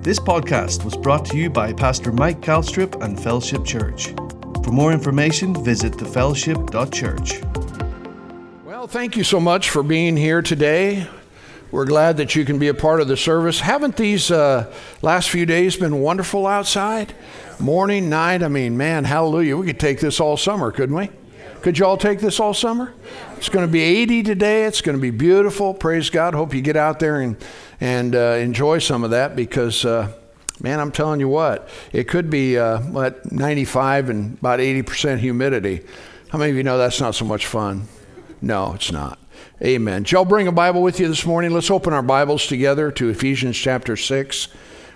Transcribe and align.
This 0.00 0.20
podcast 0.20 0.84
was 0.84 0.96
brought 0.96 1.24
to 1.26 1.36
you 1.36 1.50
by 1.50 1.72
Pastor 1.72 2.12
Mike 2.12 2.40
Calstrip 2.40 3.02
and 3.02 3.20
Fellowship 3.20 3.64
Church. 3.64 4.14
For 4.64 4.70
more 4.70 4.92
information, 4.92 5.52
visit 5.64 5.92
thefellowship.church. 5.94 7.42
Well, 8.64 8.86
thank 8.86 9.16
you 9.16 9.24
so 9.24 9.40
much 9.40 9.70
for 9.70 9.82
being 9.82 10.16
here 10.16 10.40
today. 10.40 11.08
We're 11.72 11.84
glad 11.84 12.16
that 12.18 12.36
you 12.36 12.44
can 12.44 12.60
be 12.60 12.68
a 12.68 12.74
part 12.74 13.00
of 13.00 13.08
the 13.08 13.16
service. 13.16 13.58
Haven't 13.60 13.96
these 13.96 14.30
uh, 14.30 14.72
last 15.02 15.30
few 15.30 15.44
days 15.44 15.76
been 15.76 16.00
wonderful 16.00 16.46
outside? 16.46 17.12
Morning, 17.58 18.08
night, 18.08 18.44
I 18.44 18.48
mean, 18.48 18.76
man, 18.76 19.02
hallelujah. 19.02 19.56
We 19.56 19.66
could 19.66 19.80
take 19.80 19.98
this 19.98 20.20
all 20.20 20.36
summer, 20.36 20.70
couldn't 20.70 20.94
we? 20.94 21.10
Could 21.62 21.76
you 21.76 21.86
all 21.86 21.96
take 21.96 22.20
this 22.20 22.38
all 22.38 22.54
summer? 22.54 22.94
It's 23.36 23.48
going 23.48 23.66
to 23.66 23.70
be 23.70 23.82
80 23.82 24.22
today. 24.22 24.64
It's 24.64 24.80
going 24.80 24.96
to 24.96 25.02
be 25.02 25.10
beautiful. 25.10 25.74
Praise 25.74 26.08
God. 26.08 26.34
Hope 26.34 26.54
you 26.54 26.60
get 26.60 26.76
out 26.76 27.00
there 27.00 27.20
and, 27.20 27.36
and 27.80 28.14
uh, 28.14 28.36
enjoy 28.38 28.78
some 28.78 29.02
of 29.02 29.10
that 29.10 29.34
because, 29.34 29.84
uh, 29.84 30.12
man, 30.60 30.78
I'm 30.78 30.92
telling 30.92 31.18
you 31.18 31.28
what, 31.28 31.68
it 31.92 32.04
could 32.04 32.30
be 32.30 32.56
uh, 32.56 32.78
what 32.82 33.32
95 33.32 34.08
and 34.08 34.38
about 34.38 34.60
80% 34.60 35.18
humidity. 35.18 35.84
How 36.28 36.38
many 36.38 36.52
of 36.52 36.56
you 36.56 36.62
know 36.62 36.78
that's 36.78 37.00
not 37.00 37.16
so 37.16 37.24
much 37.24 37.46
fun? 37.46 37.88
No, 38.40 38.74
it's 38.74 38.92
not. 38.92 39.18
Amen. 39.60 40.04
Y'all 40.08 40.24
bring 40.24 40.46
a 40.46 40.52
Bible 40.52 40.82
with 40.82 41.00
you 41.00 41.08
this 41.08 41.26
morning? 41.26 41.52
Let's 41.52 41.72
open 41.72 41.92
our 41.92 42.02
Bibles 42.02 42.46
together 42.46 42.92
to 42.92 43.08
Ephesians 43.08 43.56
chapter 43.56 43.96
6. 43.96 44.48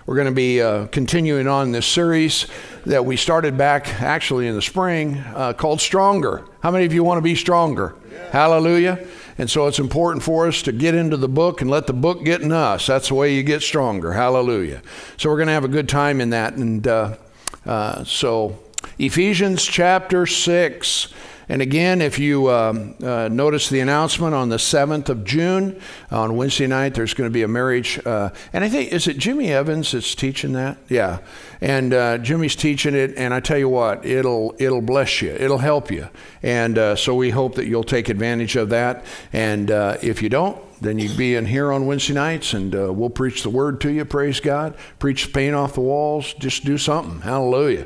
We're 0.05 0.15
going 0.15 0.27
to 0.27 0.33
be 0.33 0.61
uh, 0.61 0.87
continuing 0.87 1.47
on 1.47 1.71
this 1.71 1.87
series 1.87 2.47
that 2.85 3.05
we 3.05 3.15
started 3.15 3.57
back 3.57 4.01
actually 4.01 4.47
in 4.47 4.55
the 4.55 4.61
spring 4.61 5.19
uh, 5.33 5.53
called 5.53 5.79
Stronger. 5.79 6.43
How 6.61 6.71
many 6.71 6.83
of 6.83 6.91
you 6.91 7.05
want 7.05 7.19
to 7.19 7.21
be 7.21 7.35
stronger? 7.35 7.95
Yeah. 8.11 8.31
Hallelujah. 8.31 9.07
And 9.37 9.49
so 9.49 9.65
it's 9.67 9.79
important 9.79 10.21
for 10.21 10.45
us 10.45 10.61
to 10.63 10.73
get 10.73 10.93
into 10.93 11.15
the 11.15 11.29
book 11.29 11.61
and 11.61 11.71
let 11.71 11.87
the 11.87 11.93
book 11.93 12.25
get 12.25 12.41
in 12.41 12.51
us. 12.51 12.85
That's 12.85 13.07
the 13.07 13.15
way 13.15 13.33
you 13.33 13.43
get 13.43 13.61
stronger. 13.61 14.11
Hallelujah. 14.11 14.81
So 15.15 15.29
we're 15.29 15.37
going 15.37 15.47
to 15.47 15.53
have 15.53 15.63
a 15.63 15.69
good 15.69 15.87
time 15.87 16.19
in 16.19 16.31
that. 16.31 16.55
And 16.55 16.85
uh, 16.85 17.15
uh 17.65 18.03
so, 18.03 18.59
Ephesians 18.99 19.63
chapter 19.63 20.25
6. 20.25 21.13
And 21.53 21.61
again, 21.61 22.01
if 22.01 22.17
you 22.17 22.49
um, 22.49 22.95
uh, 23.03 23.29
notice 23.31 23.69
the 23.69 23.79
announcement 23.79 24.33
on 24.33 24.49
the 24.49 24.57
7th 24.57 25.09
of 25.09 25.23
June, 25.23 25.79
on 26.09 26.35
Wednesday 26.35 26.65
night, 26.65 26.95
there's 26.95 27.13
going 27.13 27.29
to 27.29 27.31
be 27.31 27.43
a 27.43 27.47
marriage. 27.47 28.03
Uh, 28.03 28.31
and 28.53 28.63
I 28.63 28.69
think, 28.69 28.91
is 28.91 29.05
it 29.05 29.19
Jimmy 29.19 29.53
Evans 29.53 29.91
that's 29.91 30.15
teaching 30.15 30.53
that? 30.53 30.79
Yeah. 30.89 31.19
And 31.61 31.93
uh, 31.93 32.17
Jimmy's 32.17 32.55
teaching 32.55 32.95
it, 32.95 33.13
and 33.17 33.35
I 33.35 33.39
tell 33.39 33.59
you 33.59 33.69
what, 33.69 34.03
it'll, 34.03 34.55
it'll 34.57 34.81
bless 34.81 35.21
you, 35.21 35.29
it'll 35.29 35.59
help 35.59 35.91
you. 35.91 36.09
And 36.41 36.79
uh, 36.79 36.95
so 36.95 37.13
we 37.13 37.29
hope 37.29 37.53
that 37.53 37.67
you'll 37.67 37.83
take 37.83 38.09
advantage 38.09 38.55
of 38.55 38.69
that. 38.69 39.05
And 39.31 39.69
uh, 39.69 39.97
if 40.01 40.23
you 40.23 40.29
don't, 40.29 40.59
then 40.81 40.97
you'd 40.97 41.17
be 41.17 41.35
in 41.35 41.45
here 41.45 41.71
on 41.71 41.85
Wednesday 41.85 42.15
nights 42.15 42.55
and 42.55 42.73
uh, 42.73 42.91
we'll 42.91 43.11
preach 43.11 43.43
the 43.43 43.51
word 43.51 43.79
to 43.81 43.91
you. 43.91 44.05
Praise 44.05 44.39
God. 44.39 44.73
Preach 44.97 45.27
the 45.27 45.31
paint 45.31 45.53
off 45.53 45.75
the 45.75 45.81
walls. 45.81 46.33
Just 46.33 46.65
do 46.65 46.79
something. 46.79 47.21
Hallelujah. 47.21 47.85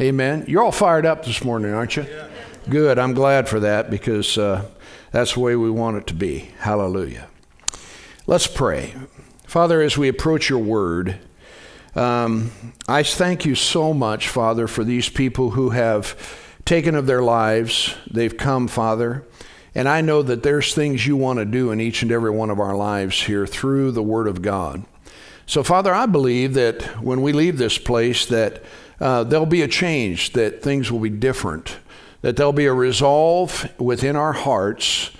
Amen. 0.00 0.44
You're 0.46 0.62
all 0.62 0.70
fired 0.70 1.04
up 1.04 1.24
this 1.24 1.42
morning, 1.42 1.74
aren't 1.74 1.96
you? 1.96 2.04
Yeah. 2.04 2.28
Good. 2.70 2.98
I'm 2.98 3.14
glad 3.14 3.48
for 3.48 3.60
that 3.60 3.88
because 3.88 4.36
uh, 4.36 4.68
that's 5.10 5.32
the 5.32 5.40
way 5.40 5.56
we 5.56 5.70
want 5.70 5.96
it 5.96 6.06
to 6.08 6.14
be. 6.14 6.50
Hallelujah. 6.58 7.28
Let's 8.26 8.46
pray. 8.46 8.92
Father, 9.46 9.80
as 9.80 9.96
we 9.96 10.06
approach 10.06 10.50
your 10.50 10.58
word, 10.58 11.18
um, 11.94 12.50
I 12.86 13.04
thank 13.04 13.46
you 13.46 13.54
so 13.54 13.94
much, 13.94 14.28
Father, 14.28 14.68
for 14.68 14.84
these 14.84 15.08
people 15.08 15.52
who 15.52 15.70
have 15.70 16.14
taken 16.66 16.94
of 16.94 17.06
their 17.06 17.22
lives. 17.22 17.94
They've 18.10 18.36
come, 18.36 18.68
Father. 18.68 19.24
And 19.74 19.88
I 19.88 20.02
know 20.02 20.20
that 20.20 20.42
there's 20.42 20.74
things 20.74 21.06
you 21.06 21.16
want 21.16 21.38
to 21.38 21.46
do 21.46 21.70
in 21.70 21.80
each 21.80 22.02
and 22.02 22.12
every 22.12 22.30
one 22.30 22.50
of 22.50 22.60
our 22.60 22.76
lives 22.76 23.22
here 23.22 23.46
through 23.46 23.92
the 23.92 24.02
Word 24.02 24.28
of 24.28 24.42
God. 24.42 24.84
So, 25.46 25.62
Father, 25.62 25.94
I 25.94 26.04
believe 26.04 26.52
that 26.52 26.82
when 27.02 27.22
we 27.22 27.32
leave 27.32 27.56
this 27.56 27.78
place, 27.78 28.26
that 28.26 28.62
uh, 29.00 29.24
there'll 29.24 29.46
be 29.46 29.62
a 29.62 29.68
change, 29.68 30.34
that 30.34 30.62
things 30.62 30.92
will 30.92 31.00
be 31.00 31.08
different 31.08 31.78
that 32.22 32.36
there'll 32.36 32.52
be 32.52 32.66
a 32.66 32.72
resolve 32.72 33.70
within 33.78 34.16
our 34.16 34.32
hearts 34.32 35.10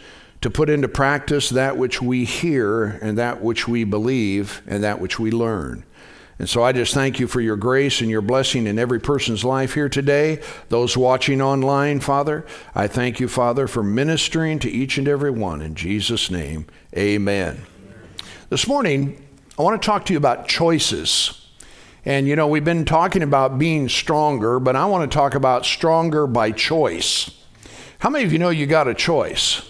to 0.40 0.50
put 0.50 0.70
into 0.70 0.88
practice 0.88 1.50
that 1.50 1.76
which 1.76 2.00
we 2.00 2.24
hear 2.24 2.84
and 2.84 3.18
that 3.18 3.42
which 3.42 3.66
we 3.66 3.84
believe 3.84 4.62
and 4.66 4.84
that 4.84 5.00
which 5.00 5.18
we 5.18 5.30
learn. 5.30 5.84
And 6.38 6.48
so 6.48 6.62
I 6.62 6.70
just 6.70 6.94
thank 6.94 7.18
you 7.18 7.26
for 7.26 7.40
your 7.40 7.56
grace 7.56 8.00
and 8.00 8.08
your 8.08 8.20
blessing 8.20 8.68
in 8.68 8.78
every 8.78 9.00
person's 9.00 9.44
life 9.44 9.74
here 9.74 9.88
today. 9.88 10.40
Those 10.68 10.96
watching 10.96 11.42
online, 11.42 11.98
Father, 11.98 12.46
I 12.76 12.86
thank 12.86 13.18
you, 13.18 13.26
Father, 13.26 13.66
for 13.66 13.82
ministering 13.82 14.60
to 14.60 14.70
each 14.70 14.98
and 14.98 15.08
every 15.08 15.32
one. 15.32 15.60
In 15.60 15.74
Jesus' 15.74 16.30
name, 16.30 16.66
amen. 16.96 17.62
This 18.50 18.68
morning, 18.68 19.26
I 19.58 19.62
want 19.62 19.82
to 19.82 19.84
talk 19.84 20.04
to 20.06 20.12
you 20.12 20.16
about 20.16 20.46
choices. 20.46 21.37
And 22.04 22.26
you 22.26 22.36
know, 22.36 22.46
we've 22.46 22.64
been 22.64 22.84
talking 22.84 23.22
about 23.22 23.58
being 23.58 23.88
stronger, 23.88 24.60
but 24.60 24.76
I 24.76 24.86
want 24.86 25.10
to 25.10 25.14
talk 25.14 25.34
about 25.34 25.66
stronger 25.66 26.26
by 26.26 26.52
choice. 26.52 27.30
How 27.98 28.10
many 28.10 28.24
of 28.24 28.32
you 28.32 28.38
know 28.38 28.50
you 28.50 28.66
got 28.66 28.88
a 28.88 28.94
choice? 28.94 29.62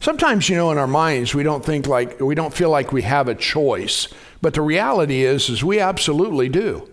Sometimes, 0.00 0.48
you 0.48 0.56
know, 0.56 0.70
in 0.70 0.78
our 0.78 0.86
minds, 0.86 1.34
we 1.34 1.42
don't 1.42 1.64
think 1.64 1.86
like, 1.86 2.20
we 2.20 2.34
don't 2.34 2.54
feel 2.54 2.70
like 2.70 2.92
we 2.92 3.02
have 3.02 3.28
a 3.28 3.34
choice. 3.34 4.08
But 4.40 4.54
the 4.54 4.62
reality 4.62 5.24
is, 5.24 5.48
is 5.48 5.64
we 5.64 5.80
absolutely 5.80 6.48
do. 6.48 6.88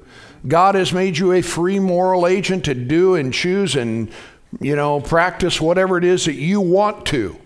God 0.47 0.75
has 0.75 0.91
made 0.91 1.17
you 1.17 1.31
a 1.31 1.41
free 1.41 1.79
moral 1.79 2.27
agent 2.27 2.65
to 2.65 2.73
do 2.73 3.15
and 3.15 3.33
choose 3.33 3.75
and, 3.75 4.11
you 4.59 4.75
know, 4.75 4.99
practice 4.99 5.61
whatever 5.61 5.97
it 5.97 6.03
is 6.03 6.25
that 6.25 6.33
you 6.33 6.59
want 6.59 7.05
to. 7.07 7.37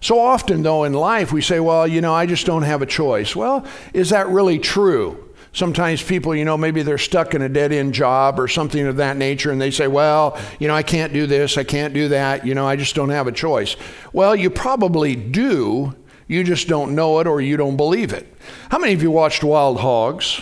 So 0.00 0.18
often, 0.18 0.62
though, 0.62 0.84
in 0.84 0.92
life, 0.92 1.32
we 1.32 1.42
say, 1.42 1.60
well, 1.60 1.86
you 1.86 2.00
know, 2.00 2.14
I 2.14 2.26
just 2.26 2.46
don't 2.46 2.62
have 2.62 2.80
a 2.80 2.86
choice. 2.86 3.34
Well, 3.34 3.66
is 3.92 4.10
that 4.10 4.28
really 4.28 4.58
true? 4.58 5.27
Sometimes 5.58 6.00
people, 6.00 6.36
you 6.36 6.44
know, 6.44 6.56
maybe 6.56 6.84
they're 6.84 6.98
stuck 6.98 7.34
in 7.34 7.42
a 7.42 7.48
dead 7.48 7.72
end 7.72 7.92
job 7.92 8.38
or 8.38 8.46
something 8.46 8.86
of 8.86 8.98
that 8.98 9.16
nature, 9.16 9.50
and 9.50 9.60
they 9.60 9.72
say, 9.72 9.88
Well, 9.88 10.38
you 10.60 10.68
know, 10.68 10.74
I 10.76 10.84
can't 10.84 11.12
do 11.12 11.26
this, 11.26 11.58
I 11.58 11.64
can't 11.64 11.92
do 11.92 12.06
that, 12.10 12.46
you 12.46 12.54
know, 12.54 12.64
I 12.64 12.76
just 12.76 12.94
don't 12.94 13.08
have 13.08 13.26
a 13.26 13.32
choice. 13.32 13.74
Well, 14.12 14.36
you 14.36 14.50
probably 14.50 15.16
do, 15.16 15.96
you 16.28 16.44
just 16.44 16.68
don't 16.68 16.94
know 16.94 17.18
it 17.18 17.26
or 17.26 17.40
you 17.40 17.56
don't 17.56 17.76
believe 17.76 18.12
it. 18.12 18.32
How 18.70 18.78
many 18.78 18.92
of 18.92 19.02
you 19.02 19.10
watched 19.10 19.42
Wild 19.42 19.80
Hogs? 19.80 20.40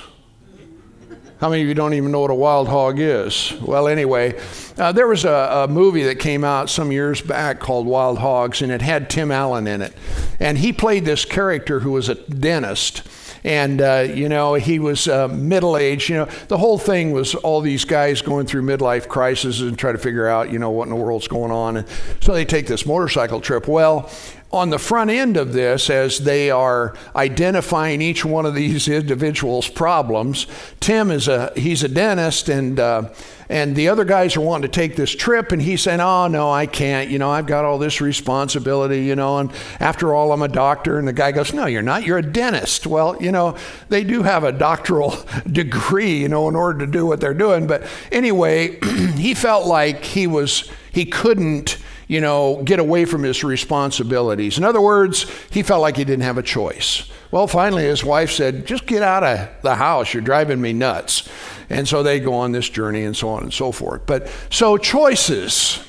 How 1.38 1.48
many 1.48 1.62
of 1.62 1.68
you 1.68 1.74
don't 1.74 1.94
even 1.94 2.12
know 2.12 2.20
what 2.20 2.30
a 2.30 2.34
wild 2.34 2.68
hog 2.68 2.98
is? 2.98 3.54
Well, 3.60 3.88
anyway, 3.88 4.38
uh, 4.78 4.92
there 4.92 5.06
was 5.06 5.24
a, 5.26 5.64
a, 5.64 5.68
movie 5.68 6.02
that 6.04 6.18
came 6.18 6.44
out 6.44 6.70
some 6.70 6.90
years 6.92 7.20
back 7.20 7.60
called 7.60 7.86
Wild 7.86 8.18
Hogs, 8.18 8.62
and 8.62 8.72
it 8.72 8.80
had 8.80 9.10
Tim 9.10 9.30
Allen 9.30 9.66
in 9.66 9.82
it. 9.82 9.94
And 10.40 10.56
he 10.56 10.72
played 10.72 11.04
this 11.04 11.26
character 11.26 11.80
who 11.80 11.92
was 11.92 12.08
a 12.08 12.14
dentist 12.14 13.02
and 13.46 13.80
uh, 13.80 14.04
you 14.12 14.28
know 14.28 14.54
he 14.54 14.78
was 14.78 15.08
uh, 15.08 15.28
middle 15.28 15.76
aged. 15.76 16.10
You 16.10 16.16
know 16.16 16.24
the 16.48 16.58
whole 16.58 16.78
thing 16.78 17.12
was 17.12 17.34
all 17.36 17.60
these 17.60 17.84
guys 17.84 18.20
going 18.20 18.46
through 18.46 18.62
midlife 18.62 19.08
crises 19.08 19.62
and 19.62 19.78
try 19.78 19.92
to 19.92 19.98
figure 19.98 20.26
out 20.26 20.50
you 20.50 20.58
know 20.58 20.70
what 20.70 20.84
in 20.84 20.90
the 20.90 20.96
world's 20.96 21.28
going 21.28 21.52
on. 21.52 21.78
And 21.78 21.88
so 22.20 22.34
they 22.34 22.44
take 22.44 22.66
this 22.66 22.84
motorcycle 22.84 23.40
trip. 23.40 23.68
Well, 23.68 24.10
on 24.52 24.70
the 24.70 24.78
front 24.78 25.10
end 25.10 25.36
of 25.36 25.52
this, 25.52 25.90
as 25.90 26.20
they 26.20 26.50
are 26.50 26.94
identifying 27.14 28.00
each 28.00 28.24
one 28.24 28.46
of 28.46 28.54
these 28.54 28.88
individuals' 28.88 29.68
problems, 29.68 30.46
Tim 30.80 31.10
is 31.10 31.28
a 31.28 31.52
he's 31.56 31.82
a 31.82 31.88
dentist 31.88 32.48
and. 32.48 32.78
Uh, 32.78 33.08
and 33.48 33.76
the 33.76 33.88
other 33.88 34.04
guys 34.04 34.36
are 34.36 34.40
wanting 34.40 34.68
to 34.68 34.74
take 34.74 34.96
this 34.96 35.14
trip, 35.14 35.52
and 35.52 35.62
he's 35.62 35.82
saying, 35.82 36.00
Oh, 36.00 36.26
no, 36.26 36.50
I 36.50 36.66
can't. 36.66 37.08
You 37.10 37.18
know, 37.18 37.30
I've 37.30 37.46
got 37.46 37.64
all 37.64 37.78
this 37.78 38.00
responsibility, 38.00 39.04
you 39.04 39.14
know, 39.14 39.38
and 39.38 39.52
after 39.78 40.14
all, 40.14 40.32
I'm 40.32 40.42
a 40.42 40.48
doctor. 40.48 40.98
And 40.98 41.06
the 41.06 41.12
guy 41.12 41.30
goes, 41.30 41.52
No, 41.52 41.66
you're 41.66 41.82
not. 41.82 42.04
You're 42.04 42.18
a 42.18 42.22
dentist. 42.22 42.88
Well, 42.88 43.16
you 43.22 43.30
know, 43.30 43.56
they 43.88 44.02
do 44.02 44.24
have 44.24 44.42
a 44.42 44.50
doctoral 44.50 45.14
degree, 45.50 46.18
you 46.18 46.28
know, 46.28 46.48
in 46.48 46.56
order 46.56 46.84
to 46.84 46.90
do 46.90 47.06
what 47.06 47.20
they're 47.20 47.34
doing. 47.34 47.68
But 47.68 47.86
anyway, 48.10 48.80
he 49.16 49.32
felt 49.32 49.66
like 49.66 50.02
he 50.02 50.26
was, 50.26 50.68
he 50.92 51.04
couldn't 51.04 51.78
you 52.08 52.20
know, 52.20 52.62
get 52.62 52.78
away 52.78 53.04
from 53.04 53.22
his 53.22 53.42
responsibilities. 53.42 54.58
In 54.58 54.64
other 54.64 54.80
words, 54.80 55.26
he 55.50 55.62
felt 55.62 55.80
like 55.80 55.96
he 55.96 56.04
didn't 56.04 56.22
have 56.22 56.38
a 56.38 56.42
choice. 56.42 57.10
Well, 57.30 57.48
finally, 57.48 57.84
his 57.84 58.04
wife 58.04 58.30
said, 58.30 58.66
Just 58.66 58.86
get 58.86 59.02
out 59.02 59.24
of 59.24 59.48
the 59.62 59.74
house. 59.74 60.14
You're 60.14 60.22
driving 60.22 60.60
me 60.60 60.72
nuts. 60.72 61.28
And 61.68 61.88
so 61.88 62.02
they 62.02 62.20
go 62.20 62.34
on 62.34 62.52
this 62.52 62.68
journey 62.68 63.04
and 63.04 63.16
so 63.16 63.28
on 63.30 63.42
and 63.42 63.52
so 63.52 63.72
forth. 63.72 64.06
But 64.06 64.30
so 64.50 64.76
choices, 64.76 65.84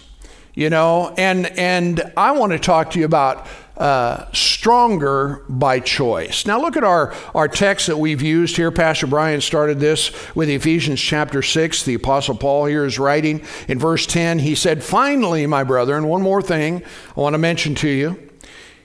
you 0.55 0.71
know, 0.71 1.13
and 1.17 1.45
and 1.57 2.11
I 2.17 2.31
want 2.31 2.53
to 2.53 2.59
talk 2.59 2.91
to 2.91 2.99
you 2.99 3.05
about 3.05 3.45
uh, 3.77 4.25
stronger 4.31 5.43
by 5.47 5.79
choice. 5.79 6.45
Now, 6.45 6.59
look 6.59 6.75
at 6.75 6.83
our, 6.83 7.13
our 7.35 7.47
text 7.47 7.87
that 7.87 7.97
we've 7.97 8.21
used 8.21 8.55
here. 8.55 8.71
Pastor 8.71 9.07
Brian 9.07 9.39
started 9.39 9.79
this 9.79 10.11
with 10.35 10.49
Ephesians 10.49 10.99
chapter 10.99 11.41
6. 11.41 11.83
The 11.83 11.93
Apostle 11.93 12.35
Paul 12.35 12.65
here 12.65 12.85
is 12.85 12.97
writing 12.97 13.43
in 13.67 13.77
verse 13.77 14.05
10. 14.07 14.39
He 14.39 14.55
said, 14.55 14.83
Finally, 14.83 15.45
my 15.45 15.63
brethren, 15.63 16.07
one 16.07 16.21
more 16.21 16.41
thing 16.41 16.83
I 17.15 17.19
want 17.19 17.35
to 17.35 17.39
mention 17.39 17.75
to 17.75 17.89
you. 17.89 18.29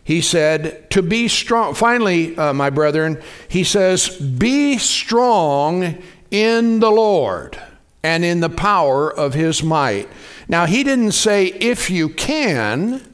He 0.04 0.20
said, 0.20 0.90
To 0.90 1.02
be 1.02 1.28
strong. 1.28 1.74
Finally, 1.74 2.36
uh, 2.36 2.52
my 2.52 2.70
brethren, 2.70 3.20
he 3.48 3.64
says, 3.64 4.08
Be 4.18 4.78
strong 4.78 6.02
in 6.30 6.80
the 6.80 6.90
Lord 6.90 7.58
and 8.02 8.24
in 8.24 8.40
the 8.40 8.50
power 8.50 9.12
of 9.12 9.34
his 9.34 9.62
might. 9.62 10.08
Now, 10.48 10.66
he 10.66 10.82
didn't 10.82 11.12
say 11.12 11.46
if 11.46 11.88
you 11.88 12.08
can, 12.08 13.11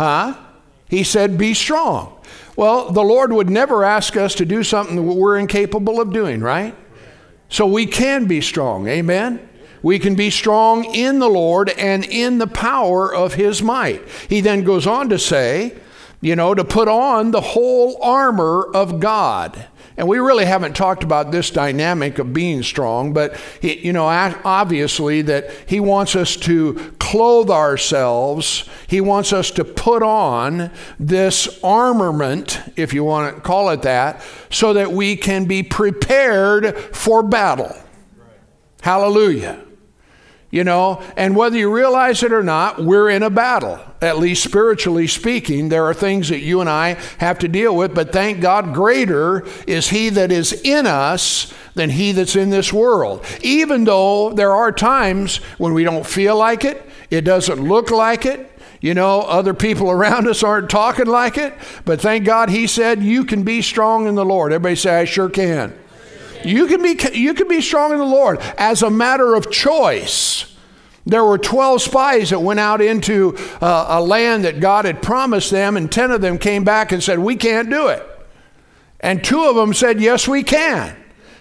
huh? 0.00 0.34
He 0.88 1.04
said 1.04 1.36
be 1.36 1.52
strong. 1.52 2.18
Well, 2.56 2.90
the 2.90 3.02
Lord 3.02 3.32
would 3.34 3.50
never 3.50 3.84
ask 3.84 4.16
us 4.16 4.34
to 4.36 4.46
do 4.46 4.64
something 4.64 4.96
that 4.96 5.02
we're 5.02 5.38
incapable 5.38 6.00
of 6.00 6.10
doing, 6.12 6.40
right? 6.40 6.74
So 7.50 7.66
we 7.66 7.84
can 7.84 8.24
be 8.24 8.40
strong. 8.40 8.88
Amen? 8.88 9.46
We 9.82 9.98
can 9.98 10.14
be 10.14 10.30
strong 10.30 10.84
in 10.86 11.18
the 11.18 11.28
Lord 11.28 11.68
and 11.70 12.04
in 12.04 12.38
the 12.38 12.46
power 12.46 13.14
of 13.14 13.34
his 13.34 13.62
might. 13.62 14.02
He 14.28 14.40
then 14.40 14.64
goes 14.64 14.86
on 14.86 15.10
to 15.10 15.18
say, 15.18 15.74
you 16.22 16.34
know, 16.34 16.54
to 16.54 16.64
put 16.64 16.88
on 16.88 17.30
the 17.30 17.40
whole 17.40 18.02
armor 18.02 18.70
of 18.74 19.00
God. 19.00 19.66
And 20.00 20.08
we 20.08 20.18
really 20.18 20.46
haven't 20.46 20.74
talked 20.76 21.04
about 21.04 21.30
this 21.30 21.50
dynamic 21.50 22.18
of 22.18 22.32
being 22.32 22.62
strong, 22.62 23.12
but 23.12 23.36
he, 23.60 23.80
you 23.80 23.92
know, 23.92 24.06
obviously 24.06 25.20
that 25.20 25.50
he 25.66 25.78
wants 25.78 26.16
us 26.16 26.36
to 26.36 26.94
clothe 26.98 27.50
ourselves. 27.50 28.66
He 28.86 29.02
wants 29.02 29.34
us 29.34 29.50
to 29.50 29.62
put 29.62 30.02
on 30.02 30.70
this 30.98 31.60
armament, 31.62 32.60
if 32.76 32.94
you 32.94 33.04
want 33.04 33.34
to 33.34 33.42
call 33.42 33.68
it 33.68 33.82
that, 33.82 34.22
so 34.48 34.72
that 34.72 34.90
we 34.90 35.16
can 35.16 35.44
be 35.44 35.62
prepared 35.62 36.78
for 36.96 37.22
battle. 37.22 37.76
Hallelujah. 38.80 39.62
You 40.50 40.64
know, 40.64 41.00
and 41.16 41.36
whether 41.36 41.56
you 41.56 41.72
realize 41.72 42.24
it 42.24 42.32
or 42.32 42.42
not, 42.42 42.82
we're 42.82 43.08
in 43.08 43.22
a 43.22 43.30
battle. 43.30 43.78
At 44.02 44.18
least 44.18 44.42
spiritually 44.42 45.06
speaking, 45.06 45.68
there 45.68 45.84
are 45.84 45.94
things 45.94 46.28
that 46.30 46.40
you 46.40 46.60
and 46.60 46.68
I 46.68 46.94
have 47.18 47.38
to 47.40 47.48
deal 47.48 47.76
with, 47.76 47.94
but 47.94 48.12
thank 48.12 48.40
God, 48.40 48.74
greater 48.74 49.46
is 49.68 49.90
He 49.90 50.08
that 50.10 50.32
is 50.32 50.52
in 50.52 50.86
us 50.86 51.52
than 51.74 51.90
He 51.90 52.10
that's 52.10 52.34
in 52.34 52.50
this 52.50 52.72
world. 52.72 53.24
Even 53.42 53.84
though 53.84 54.32
there 54.32 54.52
are 54.52 54.72
times 54.72 55.36
when 55.58 55.72
we 55.72 55.84
don't 55.84 56.06
feel 56.06 56.36
like 56.36 56.64
it, 56.64 56.84
it 57.10 57.20
doesn't 57.20 57.62
look 57.62 57.92
like 57.92 58.26
it, 58.26 58.50
you 58.80 58.94
know, 58.94 59.20
other 59.20 59.54
people 59.54 59.88
around 59.90 60.26
us 60.26 60.42
aren't 60.42 60.68
talking 60.68 61.06
like 61.06 61.38
it, 61.38 61.54
but 61.84 62.00
thank 62.00 62.24
God 62.24 62.50
He 62.50 62.66
said, 62.66 63.04
You 63.04 63.24
can 63.24 63.44
be 63.44 63.62
strong 63.62 64.08
in 64.08 64.16
the 64.16 64.24
Lord. 64.24 64.52
Everybody 64.52 64.74
say, 64.74 65.00
I 65.00 65.04
sure 65.04 65.30
can. 65.30 65.78
You 66.44 66.66
can 66.66 66.82
be 66.82 66.98
you 67.12 67.34
can 67.34 67.48
be 67.48 67.60
strong 67.60 67.92
in 67.92 67.98
the 67.98 68.04
Lord 68.04 68.38
as 68.58 68.82
a 68.82 68.90
matter 68.90 69.34
of 69.34 69.50
choice. 69.50 70.46
There 71.06 71.24
were 71.24 71.38
12 71.38 71.82
spies 71.82 72.30
that 72.30 72.40
went 72.40 72.60
out 72.60 72.80
into 72.80 73.36
uh, 73.60 73.86
a 73.88 74.02
land 74.02 74.44
that 74.44 74.60
God 74.60 74.84
had 74.84 75.02
promised 75.02 75.50
them, 75.50 75.76
and 75.76 75.90
10 75.90 76.10
of 76.10 76.20
them 76.20 76.38
came 76.38 76.62
back 76.62 76.92
and 76.92 77.02
said, 77.02 77.18
We 77.18 77.36
can't 77.36 77.70
do 77.70 77.88
it. 77.88 78.06
And 79.00 79.24
two 79.24 79.44
of 79.44 79.56
them 79.56 79.72
said, 79.72 80.00
Yes, 80.00 80.28
we 80.28 80.42
can. 80.42 80.96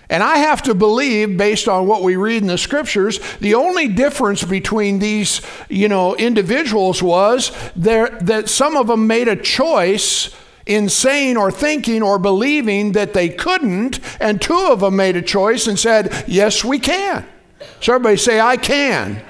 And 0.09 0.23
I 0.23 0.37
have 0.37 0.63
to 0.63 0.73
believe, 0.73 1.37
based 1.37 1.67
on 1.67 1.85
what 1.85 2.01
we 2.01 2.15
read 2.15 2.41
in 2.41 2.47
the 2.47 2.57
scriptures, 2.57 3.19
the 3.37 3.53
only 3.53 3.87
difference 3.87 4.43
between 4.43 4.97
these, 4.97 5.41
you 5.69 5.87
know, 5.87 6.15
individuals 6.15 7.03
was 7.03 7.51
there, 7.75 8.17
that 8.21 8.49
some 8.49 8.75
of 8.75 8.87
them 8.87 9.05
made 9.05 9.27
a 9.27 9.35
choice 9.35 10.35
in 10.69 10.87
saying 10.87 11.35
or 11.35 11.51
thinking 11.51 12.03
or 12.03 12.19
believing 12.19 12.91
that 12.91 13.13
they 13.13 13.27
couldn't, 13.27 13.99
and 14.21 14.39
two 14.39 14.67
of 14.69 14.81
them 14.81 14.95
made 14.95 15.15
a 15.15 15.21
choice 15.21 15.65
and 15.65 15.77
said, 15.77 16.23
Yes, 16.27 16.63
we 16.63 16.77
can. 16.77 17.25
So 17.81 17.95
everybody 17.95 18.17
say, 18.17 18.39
I 18.39 18.55
can. 18.55 19.21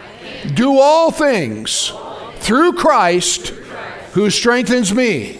Do 0.53 0.77
all 0.77 1.11
things 1.11 1.93
through 2.35 2.73
Christ 2.73 3.47
who 4.13 4.29
strengthens 4.29 4.93
me. 4.93 5.39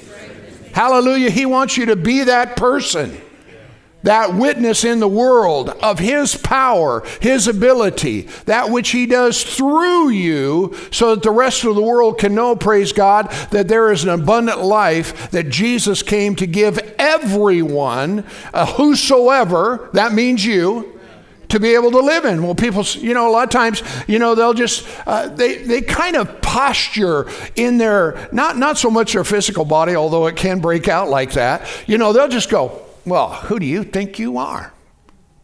Hallelujah. 0.74 1.30
He 1.30 1.46
wants 1.46 1.76
you 1.76 1.88
to 1.88 1.96
be 1.96 2.24
that 2.24 2.56
person 2.56 3.20
that 4.04 4.34
witness 4.34 4.84
in 4.84 5.00
the 5.00 5.08
world 5.08 5.70
of 5.70 6.00
His 6.00 6.36
power, 6.36 7.04
His 7.22 7.48
ability, 7.48 8.22
that 8.46 8.70
which 8.70 8.90
He 8.90 9.06
does 9.06 9.44
through 9.44 10.10
you, 10.10 10.76
so 10.92 11.16
that 11.16 11.24
the 11.24 11.32
rest 11.32 11.64
of 11.64 11.76
the 11.76 11.82
world 11.82 12.18
can 12.18 12.36
know, 12.36 12.56
praise 12.56 12.94
God, 12.94 13.30
that 13.52 13.68
there 13.68 13.92
is 13.92 14.04
an 14.04 14.10
abundant 14.10 14.62
life 14.62 15.32
that 15.32 15.50
Jesus 15.50 16.02
came 16.02 16.36
to 16.38 16.48
give 16.48 16.78
everyone, 16.98 18.26
uh, 18.54 18.66
whosoever, 18.66 19.90
that 19.94 20.14
means 20.14 20.46
you. 20.46 20.96
To 21.50 21.60
be 21.60 21.74
able 21.74 21.90
to 21.90 22.00
live 22.00 22.26
in. 22.26 22.44
Well, 22.44 22.54
people, 22.54 22.84
you 22.84 23.16
know, 23.16 23.28
a 23.28 23.32
lot 23.32 23.44
of 23.44 23.50
times, 23.50 23.82
you 24.08 24.20
know, 24.20 24.36
they'll 24.36 24.54
just, 24.54 24.88
uh, 25.08 25.30
they, 25.30 25.58
they 25.64 25.82
kind 25.82 26.16
of 26.16 26.44
posture 26.44 27.28
in 27.56 27.80
their, 27.80 28.30
not, 28.32 28.56
not 28.60 28.78
so 28.78 28.92
much 28.92 29.14
their 29.14 29.24
physical 29.24 29.66
body, 29.66 29.96
although 29.96 30.28
it 30.28 30.36
can 30.36 30.60
break 30.60 30.88
out 30.88 31.10
like 31.10 31.32
that. 31.32 31.68
You 31.88 31.98
know, 31.98 32.14
they'll 32.14 32.28
just 32.28 32.52
go, 32.52 32.86
well, 33.10 33.30
who 33.34 33.60
do 33.60 33.66
you 33.66 33.84
think 33.84 34.20
you 34.20 34.38
are? 34.38 34.74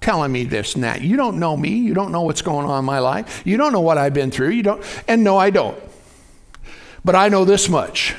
Telling 0.02 0.32
me 0.32 0.44
this 0.44 0.76
and 0.76 0.84
that. 0.84 1.02
You 1.02 1.18
don't 1.18 1.40
know 1.40 1.58
me. 1.58 1.70
You 1.70 1.94
don't 1.94 2.12
know 2.12 2.22
what's 2.22 2.42
going 2.42 2.68
on 2.68 2.80
in 2.80 2.86
my 2.86 3.00
life. 3.00 3.42
You 3.46 3.58
don't 3.58 3.74
know 3.74 3.82
what 3.82 3.98
I've 3.98 4.14
been 4.14 4.30
through. 4.30 4.50
You 4.50 4.64
don't. 4.64 5.04
And 5.08 5.24
no, 5.24 5.38
I 5.38 5.50
don't. 5.50 5.78
But 7.04 7.16
I 7.16 7.30
know 7.30 7.46
this 7.46 7.68
much 7.70 8.16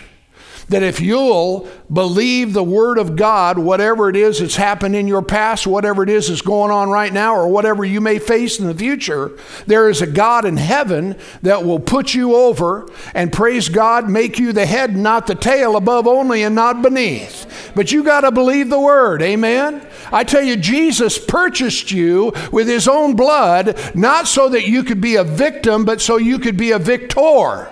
that 0.68 0.82
if 0.82 1.00
you'll 1.00 1.68
believe 1.92 2.52
the 2.52 2.62
Word 2.62 2.98
of 2.98 3.14
God, 3.14 3.58
whatever 3.58 4.08
it 4.08 4.16
is 4.16 4.40
that's 4.40 4.56
happened 4.56 4.96
in 4.96 5.06
your 5.06 5.22
past, 5.22 5.66
whatever 5.66 6.02
it 6.02 6.08
is 6.08 6.28
that's 6.28 6.42
going 6.42 6.72
on 6.72 6.90
right 6.90 7.12
now, 7.12 7.36
or 7.36 7.46
whatever 7.46 7.84
you 7.84 8.00
may 8.00 8.18
face 8.18 8.58
in 8.58 8.66
the 8.66 8.74
future, 8.74 9.38
there 9.66 9.88
is 9.88 10.02
a 10.02 10.06
God 10.06 10.44
in 10.44 10.56
heaven 10.56 11.16
that 11.42 11.64
will 11.64 11.78
put 11.78 12.14
you 12.14 12.34
over 12.34 12.88
and 13.14 13.32
praise 13.32 13.68
God, 13.68 14.10
make 14.10 14.38
you 14.38 14.52
the 14.52 14.66
head, 14.66 14.96
not 14.96 15.28
the 15.28 15.36
tail, 15.36 15.76
above 15.76 16.08
only 16.08 16.42
and 16.42 16.54
not 16.54 16.82
beneath. 16.82 17.70
But 17.76 17.92
you 17.92 18.02
got 18.02 18.22
to 18.22 18.32
believe 18.32 18.68
the 18.68 18.80
Word. 18.80 19.22
Amen? 19.22 19.86
I 20.10 20.24
tell 20.24 20.42
you, 20.42 20.56
Jesus 20.56 21.18
purchased 21.18 21.92
you 21.92 22.32
with 22.50 22.66
His 22.66 22.88
own 22.88 23.14
blood, 23.14 23.78
not 23.94 24.26
so 24.26 24.48
that 24.48 24.66
you 24.66 24.82
could 24.82 25.00
be 25.00 25.14
a 25.14 25.24
victim, 25.24 25.84
but 25.84 26.00
so 26.00 26.16
you 26.16 26.40
could 26.40 26.56
be 26.56 26.72
a 26.72 26.78
victor. 26.78 27.68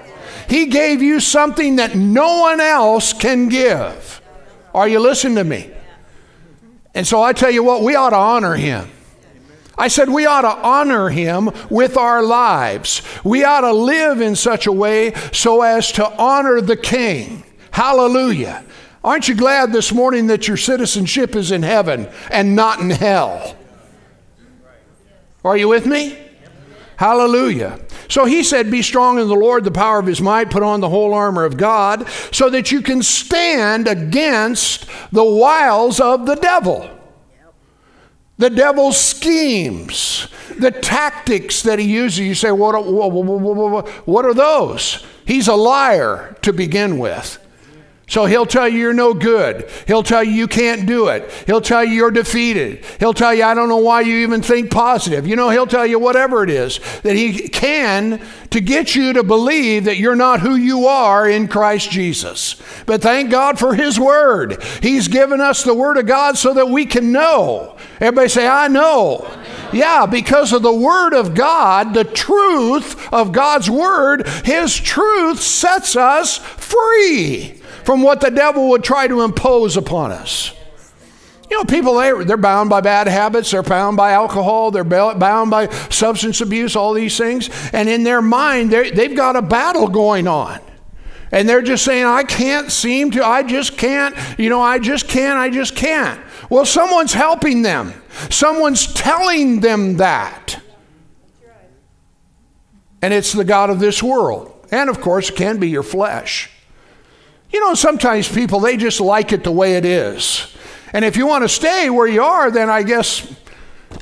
He 0.48 0.66
gave 0.66 1.02
you 1.02 1.20
something 1.20 1.76
that 1.76 1.94
no 1.94 2.40
one 2.40 2.60
else 2.60 3.12
can 3.12 3.48
give. 3.48 4.20
Are 4.74 4.88
you 4.88 5.00
listening 5.00 5.36
to 5.36 5.44
me? 5.44 5.70
And 6.94 7.06
so 7.06 7.22
I 7.22 7.32
tell 7.32 7.50
you 7.50 7.62
what, 7.62 7.82
we 7.82 7.94
ought 7.96 8.10
to 8.10 8.16
honor 8.16 8.54
him. 8.54 8.90
I 9.76 9.88
said 9.88 10.08
we 10.08 10.26
ought 10.26 10.42
to 10.42 10.56
honor 10.66 11.08
him 11.08 11.50
with 11.68 11.96
our 11.96 12.22
lives. 12.22 13.02
We 13.24 13.42
ought 13.42 13.62
to 13.62 13.72
live 13.72 14.20
in 14.20 14.36
such 14.36 14.66
a 14.66 14.72
way 14.72 15.14
so 15.32 15.62
as 15.62 15.90
to 15.92 16.06
honor 16.16 16.60
the 16.60 16.76
king. 16.76 17.42
Hallelujah. 17.72 18.64
Aren't 19.02 19.28
you 19.28 19.34
glad 19.34 19.72
this 19.72 19.92
morning 19.92 20.28
that 20.28 20.46
your 20.46 20.56
citizenship 20.56 21.34
is 21.34 21.50
in 21.50 21.62
heaven 21.62 22.08
and 22.30 22.54
not 22.54 22.80
in 22.80 22.90
hell? 22.90 23.56
Are 25.44 25.56
you 25.56 25.68
with 25.68 25.86
me? 25.86 26.16
Hallelujah. 26.96 27.80
So 28.08 28.24
he 28.24 28.42
said, 28.42 28.70
Be 28.70 28.82
strong 28.82 29.18
in 29.18 29.28
the 29.28 29.34
Lord, 29.34 29.64
the 29.64 29.70
power 29.70 29.98
of 29.98 30.06
his 30.06 30.20
might, 30.20 30.50
put 30.50 30.62
on 30.62 30.80
the 30.80 30.88
whole 30.88 31.12
armor 31.12 31.44
of 31.44 31.56
God, 31.56 32.08
so 32.32 32.48
that 32.50 32.70
you 32.70 32.82
can 32.82 33.02
stand 33.02 33.88
against 33.88 34.86
the 35.10 35.24
wiles 35.24 36.00
of 36.00 36.26
the 36.26 36.36
devil. 36.36 36.90
The 38.36 38.50
devil's 38.50 39.00
schemes, 39.00 40.28
the 40.58 40.72
tactics 40.72 41.62
that 41.62 41.78
he 41.78 41.86
uses. 41.86 42.20
You 42.20 42.34
say, 42.34 42.50
what, 42.50 42.84
what, 42.84 43.88
what 44.06 44.24
are 44.24 44.34
those? 44.34 45.04
He's 45.24 45.46
a 45.46 45.54
liar 45.54 46.36
to 46.42 46.52
begin 46.52 46.98
with. 46.98 47.43
So 48.14 48.26
he'll 48.26 48.46
tell 48.46 48.68
you 48.68 48.78
you're 48.78 48.94
no 48.94 49.12
good. 49.12 49.68
He'll 49.88 50.04
tell 50.04 50.22
you 50.22 50.30
you 50.30 50.46
can't 50.46 50.86
do 50.86 51.08
it. 51.08 51.28
He'll 51.48 51.60
tell 51.60 51.84
you 51.84 51.94
you're 51.94 52.12
defeated. 52.12 52.84
He'll 53.00 53.12
tell 53.12 53.34
you, 53.34 53.42
I 53.42 53.54
don't 53.54 53.68
know 53.68 53.78
why 53.78 54.02
you 54.02 54.18
even 54.18 54.40
think 54.40 54.70
positive. 54.70 55.26
You 55.26 55.34
know, 55.34 55.50
he'll 55.50 55.66
tell 55.66 55.84
you 55.84 55.98
whatever 55.98 56.44
it 56.44 56.48
is 56.48 56.78
that 57.02 57.16
he 57.16 57.48
can 57.48 58.24
to 58.50 58.60
get 58.60 58.94
you 58.94 59.14
to 59.14 59.24
believe 59.24 59.86
that 59.86 59.96
you're 59.96 60.14
not 60.14 60.38
who 60.38 60.54
you 60.54 60.86
are 60.86 61.28
in 61.28 61.48
Christ 61.48 61.90
Jesus. 61.90 62.54
But 62.86 63.02
thank 63.02 63.32
God 63.32 63.58
for 63.58 63.74
his 63.74 63.98
word. 63.98 64.62
He's 64.80 65.08
given 65.08 65.40
us 65.40 65.64
the 65.64 65.74
word 65.74 65.96
of 65.96 66.06
God 66.06 66.38
so 66.38 66.54
that 66.54 66.68
we 66.68 66.86
can 66.86 67.10
know. 67.10 67.76
Everybody 68.00 68.28
say, 68.28 68.46
I 68.46 68.68
know. 68.68 69.28
Yeah, 69.72 70.06
because 70.06 70.52
of 70.52 70.62
the 70.62 70.72
Word 70.72 71.14
of 71.14 71.34
God, 71.34 71.94
the 71.94 72.04
truth 72.04 73.12
of 73.12 73.32
God's 73.32 73.68
Word, 73.68 74.28
His 74.44 74.76
truth 74.76 75.40
sets 75.40 75.96
us 75.96 76.38
free 76.38 77.60
from 77.84 78.02
what 78.02 78.20
the 78.20 78.30
devil 78.30 78.70
would 78.70 78.84
try 78.84 79.06
to 79.06 79.22
impose 79.22 79.76
upon 79.76 80.12
us. 80.12 80.52
You 81.50 81.58
know, 81.58 81.64
people, 81.64 81.94
they, 81.94 82.24
they're 82.24 82.36
bound 82.36 82.70
by 82.70 82.80
bad 82.80 83.06
habits, 83.06 83.50
they're 83.50 83.62
bound 83.62 83.96
by 83.96 84.12
alcohol, 84.12 84.70
they're 84.70 84.82
bound 84.82 85.50
by 85.50 85.68
substance 85.90 86.40
abuse, 86.40 86.74
all 86.74 86.94
these 86.94 87.16
things. 87.18 87.50
And 87.72 87.88
in 87.88 88.02
their 88.02 88.22
mind, 88.22 88.70
they've 88.70 89.14
got 89.14 89.36
a 89.36 89.42
battle 89.42 89.88
going 89.88 90.26
on. 90.26 90.60
And 91.30 91.48
they're 91.48 91.62
just 91.62 91.84
saying, 91.84 92.06
I 92.06 92.22
can't 92.22 92.70
seem 92.70 93.10
to, 93.12 93.24
I 93.24 93.42
just 93.42 93.76
can't, 93.76 94.16
you 94.38 94.48
know, 94.48 94.60
I 94.60 94.78
just 94.78 95.08
can't, 95.08 95.36
I 95.36 95.50
just 95.50 95.74
can't. 95.76 96.20
Well, 96.48 96.64
someone's 96.64 97.12
helping 97.12 97.62
them, 97.62 97.92
someone's 98.30 98.92
telling 98.92 99.60
them 99.60 99.98
that. 99.98 100.60
And 103.02 103.12
it's 103.12 103.32
the 103.32 103.44
God 103.44 103.68
of 103.68 103.80
this 103.80 104.02
world. 104.02 104.50
And 104.70 104.88
of 104.88 105.00
course, 105.00 105.28
it 105.28 105.36
can 105.36 105.58
be 105.58 105.68
your 105.68 105.82
flesh. 105.82 106.50
You 107.54 107.60
know, 107.60 107.74
sometimes 107.74 108.28
people, 108.28 108.58
they 108.58 108.76
just 108.76 109.00
like 109.00 109.32
it 109.32 109.44
the 109.44 109.52
way 109.52 109.76
it 109.76 109.84
is. 109.84 110.52
And 110.92 111.04
if 111.04 111.16
you 111.16 111.24
want 111.28 111.44
to 111.44 111.48
stay 111.48 111.88
where 111.88 112.08
you 112.08 112.20
are, 112.20 112.50
then 112.50 112.68
I 112.68 112.82
guess, 112.82 113.32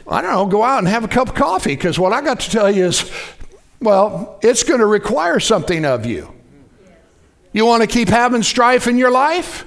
I 0.09 0.23
don't 0.23 0.33
know, 0.33 0.47
go 0.47 0.63
out 0.63 0.79
and 0.79 0.89
have 0.89 1.05
a 1.05 1.09
cup 1.09 1.29
of 1.29 1.35
coffee. 1.35 1.77
Because 1.77 1.99
what 1.99 2.15
I 2.15 2.23
got 2.23 2.41
to 2.41 2.51
tell 2.51 2.71
you 2.71 2.87
is, 2.87 3.13
well, 3.79 4.39
it's 4.41 4.63
going 4.63 4.81
to 4.81 4.87
require 4.87 5.39
something 5.39 5.85
of 5.85 6.07
you. 6.07 6.33
You 7.53 7.67
want 7.67 7.83
to 7.83 7.87
keep 7.87 8.09
having 8.09 8.43
strife 8.43 8.87
in 8.87 8.97
your 8.97 9.11
life? 9.11 9.67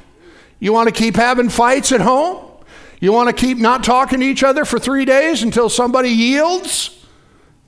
You 0.59 0.73
want 0.73 0.89
to 0.89 0.91
keep 0.91 1.15
having 1.15 1.49
fights 1.49 1.91
at 1.91 2.01
home? 2.01 2.43
You 2.99 3.11
want 3.11 3.29
to 3.29 3.35
keep 3.39 3.59
not 3.59 3.83
talking 3.83 4.19
to 4.21 4.25
each 4.25 4.41
other 4.41 4.65
for 4.65 4.79
three 4.79 5.05
days 5.05 5.43
until 5.43 5.69
somebody 5.69 6.09
yields? 6.09 7.05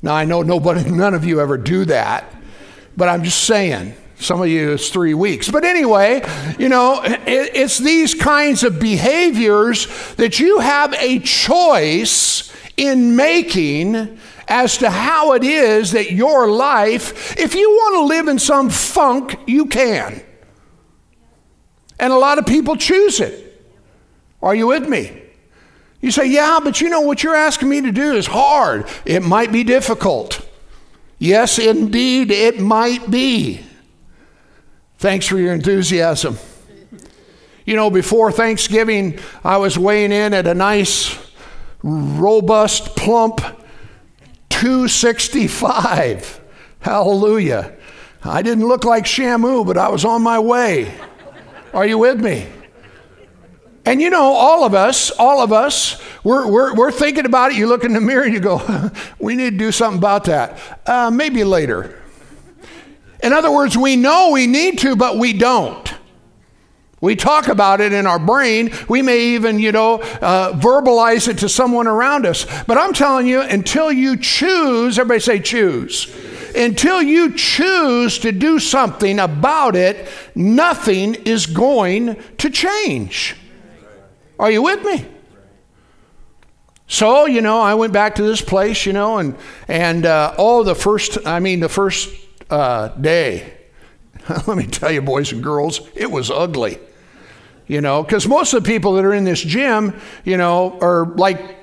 Now, 0.01 0.15
I 0.15 0.25
know 0.25 0.41
nobody, 0.41 0.89
none 0.89 1.13
of 1.13 1.25
you 1.25 1.39
ever 1.41 1.59
do 1.59 1.85
that, 1.85 2.25
but 2.97 3.07
I'm 3.07 3.23
just 3.23 3.43
saying. 3.43 3.93
Some 4.19 4.41
of 4.41 4.47
you 4.47 4.73
it's 4.73 4.89
three 4.89 5.13
weeks. 5.13 5.49
But 5.49 5.63
anyway, 5.63 6.23
you 6.57 6.69
know, 6.69 7.01
it, 7.03 7.21
it's 7.27 7.77
these 7.77 8.13
kinds 8.13 8.63
of 8.63 8.79
behaviors 8.79 9.87
that 10.15 10.39
you 10.39 10.59
have 10.59 10.93
a 10.93 11.19
choice 11.19 12.51
in 12.77 13.15
making 13.15 14.19
as 14.47 14.77
to 14.77 14.89
how 14.89 15.33
it 15.33 15.43
is 15.43 15.91
that 15.91 16.11
your 16.11 16.49
life, 16.49 17.37
if 17.37 17.53
you 17.53 17.69
want 17.69 17.95
to 17.95 18.15
live 18.15 18.27
in 18.27 18.39
some 18.39 18.69
funk, 18.69 19.37
you 19.45 19.65
can. 19.65 20.23
And 21.99 22.13
a 22.13 22.17
lot 22.17 22.37
of 22.37 22.45
people 22.45 22.75
choose 22.75 23.19
it. 23.19 23.43
Are 24.41 24.55
you 24.55 24.67
with 24.67 24.87
me? 24.87 25.23
You 25.99 26.11
say, 26.11 26.27
yeah, 26.27 26.59
but 26.63 26.79
you 26.79 26.89
know 26.89 27.01
what 27.01 27.23
you're 27.23 27.35
asking 27.35 27.69
me 27.69 27.81
to 27.81 27.91
do 27.91 28.13
is 28.13 28.27
hard. 28.27 28.87
It 29.03 29.23
might 29.23 29.51
be 29.51 29.63
difficult. 29.63 30.47
Yes, 31.17 31.57
indeed, 31.57 32.29
it 32.29 32.59
might 32.59 33.09
be. 33.09 33.66
Thanks 34.97 35.27
for 35.27 35.37
your 35.37 35.53
enthusiasm. 35.53 36.37
You 37.65 37.75
know, 37.75 37.89
before 37.89 38.31
Thanksgiving, 38.31 39.19
I 39.43 39.57
was 39.57 39.77
weighing 39.77 40.11
in 40.11 40.33
at 40.33 40.47
a 40.47 40.53
nice, 40.53 41.17
robust, 41.83 42.95
plump 42.95 43.41
265. 44.49 46.41
Hallelujah. 46.79 47.75
I 48.23 48.41
didn't 48.41 48.67
look 48.67 48.85
like 48.85 49.03
Shamu, 49.03 49.65
but 49.65 49.77
I 49.77 49.89
was 49.89 50.03
on 50.03 50.23
my 50.23 50.39
way. 50.39 50.91
Are 51.73 51.85
you 51.85 51.99
with 51.99 52.19
me? 52.19 52.47
And 53.85 54.01
you 54.01 54.09
know, 54.09 54.33
all 54.33 54.63
of 54.63 54.73
us, 54.73 55.11
all 55.11 55.41
of 55.41 55.53
us, 55.53 56.01
we're, 56.23 56.49
we're, 56.49 56.73
we're 56.73 56.91
thinking 56.91 57.25
about 57.25 57.51
it. 57.51 57.57
You 57.57 57.67
look 57.67 57.83
in 57.83 57.93
the 57.93 58.01
mirror 58.01 58.23
and 58.23 58.33
you 58.33 58.39
go, 58.39 58.91
we 59.19 59.35
need 59.35 59.51
to 59.51 59.57
do 59.57 59.71
something 59.71 59.99
about 59.99 60.23
that. 60.23 60.81
Uh, 60.85 61.11
maybe 61.11 61.43
later. 61.43 62.01
In 63.21 63.33
other 63.33 63.51
words, 63.51 63.77
we 63.77 63.95
know 63.95 64.31
we 64.31 64.47
need 64.47 64.79
to, 64.79 64.95
but 64.95 65.17
we 65.17 65.33
don't. 65.33 65.93
We 66.99 67.15
talk 67.15 67.47
about 67.47 67.79
it 67.79 67.93
in 67.93 68.07
our 68.07 68.17
brain. 68.17 68.73
We 68.89 69.03
may 69.03 69.35
even, 69.35 69.59
you 69.59 69.71
know, 69.71 70.01
uh, 70.01 70.53
verbalize 70.53 71.27
it 71.27 71.37
to 71.39 71.49
someone 71.49 71.85
around 71.85 72.25
us. 72.25 72.45
But 72.63 72.77
I'm 72.77 72.93
telling 72.93 73.27
you, 73.27 73.41
until 73.41 73.91
you 73.91 74.17
choose, 74.17 74.97
everybody 74.97 75.19
say 75.19 75.39
choose. 75.39 76.11
Until 76.55 77.03
you 77.03 77.35
choose 77.35 78.17
to 78.19 78.31
do 78.31 78.57
something 78.57 79.19
about 79.19 79.75
it, 79.75 80.07
nothing 80.33 81.13
is 81.13 81.45
going 81.45 82.21
to 82.39 82.49
change. 82.49 83.35
Are 84.39 84.49
you 84.49 84.63
with 84.63 84.83
me? 84.83 85.05
So, 86.87 87.25
you 87.25 87.41
know, 87.41 87.61
I 87.61 87.75
went 87.75 87.93
back 87.93 88.15
to 88.15 88.23
this 88.23 88.41
place, 88.41 88.87
you 88.87 88.93
know, 88.93 89.17
and, 89.17 89.35
and 89.67 90.05
uh, 90.05 90.33
oh, 90.37 90.63
the 90.63 90.73
first, 90.73 91.27
I 91.27 91.39
mean, 91.39 91.59
the 91.59 91.69
first 91.69 92.09
uh, 92.49 92.89
day, 92.89 93.53
let 94.47 94.57
me 94.57 94.65
tell 94.65 94.91
you, 94.91 95.01
boys 95.01 95.31
and 95.31 95.43
girls, 95.43 95.81
it 95.95 96.09
was 96.09 96.29
ugly. 96.31 96.79
You 97.67 97.81
know, 97.81 98.01
because 98.01 98.27
most 98.27 98.53
of 98.53 98.63
the 98.63 98.67
people 98.67 98.93
that 98.93 99.03
are 99.03 99.13
in 99.13 99.25
this 99.25 99.41
gym, 99.41 99.99
you 100.23 100.37
know, 100.37 100.79
are 100.79 101.05
like 101.05 101.57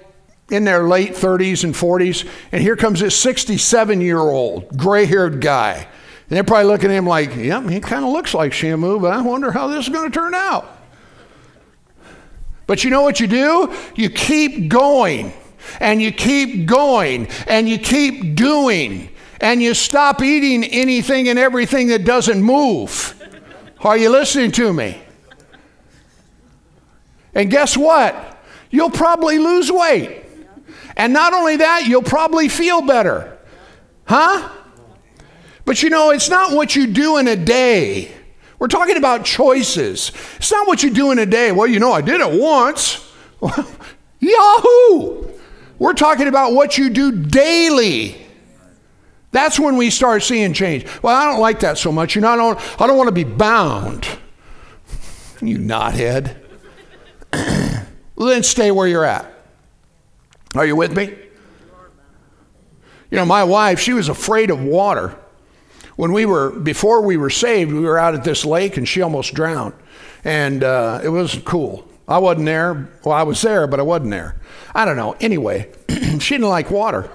in 0.50 0.64
their 0.64 0.87
late 0.87 1.12
30s 1.12 1.64
and 1.64 1.75
40s, 1.75 2.29
and 2.53 2.61
here 2.61 2.76
comes 2.76 3.00
this 3.00 3.19
67 3.19 4.00
year 4.00 4.19
old, 4.19 4.76
gray 4.76 5.07
haired 5.07 5.41
guy. 5.41 5.75
And 5.76 6.37
they're 6.37 6.45
probably 6.45 6.71
looking 6.71 6.91
at 6.91 6.97
him 6.97 7.07
like, 7.07 7.35
yep, 7.37 7.69
he 7.69 7.81
kind 7.81 8.05
of 8.05 8.11
looks 8.11 8.35
like 8.35 8.53
Shamu, 8.53 9.00
but 9.00 9.12
I 9.12 9.21
wonder 9.23 9.50
how 9.50 9.69
this 9.69 9.87
is 9.87 9.93
going 9.93 10.11
to 10.11 10.19
turn 10.19 10.35
out. 10.35 10.71
But 12.67 12.83
you 12.83 12.91
know 12.91 13.03
what 13.03 13.21
you 13.21 13.26
do? 13.26 13.75
You 13.95 14.09
keep 14.09 14.69
going, 14.69 15.33
and 15.81 16.00
you 16.00 16.12
keep 16.12 16.67
going, 16.67 17.29
and 17.47 17.69
you 17.69 17.79
keep 17.79 18.37
doing, 18.37 19.11
and 19.41 19.62
you 19.62 19.75
stop 19.75 20.23
eating 20.23 20.64
anything 20.64 21.29
and 21.29 21.38
everything 21.38 21.88
that 21.88 22.05
doesn't 22.05 22.43
move. 22.43 23.21
Are 23.81 23.97
you 23.97 24.11
listening 24.11 24.53
to 24.53 24.73
me? 24.73 25.00
And 27.35 27.50
guess 27.50 27.76
what? 27.76 28.38
You'll 28.71 28.91
probably 28.91 29.38
lose 29.38 29.71
weight. 29.71 30.25
And 30.97 31.12
not 31.12 31.33
only 31.33 31.57
that, 31.57 31.87
you'll 31.87 32.03
probably 32.03 32.49
feel 32.49 32.83
better. 32.83 33.37
Huh? 34.05 34.49
But 35.64 35.83
you 35.83 35.91
know, 35.91 36.11
it's 36.11 36.31
not 36.31 36.53
what 36.53 36.76
you 36.76 36.87
do 36.87 37.19
in 37.19 37.26
a 37.29 37.37
day. 37.37 38.12
We're 38.59 38.69
talking 38.69 38.97
about 38.97 39.25
choices. 39.25 40.12
It's 40.37 40.53
not 40.53 40.67
what 40.67 40.83
you 40.83 40.91
do 40.91 41.11
in 41.11 41.19
a 41.19 41.26
day. 41.26 41.53
Well, 41.53 41.67
you 41.67 41.81
know, 41.81 41.93
I 41.93 42.00
did 42.00 42.21
it 42.21 42.41
once. 42.41 43.12
Yahoo! 44.21 45.29
We're 45.79 45.93
talking 45.93 46.29
about 46.29 46.53
what 46.53 46.79
you 46.79 46.88
do 46.88 47.12
daily. 47.12 48.24
That's 49.35 49.59
when 49.59 49.76
we 49.76 49.91
start 49.91 50.23
seeing 50.23 50.53
change. 50.53 50.87
Well, 51.03 51.17
I 51.17 51.25
don't 51.25 51.41
like 51.41 51.59
that 51.61 51.76
so 51.76 51.91
much. 51.91 52.14
You 52.14 52.21
know, 52.21 52.29
I 52.29 52.37
don't, 52.37 52.81
I 52.81 52.87
don't 52.87 52.97
want 52.97 53.09
to 53.09 53.12
be 53.12 53.25
bound. 53.25 54.07
You 55.41 55.59
knothead. 55.59 56.37
then 58.17 58.43
stay 58.45 58.71
where 58.71 58.87
you're 58.87 59.05
at. 59.05 59.29
Are 60.55 60.64
you 60.64 60.76
with 60.76 60.97
me? 60.97 61.17
You 63.11 63.19
know, 63.19 63.26
my 63.26 63.43
wife, 63.43 63.81
she 63.81 63.93
was 63.93 64.09
afraid 64.09 64.50
of 64.50 64.62
water. 64.62 65.19
When 65.97 66.12
we 66.12 66.26
were, 66.26 66.50
before 66.50 67.03
we 67.03 67.17
were 67.17 67.29
saved, 67.29 67.73
we 67.73 67.81
were 67.81 67.99
out 67.99 68.14
at 68.14 68.23
this 68.23 68.45
lake 68.45 68.76
and 68.76 68.88
she 68.88 69.03
almost 69.03 69.35
drowned. 69.35 69.75
And 70.23 70.62
uh, 70.62 71.00
it 71.03 71.09
was 71.09 71.41
cool. 71.45 71.88
I 72.07 72.19
wasn't 72.19 72.47
there. 72.47 72.88
Well, 73.05 73.17
I 73.17 73.25
was 73.25 73.43
there, 73.43 73.67
but 73.67 73.81
I 73.81 73.83
wasn't 73.83 74.12
there. 74.12 74.37
I 74.76 74.85
don't 74.85 74.97
know. 74.97 75.17
Anyway, 75.21 75.73
she 76.21 76.35
didn't 76.37 76.49
like 76.49 76.71
water. 76.71 77.11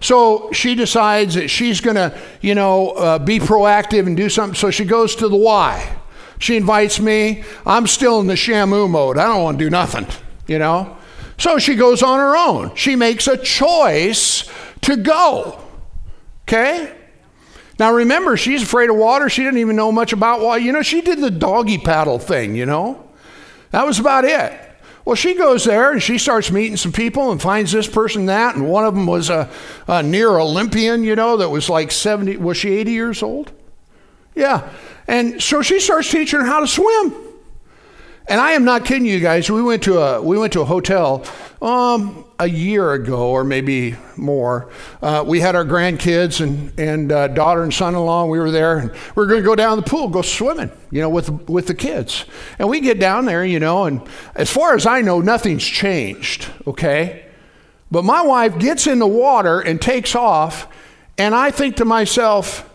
So 0.00 0.52
she 0.52 0.74
decides 0.74 1.34
that 1.34 1.48
she's 1.48 1.80
going 1.80 1.96
to, 1.96 2.16
you 2.40 2.54
know, 2.54 2.90
uh, 2.90 3.18
be 3.18 3.38
proactive 3.38 4.06
and 4.06 4.16
do 4.16 4.28
something. 4.28 4.54
So 4.54 4.70
she 4.70 4.84
goes 4.84 5.16
to 5.16 5.28
the 5.28 5.36
Y. 5.36 5.96
She 6.38 6.56
invites 6.56 7.00
me. 7.00 7.44
I'm 7.66 7.86
still 7.86 8.20
in 8.20 8.28
the 8.28 8.34
Shamu 8.34 8.88
mode. 8.88 9.18
I 9.18 9.26
don't 9.26 9.42
want 9.42 9.58
to 9.58 9.64
do 9.64 9.70
nothing, 9.70 10.06
you 10.46 10.58
know. 10.58 10.96
So 11.36 11.58
she 11.58 11.74
goes 11.74 12.02
on 12.02 12.18
her 12.18 12.36
own. 12.36 12.74
She 12.74 12.96
makes 12.96 13.26
a 13.26 13.36
choice 13.36 14.48
to 14.82 14.96
go. 14.96 15.60
Okay? 16.42 16.94
Now 17.78 17.92
remember, 17.92 18.36
she's 18.36 18.62
afraid 18.62 18.90
of 18.90 18.96
water. 18.96 19.28
She 19.28 19.42
didn't 19.42 19.58
even 19.58 19.76
know 19.76 19.92
much 19.92 20.12
about 20.12 20.40
water. 20.40 20.60
You 20.60 20.72
know, 20.72 20.82
she 20.82 21.00
did 21.00 21.20
the 21.20 21.30
doggy 21.30 21.78
paddle 21.78 22.18
thing, 22.18 22.54
you 22.56 22.66
know. 22.66 23.08
That 23.70 23.86
was 23.86 23.98
about 23.98 24.24
it. 24.24 24.67
Well, 25.08 25.14
she 25.14 25.32
goes 25.32 25.64
there 25.64 25.90
and 25.92 26.02
she 26.02 26.18
starts 26.18 26.50
meeting 26.50 26.76
some 26.76 26.92
people 26.92 27.32
and 27.32 27.40
finds 27.40 27.72
this 27.72 27.86
person 27.86 28.26
that, 28.26 28.56
and 28.56 28.68
one 28.68 28.84
of 28.84 28.94
them 28.94 29.06
was 29.06 29.30
a, 29.30 29.48
a 29.86 30.02
near 30.02 30.38
Olympian, 30.38 31.02
you 31.02 31.16
know, 31.16 31.38
that 31.38 31.48
was 31.48 31.70
like 31.70 31.90
70, 31.90 32.36
was 32.36 32.58
she 32.58 32.76
80 32.76 32.90
years 32.92 33.22
old? 33.22 33.50
Yeah. 34.34 34.68
And 35.06 35.42
so 35.42 35.62
she 35.62 35.80
starts 35.80 36.10
teaching 36.10 36.40
her 36.40 36.44
how 36.44 36.60
to 36.60 36.66
swim. 36.66 37.14
And 38.28 38.38
I 38.38 38.50
am 38.50 38.66
not 38.66 38.84
kidding 38.84 39.06
you 39.06 39.18
guys. 39.18 39.50
We 39.50 39.62
went 39.62 39.82
to 39.84 39.98
a 39.98 40.20
we 40.20 40.36
went 40.36 40.52
to 40.52 40.60
a 40.60 40.66
hotel 40.66 41.24
um, 41.62 42.26
a 42.40 42.48
year 42.48 42.92
ago, 42.92 43.30
or 43.30 43.42
maybe 43.42 43.96
more. 44.16 44.70
Uh, 45.02 45.24
we 45.26 45.40
had 45.40 45.56
our 45.56 45.64
grandkids 45.64 46.40
and 46.40 46.72
and 46.78 47.10
uh, 47.10 47.28
daughter 47.28 47.62
and 47.62 47.74
son-in-law. 47.74 48.26
We 48.26 48.38
were 48.38 48.50
there, 48.50 48.78
and 48.78 48.90
we 48.90 48.96
were 49.16 49.26
going 49.26 49.40
to 49.40 49.46
go 49.46 49.56
down 49.56 49.76
the 49.76 49.82
pool, 49.82 50.08
go 50.08 50.22
swimming, 50.22 50.70
you 50.90 51.00
know, 51.00 51.08
with 51.08 51.30
with 51.48 51.66
the 51.66 51.74
kids. 51.74 52.24
And 52.58 52.68
we 52.68 52.80
get 52.80 53.00
down 53.00 53.24
there, 53.24 53.44
you 53.44 53.58
know, 53.58 53.84
and 53.84 54.02
as 54.34 54.50
far 54.50 54.74
as 54.74 54.86
I 54.86 55.00
know, 55.00 55.20
nothing's 55.20 55.64
changed. 55.64 56.48
Okay, 56.66 57.26
but 57.90 58.04
my 58.04 58.22
wife 58.22 58.58
gets 58.58 58.86
in 58.86 59.00
the 59.00 59.06
water 59.06 59.60
and 59.60 59.82
takes 59.82 60.14
off, 60.14 60.68
and 61.16 61.34
I 61.34 61.50
think 61.50 61.76
to 61.76 61.84
myself, 61.84 62.68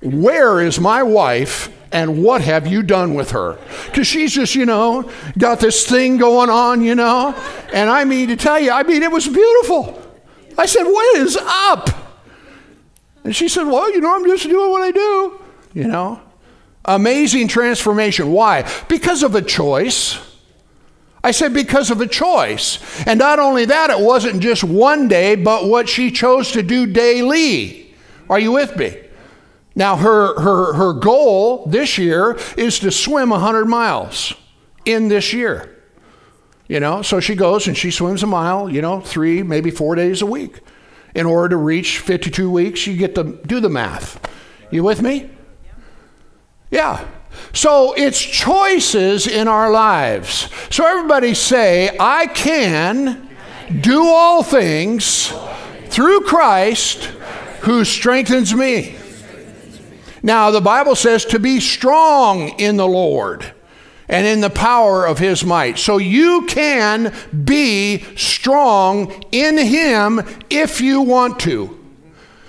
where 0.00 0.60
is 0.60 0.80
my 0.80 1.02
wife? 1.04 1.70
And 1.96 2.22
what 2.22 2.42
have 2.42 2.66
you 2.66 2.82
done 2.82 3.14
with 3.14 3.30
her? 3.30 3.58
Because 3.86 4.06
she's 4.06 4.34
just, 4.34 4.54
you 4.54 4.66
know, 4.66 5.10
got 5.38 5.60
this 5.60 5.88
thing 5.88 6.18
going 6.18 6.50
on, 6.50 6.82
you 6.82 6.94
know. 6.94 7.34
And 7.72 7.88
I 7.88 8.04
mean, 8.04 8.28
to 8.28 8.36
tell 8.36 8.60
you, 8.60 8.70
I 8.70 8.82
mean, 8.82 9.02
it 9.02 9.10
was 9.10 9.26
beautiful. 9.26 9.98
I 10.58 10.66
said, 10.66 10.82
What 10.84 11.16
is 11.16 11.38
up? 11.40 11.88
And 13.24 13.34
she 13.34 13.48
said, 13.48 13.62
Well, 13.62 13.90
you 13.94 14.02
know, 14.02 14.14
I'm 14.14 14.26
just 14.26 14.44
doing 14.44 14.70
what 14.70 14.82
I 14.82 14.90
do, 14.90 15.40
you 15.72 15.88
know. 15.88 16.20
Amazing 16.84 17.48
transformation. 17.48 18.30
Why? 18.30 18.70
Because 18.88 19.22
of 19.22 19.34
a 19.34 19.40
choice. 19.40 20.20
I 21.24 21.30
said, 21.30 21.52
because 21.52 21.90
of 21.90 22.00
a 22.00 22.06
choice. 22.06 22.78
And 23.04 23.18
not 23.18 23.40
only 23.40 23.64
that, 23.64 23.90
it 23.90 23.98
wasn't 23.98 24.40
just 24.40 24.62
one 24.62 25.08
day, 25.08 25.34
but 25.34 25.64
what 25.64 25.88
she 25.88 26.12
chose 26.12 26.52
to 26.52 26.62
do 26.62 26.86
daily. 26.86 27.96
Are 28.28 28.38
you 28.38 28.52
with 28.52 28.76
me? 28.76 28.96
Now, 29.76 29.96
her, 29.96 30.40
her, 30.40 30.72
her 30.72 30.92
goal 30.94 31.66
this 31.66 31.98
year 31.98 32.38
is 32.56 32.78
to 32.78 32.90
swim 32.90 33.28
100 33.28 33.66
miles 33.66 34.32
in 34.86 35.08
this 35.08 35.34
year. 35.34 35.72
You 36.66 36.80
know, 36.80 37.02
so 37.02 37.20
she 37.20 37.36
goes 37.36 37.68
and 37.68 37.76
she 37.76 37.90
swims 37.90 38.22
a 38.22 38.26
mile, 38.26 38.68
you 38.68 38.80
know, 38.80 39.00
three, 39.00 39.42
maybe 39.42 39.70
four 39.70 39.94
days 39.94 40.22
a 40.22 40.26
week. 40.26 40.60
In 41.14 41.26
order 41.26 41.50
to 41.50 41.56
reach 41.56 41.98
52 41.98 42.50
weeks, 42.50 42.86
you 42.86 42.96
get 42.96 43.14
to 43.14 43.38
do 43.46 43.60
the 43.60 43.68
math. 43.68 44.18
You 44.70 44.82
with 44.82 45.02
me? 45.02 45.30
Yeah. 46.70 47.06
So 47.52 47.92
it's 47.96 48.20
choices 48.20 49.26
in 49.26 49.46
our 49.46 49.70
lives. 49.70 50.48
So 50.70 50.84
everybody 50.86 51.34
say, 51.34 51.96
I 52.00 52.26
can 52.26 53.28
do 53.80 54.06
all 54.06 54.42
things 54.42 55.32
through 55.88 56.22
Christ 56.22 57.04
who 57.60 57.84
strengthens 57.84 58.54
me. 58.54 58.96
Now, 60.26 60.50
the 60.50 60.60
Bible 60.60 60.96
says 60.96 61.24
to 61.26 61.38
be 61.38 61.60
strong 61.60 62.48
in 62.58 62.76
the 62.76 62.86
Lord 62.86 63.46
and 64.08 64.26
in 64.26 64.40
the 64.40 64.50
power 64.50 65.06
of 65.06 65.20
his 65.20 65.44
might. 65.44 65.78
So 65.78 65.98
you 65.98 66.46
can 66.46 67.14
be 67.44 68.02
strong 68.16 69.22
in 69.30 69.56
him 69.56 70.20
if 70.50 70.80
you 70.80 71.02
want 71.02 71.38
to. 71.42 71.80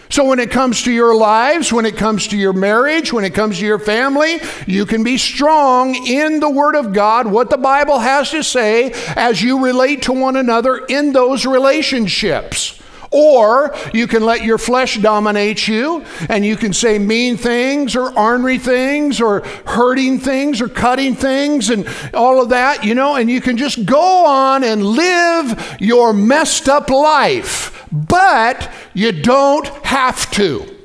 So, 0.10 0.26
when 0.26 0.40
it 0.40 0.50
comes 0.50 0.82
to 0.84 0.92
your 0.92 1.16
lives, 1.16 1.72
when 1.72 1.86
it 1.86 1.98
comes 1.98 2.30
to 2.30 2.38
your 2.38 2.54
marriage, 2.54 3.14
when 3.14 3.26
it 3.26 3.36
comes 3.36 3.60
to 3.60 3.66
your 3.66 3.78
family, 3.78 4.40
you 4.66 4.88
can 4.88 5.04
be 5.04 5.20
strong 5.20 5.94
in 5.94 6.40
the 6.40 6.50
Word 6.50 6.76
of 6.76 6.94
God, 6.94 7.28
what 7.28 7.52
the 7.52 7.58
Bible 7.58 8.00
has 8.00 8.32
to 8.32 8.42
say 8.42 8.92
as 9.16 9.44
you 9.44 9.64
relate 9.64 10.02
to 10.04 10.14
one 10.14 10.36
another 10.36 10.78
in 10.78 11.14
those 11.14 11.46
relationships. 11.46 12.82
Or 13.12 13.76
you 13.94 14.08
can 14.08 14.24
let 14.24 14.44
your 14.44 14.58
flesh 14.58 14.98
dominate 14.98 15.68
you 15.68 16.04
and 16.30 16.46
you 16.46 16.58
can 16.58 16.74
say 16.74 17.00
mean 17.00 17.38
things 17.38 17.96
or 17.96 18.18
ornery 18.18 18.58
things 18.58 19.22
or 19.22 19.42
hurting 19.66 20.20
things 20.20 20.62
or 20.62 20.68
cutting 20.68 21.16
things 21.16 21.70
and 21.70 21.88
all 22.14 22.42
of 22.42 22.50
that, 22.50 22.84
you 22.84 22.96
know, 22.96 23.16
and 23.16 23.30
you 23.30 23.42
can 23.42 23.58
just 23.58 23.86
go 23.86 24.26
on 24.26 24.64
and 24.64 24.86
live 24.86 25.78
your 25.80 26.14
messed 26.14 26.68
up 26.68 26.90
life. 26.90 27.86
But 27.92 28.70
you 28.94 29.12
don't 29.12 29.68
have 29.86 30.30
to. 30.32 30.76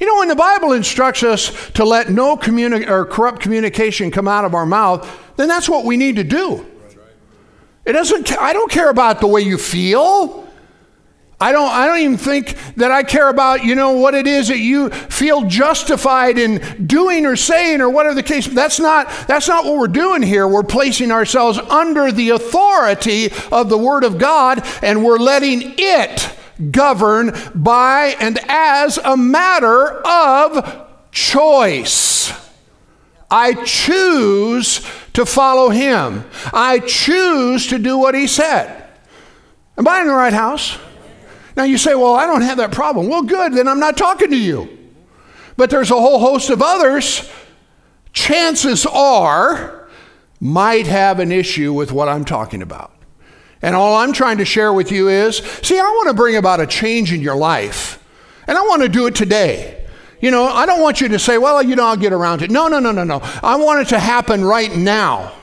You 0.00 0.06
know, 0.06 0.18
when 0.18 0.28
the 0.28 0.36
Bible 0.36 0.72
instructs 0.72 1.22
us 1.22 1.70
to 1.72 1.84
let 1.84 2.08
no 2.08 2.36
communi- 2.36 2.88
or 2.88 3.04
corrupt 3.04 3.40
communication 3.40 4.10
come 4.10 4.26
out 4.26 4.46
of 4.46 4.54
our 4.54 4.64
mouth, 4.64 5.06
then 5.36 5.46
that's 5.46 5.68
what 5.68 5.84
we 5.84 5.98
need 5.98 6.16
to 6.16 6.24
do. 6.24 6.66
It 7.84 7.92
doesn't, 7.92 8.32
I 8.38 8.52
don't 8.52 8.70
care 8.70 8.88
about 8.88 9.20
the 9.20 9.26
way 9.26 9.42
you 9.42 9.58
feel. 9.58 10.46
I 11.42 11.52
don't, 11.52 11.70
I 11.70 11.86
don't 11.86 12.00
even 12.00 12.16
think 12.18 12.54
that 12.76 12.90
I 12.90 13.02
care 13.02 13.30
about, 13.30 13.64
you 13.64 13.74
know, 13.74 13.92
what 13.92 14.14
it 14.14 14.26
is 14.26 14.48
that 14.48 14.58
you 14.58 14.90
feel 14.90 15.46
justified 15.46 16.36
in 16.36 16.86
doing 16.86 17.24
or 17.24 17.34
saying 17.34 17.80
or 17.80 17.88
whatever 17.88 18.14
the 18.14 18.22
case. 18.22 18.46
That's 18.46 18.78
not, 18.78 19.08
that's 19.26 19.48
not 19.48 19.64
what 19.64 19.78
we're 19.78 19.88
doing 19.88 20.22
here. 20.22 20.46
We're 20.46 20.62
placing 20.62 21.10
ourselves 21.10 21.58
under 21.58 22.12
the 22.12 22.30
authority 22.30 23.30
of 23.50 23.70
the 23.70 23.78
Word 23.78 24.04
of 24.04 24.18
God 24.18 24.62
and 24.82 25.02
we're 25.02 25.18
letting 25.18 25.74
it 25.78 26.36
govern 26.70 27.32
by 27.54 28.16
and 28.20 28.38
as 28.46 28.98
a 28.98 29.16
matter 29.16 29.92
of 30.06 30.88
choice. 31.10 32.34
I 33.30 33.54
choose 33.64 34.86
to 35.14 35.24
follow 35.24 35.70
Him. 35.70 36.24
I 36.52 36.80
choose 36.80 37.68
to 37.68 37.78
do 37.78 37.96
what 37.96 38.14
He 38.14 38.26
said. 38.26 38.88
Am 39.78 39.88
I 39.88 40.02
in 40.02 40.06
the 40.06 40.12
right 40.12 40.34
house? 40.34 40.76
Now 41.60 41.66
you 41.66 41.76
say, 41.76 41.94
well, 41.94 42.14
I 42.14 42.24
don't 42.24 42.40
have 42.40 42.56
that 42.56 42.72
problem. 42.72 43.08
Well, 43.08 43.20
good, 43.20 43.52
then 43.52 43.68
I'm 43.68 43.80
not 43.80 43.98
talking 43.98 44.30
to 44.30 44.36
you. 44.36 44.78
But 45.58 45.68
there's 45.68 45.90
a 45.90 45.94
whole 45.94 46.18
host 46.18 46.48
of 46.48 46.62
others, 46.62 47.30
chances 48.14 48.86
are, 48.86 49.86
might 50.40 50.86
have 50.86 51.20
an 51.20 51.30
issue 51.30 51.74
with 51.74 51.92
what 51.92 52.08
I'm 52.08 52.24
talking 52.24 52.62
about. 52.62 52.94
And 53.60 53.76
all 53.76 53.94
I'm 53.94 54.14
trying 54.14 54.38
to 54.38 54.46
share 54.46 54.72
with 54.72 54.90
you 54.90 55.10
is 55.10 55.36
see, 55.62 55.78
I 55.78 55.82
want 55.82 56.08
to 56.08 56.14
bring 56.14 56.36
about 56.36 56.60
a 56.60 56.66
change 56.66 57.12
in 57.12 57.20
your 57.20 57.36
life. 57.36 58.02
And 58.46 58.56
I 58.56 58.62
want 58.62 58.80
to 58.80 58.88
do 58.88 59.06
it 59.06 59.14
today. 59.14 59.86
You 60.22 60.30
know, 60.30 60.44
I 60.44 60.64
don't 60.64 60.80
want 60.80 61.02
you 61.02 61.08
to 61.08 61.18
say, 61.18 61.36
well, 61.36 61.62
you 61.62 61.76
know, 61.76 61.84
I'll 61.84 61.96
get 61.98 62.14
around 62.14 62.38
to 62.38 62.46
it. 62.46 62.50
No, 62.50 62.68
no, 62.68 62.78
no, 62.78 62.90
no, 62.90 63.04
no. 63.04 63.20
I 63.42 63.56
want 63.56 63.82
it 63.82 63.88
to 63.90 63.98
happen 63.98 64.42
right 64.42 64.74
now. 64.74 65.34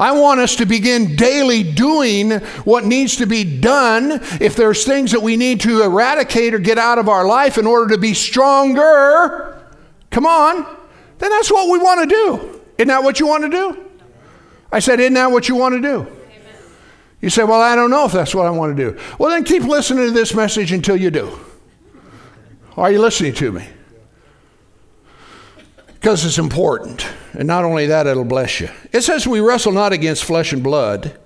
I 0.00 0.12
want 0.12 0.40
us 0.40 0.56
to 0.56 0.64
begin 0.64 1.14
daily 1.14 1.62
doing 1.62 2.30
what 2.64 2.86
needs 2.86 3.16
to 3.16 3.26
be 3.26 3.60
done. 3.60 4.12
If 4.40 4.56
there's 4.56 4.84
things 4.84 5.12
that 5.12 5.20
we 5.20 5.36
need 5.36 5.60
to 5.60 5.82
eradicate 5.82 6.54
or 6.54 6.58
get 6.58 6.78
out 6.78 6.98
of 6.98 7.06
our 7.06 7.26
life 7.26 7.58
in 7.58 7.66
order 7.66 7.94
to 7.94 8.00
be 8.00 8.14
stronger, 8.14 9.62
come 10.10 10.24
on, 10.24 10.64
then 11.18 11.28
that's 11.28 11.52
what 11.52 11.70
we 11.70 11.78
want 11.78 12.08
to 12.08 12.16
do. 12.16 12.60
Isn't 12.78 12.88
that 12.88 13.02
what 13.02 13.20
you 13.20 13.26
want 13.26 13.44
to 13.44 13.50
do? 13.50 13.90
I 14.72 14.78
said, 14.78 15.00
Isn't 15.00 15.12
that 15.14 15.30
what 15.30 15.50
you 15.50 15.56
want 15.56 15.74
to 15.74 15.82
do? 15.82 16.10
You 17.20 17.28
say, 17.28 17.44
Well, 17.44 17.60
I 17.60 17.76
don't 17.76 17.90
know 17.90 18.06
if 18.06 18.12
that's 18.12 18.34
what 18.34 18.46
I 18.46 18.50
want 18.50 18.74
to 18.74 18.92
do. 18.92 18.98
Well, 19.18 19.28
then 19.28 19.44
keep 19.44 19.64
listening 19.64 20.06
to 20.06 20.12
this 20.12 20.32
message 20.34 20.72
until 20.72 20.96
you 20.96 21.10
do. 21.10 21.38
Are 22.74 22.90
you 22.90 23.02
listening 23.02 23.34
to 23.34 23.52
me? 23.52 23.68
Because 26.00 26.24
it's 26.24 26.38
important. 26.38 27.06
And 27.34 27.46
not 27.46 27.62
only 27.62 27.86
that, 27.86 28.06
it'll 28.06 28.24
bless 28.24 28.58
you. 28.58 28.70
It 28.90 29.02
says 29.02 29.26
we 29.26 29.40
wrestle 29.40 29.72
not 29.72 29.92
against 29.92 30.24
flesh 30.24 30.50
and 30.50 30.62
blood, 30.62 31.18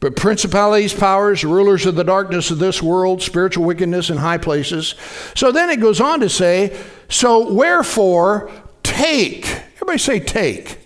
but 0.00 0.16
principalities, 0.16 0.92
powers, 0.92 1.44
rulers 1.44 1.86
of 1.86 1.94
the 1.94 2.02
darkness 2.02 2.50
of 2.50 2.58
this 2.58 2.82
world, 2.82 3.22
spiritual 3.22 3.64
wickedness 3.64 4.10
in 4.10 4.16
high 4.16 4.38
places. 4.38 4.96
So 5.36 5.52
then 5.52 5.70
it 5.70 5.80
goes 5.80 6.00
on 6.00 6.18
to 6.20 6.28
say, 6.28 6.76
so 7.08 7.52
wherefore 7.52 8.50
take. 8.82 9.46
Everybody 9.76 9.98
say 9.98 10.18
take. 10.18 10.80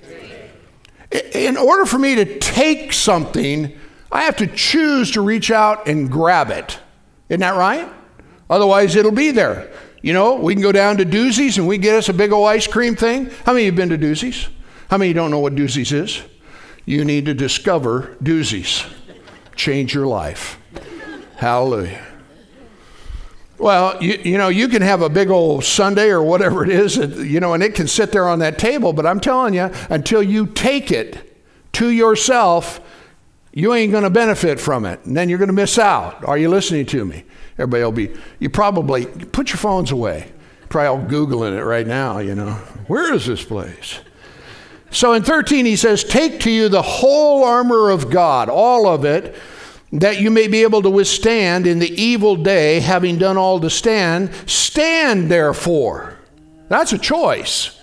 In 1.32 1.56
order 1.56 1.86
for 1.86 1.98
me 1.98 2.16
to 2.16 2.38
take 2.38 2.92
something, 2.92 3.72
I 4.12 4.24
have 4.24 4.36
to 4.36 4.46
choose 4.46 5.12
to 5.12 5.22
reach 5.22 5.50
out 5.50 5.88
and 5.88 6.10
grab 6.10 6.50
it. 6.50 6.78
Isn't 7.30 7.40
that 7.40 7.56
right? 7.56 7.90
Otherwise, 8.50 8.96
it'll 8.96 9.12
be 9.12 9.30
there. 9.30 9.72
You 10.02 10.12
know, 10.12 10.36
we 10.36 10.54
can 10.54 10.62
go 10.62 10.72
down 10.72 10.96
to 10.96 11.04
Doozies 11.04 11.58
and 11.58 11.68
we 11.68 11.76
get 11.78 11.94
us 11.94 12.08
a 12.08 12.14
big 12.14 12.32
old 12.32 12.48
ice 12.48 12.66
cream 12.66 12.96
thing. 12.96 13.30
How 13.44 13.52
many 13.52 13.66
of 13.66 13.74
you 13.76 13.82
have 13.82 13.88
been 13.88 14.00
to 14.00 14.06
Doozies? 14.06 14.48
How 14.88 14.96
many 14.96 15.10
of 15.10 15.16
you 15.16 15.20
don't 15.20 15.30
know 15.30 15.40
what 15.40 15.54
Doozies 15.54 15.92
is? 15.92 16.22
You 16.86 17.04
need 17.04 17.26
to 17.26 17.34
discover 17.34 18.16
Doozies. 18.22 18.90
Change 19.56 19.94
your 19.94 20.06
life. 20.06 20.58
Hallelujah. 21.36 22.06
Well, 23.58 24.02
you, 24.02 24.18
you 24.24 24.38
know, 24.38 24.48
you 24.48 24.68
can 24.68 24.80
have 24.80 25.02
a 25.02 25.10
big 25.10 25.28
old 25.28 25.64
sundae 25.64 26.08
or 26.08 26.22
whatever 26.22 26.64
it 26.64 26.70
is, 26.70 26.96
you 26.96 27.40
know, 27.40 27.52
and 27.52 27.62
it 27.62 27.74
can 27.74 27.86
sit 27.86 28.10
there 28.10 28.26
on 28.26 28.38
that 28.38 28.58
table, 28.58 28.94
but 28.94 29.04
I'm 29.04 29.20
telling 29.20 29.52
you, 29.52 29.70
until 29.90 30.22
you 30.22 30.46
take 30.46 30.90
it 30.90 31.38
to 31.72 31.90
yourself, 31.90 32.80
you 33.52 33.74
ain't 33.74 33.92
going 33.92 34.04
to 34.04 34.10
benefit 34.10 34.58
from 34.58 34.86
it. 34.86 35.04
And 35.04 35.14
then 35.14 35.28
you're 35.28 35.38
going 35.38 35.48
to 35.48 35.54
miss 35.54 35.78
out. 35.78 36.24
Are 36.24 36.38
you 36.38 36.48
listening 36.48 36.86
to 36.86 37.04
me? 37.04 37.24
Everybody 37.58 37.84
will 37.84 37.92
be, 37.92 38.20
you 38.38 38.48
probably, 38.48 39.06
put 39.06 39.50
your 39.50 39.58
phones 39.58 39.90
away. 39.90 40.32
Probably 40.68 40.86
all 40.86 41.10
Googling 41.10 41.58
it 41.58 41.64
right 41.64 41.86
now, 41.86 42.18
you 42.18 42.34
know. 42.34 42.52
Where 42.86 43.12
is 43.12 43.26
this 43.26 43.44
place? 43.44 44.00
So 44.90 45.12
in 45.12 45.22
13, 45.22 45.66
he 45.66 45.76
says, 45.76 46.04
Take 46.04 46.40
to 46.40 46.50
you 46.50 46.68
the 46.68 46.82
whole 46.82 47.44
armor 47.44 47.90
of 47.90 48.10
God, 48.10 48.48
all 48.48 48.88
of 48.88 49.04
it, 49.04 49.34
that 49.92 50.20
you 50.20 50.30
may 50.30 50.48
be 50.48 50.62
able 50.62 50.82
to 50.82 50.90
withstand 50.90 51.66
in 51.66 51.78
the 51.78 51.90
evil 52.00 52.36
day, 52.36 52.80
having 52.80 53.18
done 53.18 53.36
all 53.36 53.60
to 53.60 53.70
stand. 53.70 54.32
Stand 54.46 55.30
therefore. 55.30 56.18
That's 56.68 56.92
a 56.92 56.98
choice. 56.98 57.76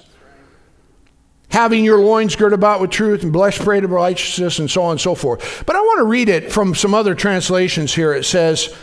Having 1.50 1.86
your 1.86 2.00
loins 2.00 2.36
girt 2.36 2.54
about 2.54 2.82
with 2.82 2.92
truth 2.92 3.24
and 3.24 3.32
blessed, 3.32 3.58
breastplate 3.58 3.84
of 3.84 3.92
righteousness, 3.92 4.60
and 4.60 4.70
so 4.70 4.84
on 4.84 4.92
and 4.92 5.02
so 5.02 5.16
forth. 5.16 5.64
But 5.66 5.76
I 5.76 5.80
want 5.80 6.00
to 6.00 6.06
read 6.06 6.30
it 6.30 6.52
from 6.52 6.76
some 6.76 6.94
other 6.94 7.16
translations 7.16 7.94
here. 7.94 8.14
It 8.14 8.26
says, 8.26 8.76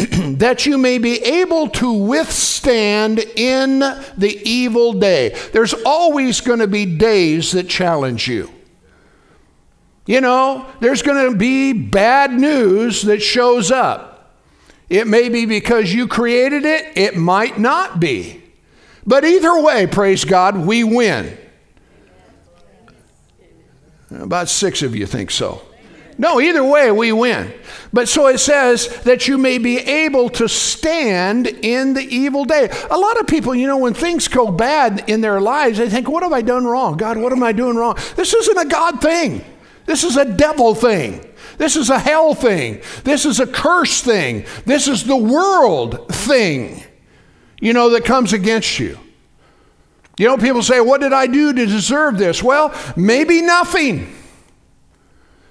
that 0.38 0.66
you 0.66 0.78
may 0.78 0.98
be 0.98 1.22
able 1.22 1.68
to 1.68 1.92
withstand 1.92 3.18
in 3.18 3.80
the 3.80 4.40
evil 4.44 4.94
day. 4.94 5.36
There's 5.52 5.74
always 5.84 6.40
going 6.40 6.60
to 6.60 6.66
be 6.66 6.86
days 6.86 7.52
that 7.52 7.68
challenge 7.68 8.28
you. 8.28 8.50
You 10.06 10.20
know, 10.20 10.66
there's 10.80 11.02
going 11.02 11.30
to 11.30 11.36
be 11.36 11.72
bad 11.72 12.32
news 12.32 13.02
that 13.02 13.20
shows 13.20 13.70
up. 13.70 14.34
It 14.88 15.06
may 15.06 15.28
be 15.28 15.46
because 15.46 15.92
you 15.92 16.08
created 16.08 16.64
it, 16.64 16.96
it 16.96 17.16
might 17.16 17.58
not 17.58 18.00
be. 18.00 18.42
But 19.06 19.24
either 19.24 19.60
way, 19.60 19.86
praise 19.86 20.24
God, 20.24 20.56
we 20.56 20.82
win. 20.82 21.36
About 24.10 24.48
six 24.48 24.82
of 24.82 24.96
you 24.96 25.06
think 25.06 25.30
so. 25.30 25.62
No, 26.20 26.38
either 26.38 26.62
way, 26.62 26.92
we 26.92 27.12
win. 27.12 27.50
But 27.94 28.06
so 28.06 28.26
it 28.26 28.40
says 28.40 28.88
that 29.04 29.26
you 29.26 29.38
may 29.38 29.56
be 29.56 29.78
able 29.78 30.28
to 30.30 30.50
stand 30.50 31.46
in 31.46 31.94
the 31.94 32.02
evil 32.02 32.44
day. 32.44 32.68
A 32.90 32.98
lot 32.98 33.18
of 33.18 33.26
people, 33.26 33.54
you 33.54 33.66
know, 33.66 33.78
when 33.78 33.94
things 33.94 34.28
go 34.28 34.50
bad 34.50 35.08
in 35.08 35.22
their 35.22 35.40
lives, 35.40 35.78
they 35.78 35.88
think, 35.88 36.10
What 36.10 36.22
have 36.22 36.34
I 36.34 36.42
done 36.42 36.66
wrong? 36.66 36.98
God, 36.98 37.16
what 37.16 37.32
am 37.32 37.42
I 37.42 37.52
doing 37.52 37.74
wrong? 37.74 37.96
This 38.16 38.34
isn't 38.34 38.58
a 38.58 38.66
God 38.66 39.00
thing. 39.00 39.42
This 39.86 40.04
is 40.04 40.18
a 40.18 40.26
devil 40.26 40.74
thing. 40.74 41.24
This 41.56 41.74
is 41.74 41.88
a 41.88 41.98
hell 41.98 42.34
thing. 42.34 42.82
This 43.02 43.24
is 43.24 43.40
a 43.40 43.46
curse 43.46 44.02
thing. 44.02 44.44
This 44.66 44.88
is 44.88 45.04
the 45.04 45.16
world 45.16 46.06
thing, 46.08 46.82
you 47.62 47.72
know, 47.72 47.88
that 47.88 48.04
comes 48.04 48.34
against 48.34 48.78
you. 48.78 48.98
You 50.18 50.26
know, 50.26 50.36
people 50.36 50.62
say, 50.62 50.82
What 50.82 51.00
did 51.00 51.14
I 51.14 51.26
do 51.26 51.54
to 51.54 51.64
deserve 51.64 52.18
this? 52.18 52.42
Well, 52.42 52.74
maybe 52.94 53.40
nothing. 53.40 54.18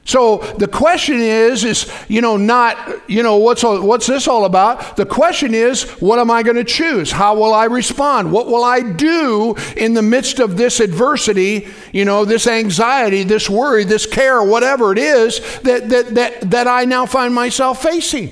So 0.09 0.39
the 0.57 0.67
question 0.67 1.19
is, 1.19 1.63
is 1.63 1.87
you 2.07 2.19
know, 2.19 2.35
not 2.35 3.07
you 3.07 3.21
know 3.21 3.37
what's 3.37 3.63
all, 3.63 3.79
what's 3.79 4.07
this 4.07 4.27
all 4.27 4.45
about? 4.45 4.97
The 4.97 5.05
question 5.05 5.53
is, 5.53 5.83
what 6.01 6.17
am 6.17 6.31
I 6.31 6.41
going 6.41 6.55
to 6.55 6.63
choose? 6.63 7.11
How 7.11 7.35
will 7.35 7.53
I 7.53 7.65
respond? 7.65 8.31
What 8.31 8.47
will 8.47 8.63
I 8.63 8.81
do 8.81 9.55
in 9.77 9.93
the 9.93 10.01
midst 10.01 10.39
of 10.39 10.57
this 10.57 10.79
adversity? 10.79 11.67
You 11.93 12.05
know, 12.05 12.25
this 12.25 12.47
anxiety, 12.47 13.21
this 13.21 13.47
worry, 13.51 13.83
this 13.83 14.07
care, 14.07 14.41
whatever 14.41 14.91
it 14.91 14.97
is 14.97 15.41
that 15.59 15.89
that 15.89 16.15
that 16.15 16.41
that 16.49 16.67
I 16.67 16.85
now 16.85 17.05
find 17.05 17.31
myself 17.31 17.83
facing. 17.83 18.31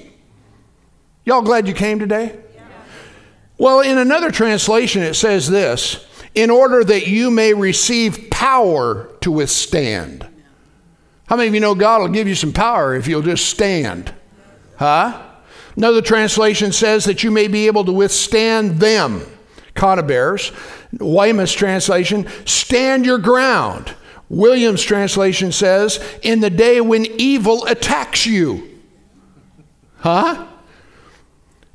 Y'all 1.26 1.44
glad 1.44 1.68
you 1.68 1.76
came 1.76 2.00
today? 2.00 2.40
Well, 3.60 3.82
in 3.82 4.00
another 4.00 4.32
translation, 4.32 5.04
it 5.04 5.14
says 5.14 5.48
this 5.48 6.04
in 6.34 6.50
order 6.50 6.84
that 6.84 7.06
you 7.06 7.30
may 7.30 7.54
receive 7.54 8.32
power 8.32 9.12
to 9.22 9.32
withstand. 9.32 10.27
How 11.28 11.36
many 11.36 11.50
of 11.50 11.54
you 11.54 11.60
know 11.60 11.76
God 11.76 12.02
will 12.02 12.08
give 12.08 12.28
you 12.28 12.36
some 12.36 12.54
power 12.54 12.96
if 12.96 13.08
you'll 13.08 13.22
just 13.22 13.48
stand? 13.50 14.14
Huh? 14.78 15.24
Another 15.76 16.02
translation 16.02 16.72
says 16.72 17.06
that 17.06 17.24
you 17.24 17.32
may 17.32 17.48
be 17.48 17.68
able 17.68 17.86
to 17.86 17.92
withstand 17.92 18.80
them, 18.80 19.22
bears. 19.76 20.52
Weymouth's 20.94 21.54
translation, 21.54 22.28
stand 22.46 23.06
your 23.06 23.20
ground. 23.20 23.94
Williams' 24.30 24.82
translation 24.84 25.52
says, 25.52 26.04
in 26.22 26.40
the 26.40 26.50
day 26.50 26.82
when 26.82 27.06
evil 27.18 27.66
attacks 27.66 28.26
you. 28.26 28.80
Huh? 29.98 30.48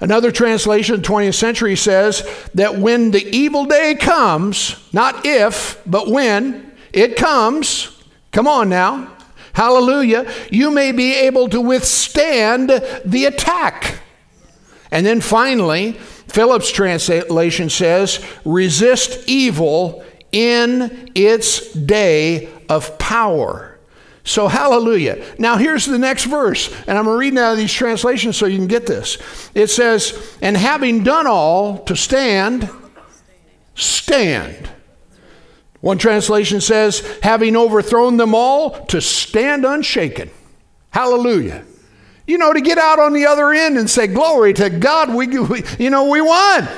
Another 0.01 0.33
translation, 0.33 1.01
20th 1.01 1.35
century, 1.35 1.77
says 1.77 2.29
that 2.55 2.77
when 2.77 3.13
the 3.13 3.25
evil 3.25 3.67
day 3.67 3.95
comes, 3.95 4.77
not 4.93 5.25
if, 5.25 5.81
but 5.87 6.09
when 6.09 6.73
it 6.93 7.17
comes, 7.17 8.03
come 8.33 8.49
on 8.49 8.69
now, 8.69 9.12
hallelujah, 9.53 10.31
you 10.51 10.71
may 10.71 10.93
be 10.93 11.15
able 11.15 11.49
to 11.49 11.61
withstand 11.61 12.71
the 13.05 13.25
attack. 13.27 14.01
And 14.91 15.07
then 15.07 15.21
finally, 15.21 15.93
Phillips' 15.93 16.71
translation 16.71 17.71
says, 17.71 18.25
resist 18.45 19.29
evil 19.29 20.05
in 20.33 21.11
its 21.15 21.73
day 21.73 22.49
of 22.69 22.99
power. 22.99 23.79
So, 24.25 24.47
hallelujah. 24.47 25.25
Now, 25.39 25.57
here's 25.57 25.85
the 25.85 25.99
next 25.99 26.25
verse, 26.25 26.73
and 26.87 26.97
I'm 26.97 27.09
reading 27.09 27.39
out 27.39 27.53
of 27.53 27.59
these 27.59 27.73
translations 27.73 28.37
so 28.37 28.47
you 28.47 28.57
can 28.57 28.69
get 28.69 28.87
this. 28.87 29.19
It 29.55 29.67
says, 29.67 30.37
And 30.41 30.57
having 30.57 31.03
done 31.03 31.27
all 31.27 31.79
to 31.85 31.97
stand, 31.97 32.71
stand. 33.75 34.71
One 35.83 35.99
translation 35.99 36.61
says, 36.61 37.01
Having 37.23 37.57
overthrown 37.57 38.17
them 38.17 38.35
all, 38.35 38.87
to 38.87 39.01
stand 39.01 39.67
unshaken. 39.67 40.31
Hallelujah. 40.91 41.65
You 42.27 42.39
know, 42.39 42.53
to 42.53 42.61
get 42.61 42.79
out 42.79 43.01
on 43.01 43.13
the 43.13 43.27
other 43.27 43.51
end 43.51 43.77
and 43.77 43.91
say, 43.91 44.07
Glory 44.07 44.55
to 44.55 44.71
God, 44.71 45.13
we, 45.13 45.27
we 45.27 45.65
you 45.79 45.91
know, 45.91 46.09
we 46.09 46.21
won. 46.21 46.69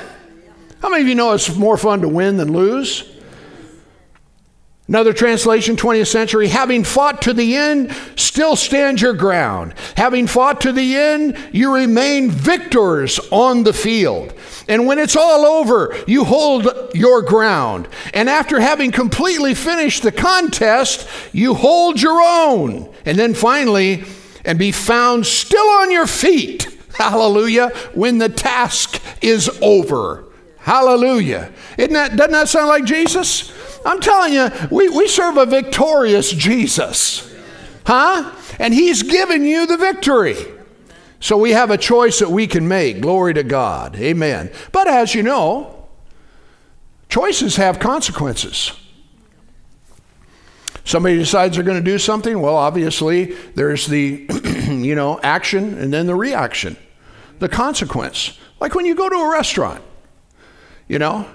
How 0.81 0.89
many 0.89 1.03
of 1.03 1.07
you 1.07 1.15
know 1.15 1.33
it's 1.33 1.55
more 1.55 1.77
fun 1.77 2.01
to 2.01 2.09
win 2.09 2.37
than 2.37 2.51
lose? 2.51 3.14
Another 4.87 5.13
translation, 5.13 5.75
20th 5.75 6.07
century, 6.07 6.47
having 6.47 6.83
fought 6.83 7.23
to 7.23 7.33
the 7.33 7.55
end, 7.55 7.91
still 8.15 8.55
stand 8.55 9.01
your 9.01 9.13
ground. 9.13 9.73
Having 9.97 10.27
fought 10.27 10.61
to 10.61 10.71
the 10.71 10.95
end, 10.95 11.35
you 11.51 11.73
remain 11.73 12.29
victors 12.29 13.19
on 13.31 13.63
the 13.63 13.73
field. 13.73 14.35
And 14.67 14.85
when 14.85 14.99
it's 14.99 15.15
all 15.15 15.43
over, 15.43 15.95
you 16.05 16.23
hold 16.23 16.67
your 16.93 17.23
ground. 17.23 17.87
And 18.13 18.29
after 18.29 18.59
having 18.59 18.91
completely 18.91 19.55
finished 19.55 20.03
the 20.03 20.11
contest, 20.11 21.07
you 21.33 21.55
hold 21.55 21.99
your 21.99 22.21
own. 22.21 22.93
And 23.05 23.17
then 23.17 23.33
finally, 23.33 24.03
and 24.43 24.59
be 24.59 24.71
found 24.71 25.25
still 25.25 25.67
on 25.67 25.89
your 25.89 26.05
feet. 26.05 26.67
Hallelujah. 26.93 27.69
When 27.95 28.19
the 28.19 28.29
task 28.29 29.01
is 29.23 29.49
over. 29.63 30.24
Hallelujah. 30.65 31.51
Isn't 31.77 31.93
that, 31.93 32.15
doesn't 32.15 32.31
that 32.31 32.49
sound 32.49 32.69
like 32.69 32.85
Jesus? 32.85 33.53
I'm 33.85 33.99
telling 33.99 34.33
you, 34.33 34.49
we, 34.71 34.89
we 34.89 35.07
serve 35.07 35.37
a 35.37 35.45
victorious 35.45 36.31
Jesus. 36.31 37.31
Huh? 37.85 38.33
And 38.57 38.73
He's 38.73 39.03
given 39.03 39.45
you 39.45 39.67
the 39.67 39.77
victory. 39.77 40.37
So 41.19 41.37
we 41.37 41.51
have 41.51 41.69
a 41.69 41.77
choice 41.77 42.17
that 42.17 42.31
we 42.31 42.47
can 42.47 42.67
make. 42.67 42.99
Glory 42.99 43.35
to 43.35 43.43
God. 43.43 43.95
Amen. 43.97 44.51
But 44.71 44.87
as 44.87 45.13
you 45.13 45.21
know, 45.21 45.87
choices 47.09 47.57
have 47.57 47.77
consequences. 47.77 48.71
Somebody 50.83 51.17
decides 51.17 51.57
they're 51.57 51.63
going 51.63 51.77
to 51.77 51.91
do 51.91 51.99
something, 51.99 52.41
well, 52.41 52.55
obviously, 52.55 53.35
there's 53.53 53.85
the, 53.85 54.25
you 54.67 54.95
know, 54.95 55.19
action 55.21 55.77
and 55.77 55.93
then 55.93 56.07
the 56.07 56.15
reaction, 56.15 56.75
the 57.37 57.49
consequence. 57.49 58.39
Like 58.59 58.73
when 58.73 58.87
you 58.87 58.95
go 58.95 59.07
to 59.07 59.15
a 59.15 59.31
restaurant, 59.31 59.83
you 60.87 60.99
know, 60.99 61.27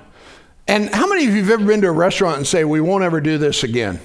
and 0.70 0.94
how 0.94 1.08
many 1.08 1.26
of 1.26 1.34
you 1.34 1.42
have 1.42 1.50
ever 1.50 1.66
been 1.66 1.80
to 1.80 1.88
a 1.88 1.92
restaurant 1.92 2.36
and 2.36 2.46
say, 2.46 2.64
we 2.64 2.80
won't 2.80 3.02
ever 3.02 3.20
do 3.20 3.38
this 3.38 3.64
again? 3.64 4.00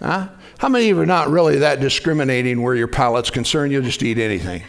Huh? 0.00 0.28
How 0.58 0.68
many 0.68 0.88
of 0.88 0.96
you 0.96 1.02
are 1.02 1.06
not 1.06 1.28
really 1.28 1.58
that 1.58 1.80
discriminating 1.80 2.62
where 2.62 2.74
your 2.74 2.88
palate's 2.88 3.30
concerned? 3.30 3.72
You'll 3.72 3.82
just 3.82 4.02
eat 4.02 4.18
anything. 4.18 4.62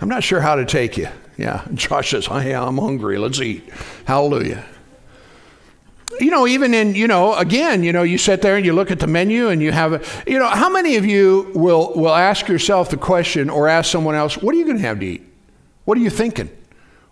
I'm 0.00 0.08
not 0.08 0.24
sure 0.24 0.40
how 0.40 0.54
to 0.56 0.64
take 0.64 0.96
you. 0.96 1.08
Yeah. 1.36 1.66
Josh 1.74 2.10
says, 2.10 2.28
yeah, 2.28 2.62
I'm 2.62 2.78
hungry. 2.78 3.18
Let's 3.18 3.40
eat. 3.40 3.68
Hallelujah. 4.06 4.64
You 6.18 6.30
know, 6.30 6.46
even 6.46 6.72
in, 6.72 6.94
you 6.94 7.06
know, 7.06 7.34
again, 7.34 7.82
you 7.82 7.92
know, 7.92 8.02
you 8.02 8.16
sit 8.16 8.40
there 8.40 8.56
and 8.56 8.64
you 8.64 8.72
look 8.72 8.90
at 8.90 9.00
the 9.00 9.06
menu 9.06 9.48
and 9.48 9.60
you 9.60 9.70
have, 9.70 9.92
a, 9.92 10.02
you 10.26 10.38
know, 10.38 10.48
how 10.48 10.70
many 10.70 10.96
of 10.96 11.04
you 11.04 11.50
will, 11.54 11.92
will 11.94 12.14
ask 12.14 12.48
yourself 12.48 12.88
the 12.88 12.96
question 12.96 13.50
or 13.50 13.68
ask 13.68 13.90
someone 13.90 14.14
else, 14.14 14.38
what 14.38 14.54
are 14.54 14.58
you 14.58 14.64
going 14.64 14.78
to 14.78 14.82
have 14.82 15.00
to 15.00 15.06
eat? 15.06 15.26
What 15.84 15.98
are 15.98 16.00
you 16.00 16.08
thinking? 16.08 16.48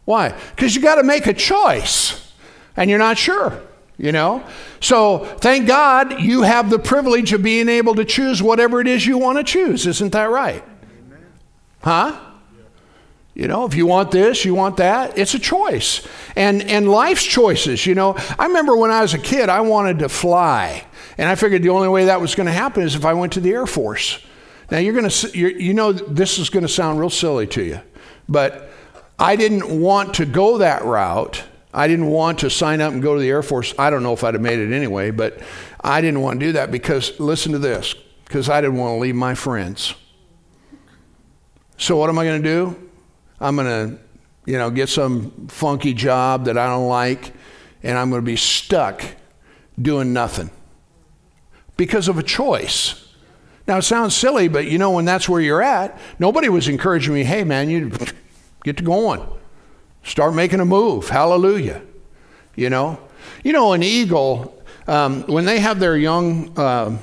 Why? 0.05 0.39
Because 0.55 0.75
you 0.77 0.83
got 0.83 0.97
to 0.97 1.03
make 1.03 1.27
a 1.27 1.35
choice 1.35 2.33
and 2.77 2.91
you're 2.91 2.99
not 2.99 3.17
sure, 3.17 3.61
you 3.97 4.13
know? 4.13 4.45
So 4.81 5.25
thank 5.41 5.67
God 5.67 6.21
you 6.21 6.43
have 6.43 6.71
the 6.71 6.79
privilege 6.79 7.33
of 7.33 7.43
being 7.43 7.69
able 7.69 7.95
to 7.95 8.05
choose 8.05 8.43
whatever 8.43 8.81
it 8.81 8.87
is 8.87 9.07
you 9.07 9.19
want 9.19 9.39
to 9.39 9.45
choose. 9.45 9.87
Isn't 9.87 10.13
that 10.13 10.31
right? 10.31 10.63
Huh? 11.83 12.19
You 13.35 13.49
know, 13.49 13.67
if 13.67 13.75
you 13.75 13.87
want 13.87 14.13
this, 14.13 14.45
you 14.45 14.55
want 14.55 14.77
that, 14.77 15.19
it's 15.19 15.35
a 15.35 15.41
choice. 15.41 16.07
And 16.37 16.63
and 16.63 16.89
life's 16.89 17.25
choices, 17.25 17.85
you 17.85 17.97
know. 17.97 18.15
I 18.39 18.47
remember 18.47 18.77
when 18.77 18.93
I 18.93 19.03
was 19.03 19.13
a 19.13 19.19
kid, 19.19 19.49
I 19.49 19.61
wanted 19.61 19.99
to 19.99 20.09
fly. 20.09 20.87
And 21.19 21.29
I 21.29 21.35
figured 21.35 21.63
the 21.63 21.71
only 21.71 21.89
way 21.89 22.05
that 22.07 22.21
was 22.21 22.35
going 22.37 22.47
to 22.47 22.53
happen 22.53 22.85
is 22.85 22.95
if 22.95 23.05
I 23.05 23.13
went 23.13 23.33
to 23.33 23.41
the 23.41 23.51
Air 23.51 23.67
Force. 23.67 24.25
Now 24.71 24.79
you're 24.79 24.95
going 24.95 25.09
to 25.09 25.39
you 25.39 25.75
know 25.75 25.93
this 25.93 26.39
is 26.39 26.49
going 26.49 26.63
to 26.63 26.69
sound 26.69 27.01
real 27.01 27.11
silly 27.11 27.47
to 27.49 27.63
you, 27.63 27.81
but 28.29 28.71
I 29.19 29.37
didn't 29.37 29.81
want 29.81 30.15
to 30.15 30.27
go 30.27 30.59
that 30.59 30.85
route. 30.85 31.43
I 31.73 31.89
didn't 31.89 32.07
want 32.07 32.41
to 32.41 32.51
sign 32.51 32.81
up 32.81 32.93
and 32.93 33.03
go 33.03 33.15
to 33.15 33.21
the 33.21 33.29
Air 33.29 33.43
Force. 33.43 33.75
I 33.79 33.91
don't 33.91 34.03
know 34.03 34.13
if 34.13 34.23
I'd 34.23 34.35
have 34.35 34.43
made 34.43 34.59
it 34.59 34.73
anyway, 34.73 35.11
but 35.11 35.41
I 35.81 36.01
didn't 36.01 36.21
want 36.21 36.41
to 36.41 36.47
do 36.47 36.53
that 36.53 36.71
because, 36.71 37.19
listen 37.19 37.53
to 37.53 37.59
this, 37.59 37.95
because 38.25 38.49
I 38.49 38.61
didn't 38.61 38.77
want 38.77 38.97
to 38.97 38.99
leave 39.01 39.15
my 39.15 39.35
friends. 39.35 39.95
So, 41.77 41.97
what 41.97 42.09
am 42.09 42.19
I 42.19 42.25
going 42.25 42.43
to 42.43 42.49
do? 42.49 42.91
I'm 43.41 43.57
going 43.57 43.67
to, 43.67 43.99
you 44.47 44.57
know, 44.57 44.71
get 44.71 44.89
some 44.89 45.49
funky 45.49 45.93
job 45.93 46.45
that 46.45 46.57
I 46.57 46.67
don't 46.67 46.89
like, 46.89 47.33
and 47.83 47.99
I'm 47.99 48.11
going 48.11 48.23
to 48.23 48.27
be 48.27 48.37
stuck 48.37 49.03
doing 49.81 50.13
nothing 50.13 50.51
because 51.77 52.09
of 52.09 52.19
a 52.19 52.23
choice. 52.23 53.01
Now, 53.67 53.79
it 53.79 53.83
sounds 53.83 54.15
silly, 54.15 54.49
but 54.49 54.67
you 54.67 54.79
know, 54.79 54.93
when 54.93 55.05
that's 55.05 55.29
where 55.29 55.41
you're 55.41 55.63
at, 55.63 55.99
nobody 56.19 56.49
was 56.49 56.69
encouraging 56.69 57.15
me, 57.15 57.25
hey, 57.25 57.45
man, 57.45 57.69
you 57.71 57.91
Get 58.65 58.79
to 58.79 58.83
going. 58.83 59.25
Start 60.03 60.35
making 60.35 60.61
a 60.61 60.65
move. 60.65 61.09
Hallelujah. 61.09 61.83
You 62.57 62.71
know? 62.71 62.99
You 63.45 63.53
know, 63.53 63.73
an 63.73 63.83
eagle, 63.83 64.61
um, 64.87 65.23
when 65.23 65.45
they 65.45 65.61
have 65.61 65.79
their 65.79 65.97
young 65.97 66.59
uh, 66.59 66.99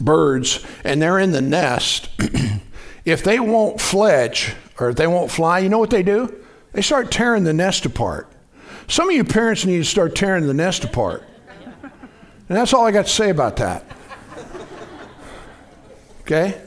birds 0.00 0.64
and 0.84 1.02
they're 1.02 1.18
in 1.18 1.32
the 1.32 1.42
nest, 1.42 2.08
if 3.04 3.24
they 3.24 3.40
won't 3.40 3.80
fledge 3.80 4.54
or 4.78 4.90
if 4.90 4.96
they 4.96 5.06
won't 5.06 5.30
fly, 5.30 5.58
you 5.58 5.68
know 5.68 5.78
what 5.78 5.90
they 5.90 6.02
do? 6.02 6.34
They 6.72 6.82
start 6.82 7.10
tearing 7.10 7.44
the 7.44 7.52
nest 7.52 7.86
apart. 7.86 8.30
Some 8.86 9.08
of 9.08 9.14
you 9.14 9.24
parents 9.24 9.64
need 9.64 9.78
to 9.78 9.84
start 9.84 10.14
tearing 10.14 10.46
the 10.46 10.54
nest 10.54 10.84
apart. 10.84 11.22
And 12.48 12.58
that's 12.58 12.74
all 12.74 12.84
I 12.84 12.90
got 12.90 13.06
to 13.06 13.12
say 13.12 13.30
about 13.30 13.56
that. 13.56 13.84
Okay? 16.22 16.60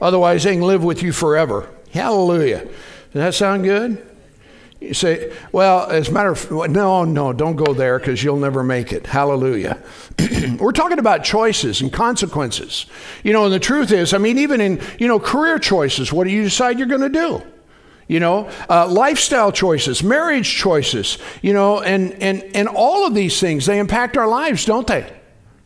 Otherwise, 0.00 0.44
they 0.44 0.52
can 0.52 0.62
live 0.62 0.84
with 0.84 1.02
you 1.02 1.12
forever. 1.12 1.68
Hallelujah. 1.92 2.68
Does 3.14 3.22
that 3.22 3.34
sound 3.34 3.62
good? 3.62 4.04
You 4.80 4.92
say, 4.92 5.32
well, 5.52 5.88
as 5.88 6.08
a 6.08 6.12
matter 6.12 6.30
of 6.30 6.50
no, 6.68 7.04
no, 7.04 7.32
don't 7.32 7.54
go 7.54 7.72
there 7.72 8.00
because 8.00 8.24
you'll 8.24 8.38
never 8.38 8.64
make 8.64 8.92
it. 8.92 9.06
Hallelujah. 9.06 9.78
We're 10.58 10.72
talking 10.72 10.98
about 10.98 11.22
choices 11.22 11.80
and 11.80 11.92
consequences. 11.92 12.86
You 13.22 13.32
know, 13.32 13.44
and 13.44 13.54
the 13.54 13.60
truth 13.60 13.92
is, 13.92 14.12
I 14.12 14.18
mean, 14.18 14.36
even 14.36 14.60
in, 14.60 14.82
you 14.98 15.06
know, 15.06 15.20
career 15.20 15.60
choices, 15.60 16.12
what 16.12 16.24
do 16.24 16.30
you 16.30 16.42
decide 16.42 16.76
you're 16.80 16.88
going 16.88 17.00
to 17.02 17.08
do? 17.08 17.40
You 18.08 18.18
know, 18.18 18.50
uh, 18.68 18.88
lifestyle 18.88 19.52
choices, 19.52 20.02
marriage 20.02 20.52
choices, 20.52 21.18
you 21.40 21.52
know, 21.52 21.82
and, 21.82 22.20
and, 22.20 22.42
and 22.56 22.66
all 22.66 23.06
of 23.06 23.14
these 23.14 23.38
things, 23.38 23.64
they 23.64 23.78
impact 23.78 24.16
our 24.16 24.26
lives, 24.26 24.64
don't 24.64 24.88
they? 24.88 25.08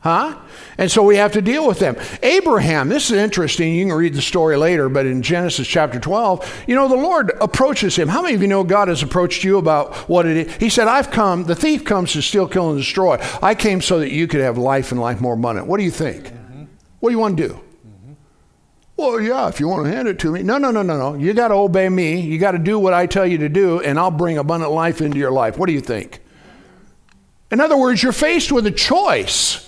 Huh? 0.00 0.38
And 0.78 0.88
so 0.88 1.02
we 1.02 1.16
have 1.16 1.32
to 1.32 1.42
deal 1.42 1.66
with 1.66 1.80
them. 1.80 1.96
Abraham, 2.22 2.88
this 2.88 3.10
is 3.10 3.16
interesting. 3.16 3.74
You 3.74 3.86
can 3.86 3.94
read 3.94 4.14
the 4.14 4.22
story 4.22 4.56
later, 4.56 4.88
but 4.88 5.06
in 5.06 5.22
Genesis 5.22 5.66
chapter 5.66 5.98
12, 5.98 6.64
you 6.68 6.76
know, 6.76 6.86
the 6.86 6.94
Lord 6.94 7.32
approaches 7.40 7.96
him. 7.96 8.06
How 8.06 8.22
many 8.22 8.36
of 8.36 8.42
you 8.42 8.46
know 8.46 8.62
God 8.62 8.86
has 8.86 9.02
approached 9.02 9.42
you 9.42 9.58
about 9.58 9.96
what 10.08 10.24
it 10.24 10.46
is? 10.46 10.56
He 10.56 10.68
said, 10.68 10.86
I've 10.86 11.10
come, 11.10 11.44
the 11.44 11.56
thief 11.56 11.84
comes 11.84 12.12
to 12.12 12.22
steal, 12.22 12.46
kill, 12.46 12.70
and 12.70 12.78
destroy. 12.78 13.18
I 13.42 13.56
came 13.56 13.80
so 13.80 13.98
that 13.98 14.12
you 14.12 14.28
could 14.28 14.40
have 14.40 14.56
life 14.56 14.92
and 14.92 15.00
life 15.00 15.20
more 15.20 15.34
abundant. 15.34 15.66
What 15.66 15.78
do 15.78 15.84
you 15.84 15.90
think? 15.90 16.26
Mm-hmm. 16.26 16.64
What 17.00 17.10
do 17.10 17.14
you 17.14 17.20
want 17.20 17.36
to 17.36 17.48
do? 17.48 17.54
Mm-hmm. 17.54 18.12
Well, 18.96 19.20
yeah, 19.20 19.48
if 19.48 19.58
you 19.58 19.66
want 19.66 19.84
to 19.84 19.90
hand 19.90 20.06
it 20.06 20.20
to 20.20 20.30
me. 20.30 20.44
No, 20.44 20.58
no, 20.58 20.70
no, 20.70 20.82
no, 20.82 20.96
no. 20.96 21.14
You 21.14 21.34
got 21.34 21.48
to 21.48 21.54
obey 21.54 21.88
me. 21.88 22.20
You 22.20 22.38
got 22.38 22.52
to 22.52 22.58
do 22.58 22.78
what 22.78 22.94
I 22.94 23.06
tell 23.06 23.26
you 23.26 23.38
to 23.38 23.48
do, 23.48 23.80
and 23.80 23.98
I'll 23.98 24.12
bring 24.12 24.38
abundant 24.38 24.70
life 24.70 25.00
into 25.00 25.18
your 25.18 25.32
life. 25.32 25.58
What 25.58 25.66
do 25.66 25.72
you 25.72 25.80
think? 25.80 26.20
In 27.50 27.60
other 27.60 27.76
words, 27.76 28.00
you're 28.00 28.12
faced 28.12 28.52
with 28.52 28.64
a 28.66 28.70
choice. 28.70 29.67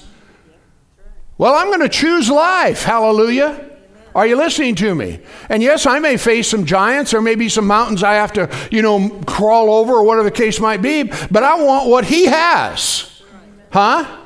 Well, 1.40 1.55
I'm 1.55 1.68
going 1.68 1.81
to 1.81 1.88
choose 1.88 2.29
life. 2.29 2.83
Hallelujah. 2.83 3.70
Are 4.14 4.26
you 4.26 4.37
listening 4.37 4.74
to 4.74 4.94
me? 4.94 5.20
And 5.48 5.62
yes, 5.62 5.87
I 5.87 5.98
may 5.98 6.18
face 6.18 6.48
some 6.48 6.66
giants 6.66 7.14
or 7.14 7.22
maybe 7.22 7.48
some 7.48 7.66
mountains 7.66 8.03
I 8.03 8.12
have 8.16 8.35
to, 8.35 8.55
you 8.70 8.83
know, 8.83 9.09
crawl 9.26 9.72
over 9.72 9.94
or 9.94 10.03
whatever 10.03 10.24
the 10.24 10.37
case 10.37 10.61
might 10.61 10.83
be, 10.83 11.05
but 11.05 11.42
I 11.42 11.55
want 11.64 11.88
what 11.88 12.05
he 12.05 12.26
has. 12.26 13.22
Huh? 13.70 14.18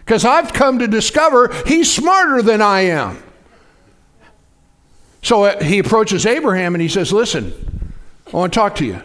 Because 0.00 0.26
I've 0.26 0.52
come 0.52 0.80
to 0.80 0.86
discover 0.86 1.54
he's 1.66 1.90
smarter 1.90 2.42
than 2.42 2.60
I 2.60 2.80
am. 2.80 3.22
So 5.22 5.44
uh, 5.44 5.64
he 5.64 5.78
approaches 5.78 6.26
Abraham 6.26 6.74
and 6.74 6.82
he 6.82 6.88
says, 6.88 7.14
Listen, 7.14 7.94
I 8.30 8.36
want 8.36 8.52
to 8.52 8.58
talk 8.58 8.74
to 8.74 8.84
you. 8.84 9.00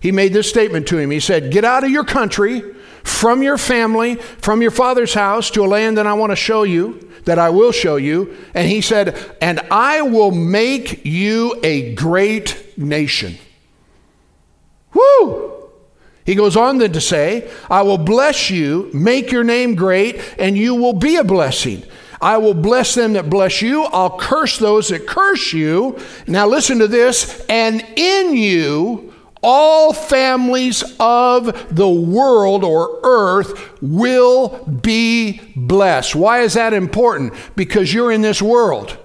He 0.00 0.10
made 0.10 0.32
this 0.32 0.48
statement 0.48 0.88
to 0.88 0.98
him. 0.98 1.12
He 1.12 1.20
said, 1.20 1.52
Get 1.52 1.64
out 1.64 1.84
of 1.84 1.90
your 1.90 2.04
country 2.04 2.64
from 3.06 3.42
your 3.42 3.56
family, 3.56 4.16
from 4.16 4.60
your 4.60 4.72
father's 4.72 5.14
house 5.14 5.48
to 5.50 5.64
a 5.64 5.66
land 5.66 5.96
that 5.96 6.06
I 6.06 6.14
want 6.14 6.32
to 6.32 6.36
show 6.36 6.64
you, 6.64 7.08
that 7.24 7.38
I 7.38 7.50
will 7.50 7.72
show 7.72 7.96
you. 7.96 8.36
And 8.52 8.68
he 8.68 8.80
said, 8.80 9.16
And 9.40 9.60
I 9.70 10.02
will 10.02 10.32
make 10.32 11.04
you 11.06 11.58
a 11.62 11.94
great 11.94 12.76
nation. 12.76 13.38
Woo! 14.92 15.52
He 16.24 16.34
goes 16.34 16.56
on 16.56 16.78
then 16.78 16.92
to 16.92 17.00
say, 17.00 17.48
I 17.70 17.82
will 17.82 17.98
bless 17.98 18.50
you, 18.50 18.90
make 18.92 19.30
your 19.30 19.44
name 19.44 19.76
great, 19.76 20.20
and 20.38 20.58
you 20.58 20.74
will 20.74 20.92
be 20.92 21.16
a 21.16 21.24
blessing. 21.24 21.84
I 22.20 22.38
will 22.38 22.54
bless 22.54 22.94
them 22.94 23.12
that 23.12 23.30
bless 23.30 23.62
you. 23.62 23.84
I'll 23.84 24.18
curse 24.18 24.58
those 24.58 24.88
that 24.88 25.06
curse 25.06 25.52
you. 25.52 25.98
Now 26.26 26.48
listen 26.48 26.80
to 26.80 26.88
this. 26.88 27.44
And 27.48 27.86
in 27.94 28.36
you 28.36 29.14
all 29.48 29.92
families 29.92 30.82
of 30.98 31.74
the 31.74 31.88
world 31.88 32.64
or 32.64 32.98
earth 33.04 33.80
will 33.80 34.58
be 34.66 35.40
blessed. 35.54 36.16
Why 36.16 36.40
is 36.40 36.54
that 36.54 36.72
important? 36.72 37.32
Because 37.54 37.94
you're 37.94 38.10
in 38.10 38.22
this 38.22 38.42
world. 38.42 38.98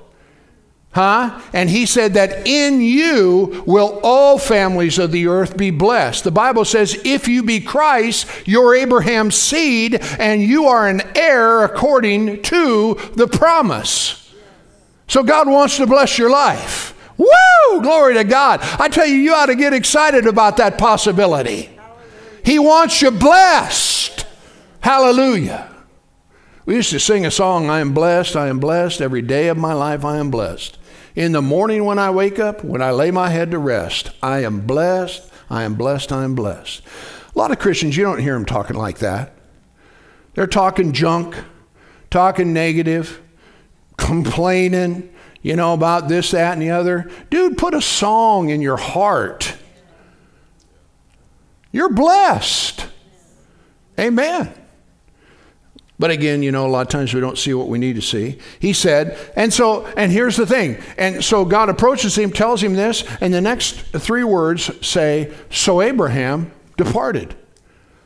Huh? 0.93 1.39
And 1.53 1.69
he 1.69 1.85
said 1.85 2.15
that 2.15 2.47
in 2.47 2.81
you 2.81 3.63
will 3.65 4.01
all 4.03 4.37
families 4.39 4.97
of 4.97 5.11
the 5.11 5.27
earth 5.27 5.55
be 5.55 5.69
blessed. 5.69 6.23
The 6.25 6.31
Bible 6.31 6.65
says, 6.65 6.99
if 7.05 7.27
you 7.27 7.43
be 7.43 7.61
Christ, 7.61 8.27
you're 8.45 8.75
Abraham's 8.75 9.35
seed, 9.35 10.01
and 10.19 10.41
you 10.41 10.65
are 10.65 10.89
an 10.89 11.01
heir 11.15 11.63
according 11.63 12.41
to 12.41 12.95
the 13.15 13.27
promise. 13.27 14.33
So 15.07 15.23
God 15.23 15.47
wants 15.47 15.77
to 15.77 15.85
bless 15.85 16.17
your 16.17 16.29
life. 16.31 16.97
Woo! 17.17 17.81
Glory 17.81 18.15
to 18.15 18.23
God. 18.23 18.59
I 18.79 18.87
tell 18.89 19.07
you, 19.07 19.15
you 19.15 19.33
ought 19.33 19.47
to 19.47 19.55
get 19.55 19.73
excited 19.73 20.27
about 20.27 20.57
that 20.57 20.77
possibility. 20.77 21.69
He 22.43 22.59
wants 22.59 23.01
you 23.01 23.11
blessed. 23.11 24.25
Hallelujah. 24.81 25.69
We 26.65 26.75
used 26.75 26.91
to 26.91 26.99
sing 26.99 27.25
a 27.25 27.31
song, 27.31 27.69
I 27.69 27.79
am 27.79 27.93
blessed, 27.93 28.35
I 28.35 28.47
am 28.47 28.59
blessed. 28.59 29.01
Every 29.01 29.21
day 29.21 29.47
of 29.47 29.57
my 29.57 29.73
life, 29.73 30.05
I 30.05 30.17
am 30.17 30.31
blessed. 30.31 30.77
In 31.15 31.33
the 31.33 31.41
morning 31.41 31.85
when 31.85 31.99
I 31.99 32.09
wake 32.09 32.39
up, 32.39 32.63
when 32.63 32.81
I 32.81 32.91
lay 32.91 33.11
my 33.11 33.29
head 33.29 33.51
to 33.51 33.59
rest, 33.59 34.11
I 34.23 34.43
am 34.43 34.61
blessed, 34.61 35.29
I 35.49 35.63
am 35.63 35.75
blessed, 35.75 36.11
I 36.11 36.23
am 36.23 36.35
blessed. 36.35 36.81
A 37.35 37.39
lot 37.39 37.51
of 37.51 37.59
Christians, 37.59 37.97
you 37.97 38.03
don't 38.03 38.19
hear 38.19 38.33
them 38.33 38.45
talking 38.45 38.77
like 38.77 38.99
that. 38.99 39.33
They're 40.33 40.47
talking 40.47 40.93
junk, 40.93 41.35
talking 42.09 42.53
negative, 42.53 43.21
complaining, 43.97 45.10
you 45.41 45.55
know, 45.55 45.73
about 45.73 46.07
this, 46.07 46.31
that, 46.31 46.53
and 46.53 46.61
the 46.61 46.71
other. 46.71 47.09
Dude, 47.29 47.57
put 47.57 47.73
a 47.73 47.81
song 47.81 48.49
in 48.49 48.61
your 48.61 48.77
heart. 48.77 49.55
You're 51.71 51.93
blessed. 51.93 52.87
Amen. 53.99 54.53
But 56.01 56.09
again, 56.09 56.41
you 56.41 56.51
know, 56.51 56.65
a 56.65 56.67
lot 56.67 56.81
of 56.81 56.87
times 56.87 57.13
we 57.13 57.21
don't 57.21 57.37
see 57.37 57.53
what 57.53 57.67
we 57.67 57.77
need 57.77 57.95
to 57.95 58.01
see. 58.01 58.39
He 58.59 58.73
said, 58.73 59.17
and 59.35 59.53
so, 59.53 59.85
and 59.95 60.11
here's 60.11 60.35
the 60.35 60.47
thing. 60.47 60.81
And 60.97 61.23
so 61.23 61.45
God 61.45 61.69
approaches 61.69 62.17
him, 62.17 62.31
tells 62.31 62.61
him 62.63 62.73
this, 62.73 63.03
and 63.21 63.31
the 63.31 63.39
next 63.39 63.73
three 63.91 64.23
words 64.23 64.85
say, 64.85 65.31
So 65.51 65.79
Abraham 65.79 66.51
departed. 66.75 67.35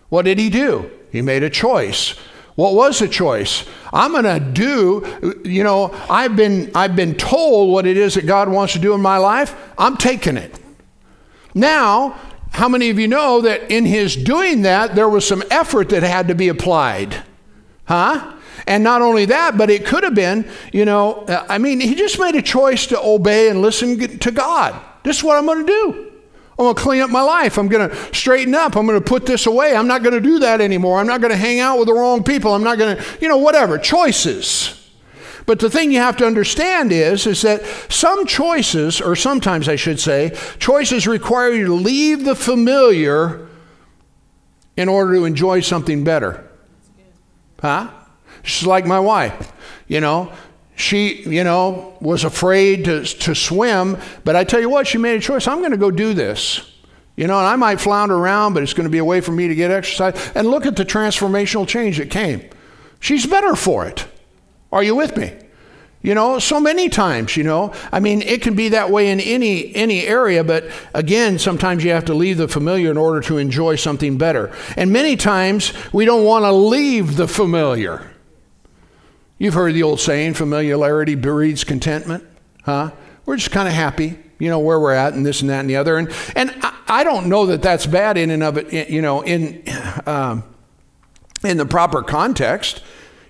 What 0.10 0.26
did 0.26 0.39
he 0.39 0.50
do? 0.50 0.91
He 1.10 1.21
made 1.21 1.43
a 1.43 1.50
choice. 1.50 2.15
What 2.56 2.74
was 2.74 3.00
the 3.00 3.08
choice? 3.08 3.65
I'm 3.91 4.12
going 4.12 4.24
to 4.24 4.39
do, 4.39 5.41
you 5.44 5.63
know, 5.63 5.94
I've 6.10 6.36
been, 6.36 6.72
I've 6.74 6.96
been 6.96 7.15
told 7.15 7.72
what 7.72 7.86
it 7.86 7.98
is 7.98 8.15
that 8.15 8.26
God 8.26 8.48
wants 8.48 8.74
to 8.74 8.80
do 8.80 8.94
in 8.94 9.02
my 9.02 9.18
life. 9.18 9.56
I'm 9.78 9.98
taking 9.98 10.38
it. 10.38 10.58
Now, 11.54 12.20
how 12.52 12.70
many 12.70 12.89
of 12.89 12.98
you 12.98 13.10
know 13.10 13.41
that 13.41 13.70
in 13.70 13.86
his 13.86 14.15
doing 14.15 14.62
that, 14.62 14.96
there 14.96 15.10
was 15.10 15.28
some 15.28 15.44
effort 15.52 15.89
that 15.89 16.04
had 16.04 16.30
to 16.30 16.36
be 16.36 16.48
applied? 16.48 17.24
Huh? 17.86 18.34
And 18.68 18.84
not 18.84 19.02
only 19.02 19.26
that, 19.26 19.58
but 19.58 19.70
it 19.70 19.86
could 19.86 20.04
have 20.04 20.15
been, 20.15 20.50
you 20.72 20.86
know, 20.86 21.26
uh, 21.26 21.46
I 21.50 21.58
mean, 21.58 21.82
he 21.82 21.94
just 21.94 22.20
made 22.20 22.36
a 22.36 22.41
choice 22.41 22.88
to 22.88 23.00
obey 23.00 23.50
and 23.50 23.62
listen 23.62 24.18
to 24.20 24.32
God. 24.32 24.80
This 25.04 25.18
is 25.18 25.24
what 25.24 25.38
I'm 25.38 25.46
going 25.46 25.65
to 25.65 25.72
do. 25.72 26.12
I'm 26.58 26.65
going 26.65 26.76
to 26.76 26.82
clean 26.82 27.02
up 27.02 27.10
my 27.10 27.22
life. 27.22 27.58
I'm 27.58 27.68
going 27.68 27.89
to 27.89 27.96
straighten 28.15 28.56
up. 28.56 28.78
I'm 28.78 28.86
going 28.86 28.98
to 29.00 29.06
put 29.06 29.26
this 29.26 29.46
away. 29.46 29.76
I'm 29.76 29.88
not 29.88 30.04
going 30.04 30.13
to 30.13 30.22
do 30.22 30.39
that 30.39 30.62
anymore. 30.62 31.00
I'm 31.00 31.08
not 31.08 31.20
going 31.20 31.32
to 31.32 31.38
hang 31.38 31.60
out 31.60 31.78
with 31.78 31.88
the 31.88 31.94
wrong 31.94 32.24
people. 32.24 32.54
I'm 32.54 32.63
not 32.63 32.78
going 32.78 32.96
to, 32.96 33.04
you 33.20 33.28
know, 33.28 33.38
whatever. 33.38 33.78
Choices. 33.78 34.82
But 35.46 35.60
the 35.60 35.70
thing 35.70 35.91
you 35.91 36.00
have 36.00 36.18
to 36.18 36.26
understand 36.26 36.94
is, 36.94 37.28
is 37.28 37.41
that 37.41 37.63
some 37.89 38.26
choices, 38.26 39.02
or 39.02 39.15
sometimes 39.15 39.68
I 39.68 39.76
should 39.76 40.00
say, 40.00 40.36
choices 40.58 41.06
require 41.06 41.52
you 41.52 41.65
to 41.65 41.74
leave 41.74 42.24
the 42.24 42.36
familiar 42.36 43.48
in 44.78 44.89
order 44.89 45.15
to 45.15 45.26
enjoy 45.26 45.60
something 45.60 46.04
better. 46.04 46.50
Huh? 47.62 47.91
She's 48.44 48.65
like 48.65 48.86
my 48.86 49.00
wife. 49.00 49.52
You 49.88 50.02
know, 50.02 50.34
she, 50.75 51.23
you 51.23 51.43
know, 51.43 51.97
was 52.01 52.23
afraid 52.23 52.85
to, 52.85 53.03
to 53.03 53.33
swim, 53.33 53.97
but 54.23 54.35
I 54.35 54.43
tell 54.43 54.59
you 54.59 54.69
what, 54.69 54.88
she 54.88 54.97
made 54.97 55.15
a 55.15 55.21
choice. 55.21 55.47
I'm 55.47 55.59
going 55.59 55.71
to 55.71 55.77
go 55.77 55.91
do 55.91 56.13
this. 56.13 56.71
You 57.15 57.27
know, 57.27 57.38
and 57.38 57.47
I 57.47 57.55
might 57.55 57.79
flounder 57.79 58.15
around, 58.15 58.53
but 58.53 58.63
it's 58.63 58.73
going 58.73 58.85
to 58.85 58.91
be 58.91 58.97
a 58.97 59.05
way 59.05 59.21
for 59.21 59.31
me 59.31 59.47
to 59.47 59.55
get 59.55 59.71
exercise. 59.71 60.31
And 60.35 60.47
look 60.49 60.65
at 60.65 60.75
the 60.75 60.83
transformational 60.83 61.65
change 61.65 61.97
that 61.97 62.09
came. 62.09 62.43
She's 62.99 63.25
better 63.25 63.55
for 63.55 63.85
it. 63.88 64.05
Are 64.71 64.83
you 64.83 64.95
with 64.95 65.15
me? 65.15 65.33
You 66.01 66.13
know, 66.13 66.38
so 66.39 66.59
many 66.59 66.89
times, 66.89 67.35
you 67.38 67.43
know. 67.43 67.73
I 67.91 67.99
mean, 67.99 68.21
it 68.21 68.41
can 68.41 68.53
be 68.53 68.69
that 68.69 68.91
way 68.91 69.09
in 69.09 69.19
any 69.19 69.73
any 69.75 70.05
area, 70.05 70.43
but 70.43 70.69
again, 70.93 71.39
sometimes 71.39 71.83
you 71.83 71.91
have 71.91 72.05
to 72.05 72.13
leave 72.13 72.38
the 72.38 72.47
familiar 72.47 72.91
in 72.91 72.97
order 72.97 73.21
to 73.21 73.38
enjoy 73.38 73.75
something 73.75 74.17
better. 74.17 74.53
And 74.77 74.91
many 74.91 75.15
times 75.15 75.73
we 75.93 76.05
don't 76.05 76.23
want 76.23 76.43
to 76.43 76.51
leave 76.51 77.15
the 77.15 77.27
familiar. 77.27 78.11
You've 79.38 79.54
heard 79.54 79.74
the 79.74 79.84
old 79.84 80.00
saying, 80.00 80.36
familiarity 80.36 81.15
breeds 81.15 81.63
contentment, 81.63 82.24
huh? 82.63 82.91
We're 83.26 83.36
just 83.36 83.52
kind 83.52 83.67
of 83.67 83.74
happy, 83.74 84.17
you 84.39 84.50
know, 84.50 84.60
where 84.60 84.80
we're 84.80 84.93
at 84.93 85.13
and 85.13 85.26
this 85.26 85.41
and 85.41 85.50
that 85.50 85.60
and 85.60 85.69
the 85.69 85.76
other. 85.76 85.98
And, 85.98 86.13
and 86.36 86.56
I, 86.62 86.74
I 86.88 87.04
don't 87.04 87.28
know 87.28 87.48
that 87.48 87.62
that's 87.62 87.86
bad 87.86 88.17
in 88.17 88.32
and 88.32 88.43
of 88.43 88.58
it, 88.58 88.89
you 88.89 89.02
know, 89.02 89.21
in, 89.21 89.63
um, 90.06 90.43
in 91.43 91.58
the 91.58 91.65
proper 91.65 92.02
context. 92.02 92.82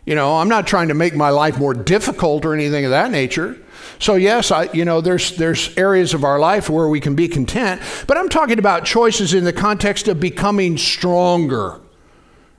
You 0.06 0.14
know, 0.14 0.36
I'm 0.36 0.50
not 0.50 0.68
trying 0.68 0.90
to 0.90 0.94
make 0.94 1.16
my 1.16 1.30
life 1.30 1.58
more 1.58 1.74
difficult 1.74 2.46
or 2.46 2.54
anything 2.54 2.86
of 2.86 2.92
that 2.92 3.10
nature. 3.10 3.58
So 3.98 4.16
yes, 4.16 4.52
I, 4.52 4.72
you 4.72 4.86
know, 4.86 5.02
there's 5.02 5.36
there's 5.38 5.76
areas 5.78 6.14
of 6.14 6.24
our 6.24 6.38
life 6.38 6.70
where 6.70 6.88
we 6.88 7.00
can 7.00 7.16
be 7.16 7.28
content, 7.28 7.82
but 8.06 8.18
I'm 8.18 8.30
talking 8.30 8.60
about 8.60 8.86
choices 8.86 9.34
in 9.34 9.46
the 9.46 9.54
context 9.54 10.08
of 10.08 10.20
becoming 10.20 10.78
stronger 10.78 11.80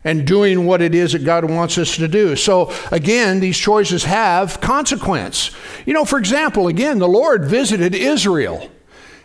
and 0.06 0.24
doing 0.24 0.66
what 0.66 0.80
it 0.80 0.94
is 0.94 1.14
that 1.14 1.24
God 1.24 1.44
wants 1.44 1.76
us 1.78 1.96
to 1.96 2.06
do. 2.06 2.36
So, 2.36 2.72
again, 2.92 3.40
these 3.40 3.58
choices 3.58 4.04
have 4.04 4.60
consequence. 4.60 5.50
You 5.84 5.94
know, 5.94 6.04
for 6.04 6.16
example, 6.16 6.68
again, 6.68 7.00
the 7.00 7.08
Lord 7.08 7.46
visited 7.46 7.92
Israel 7.92 8.70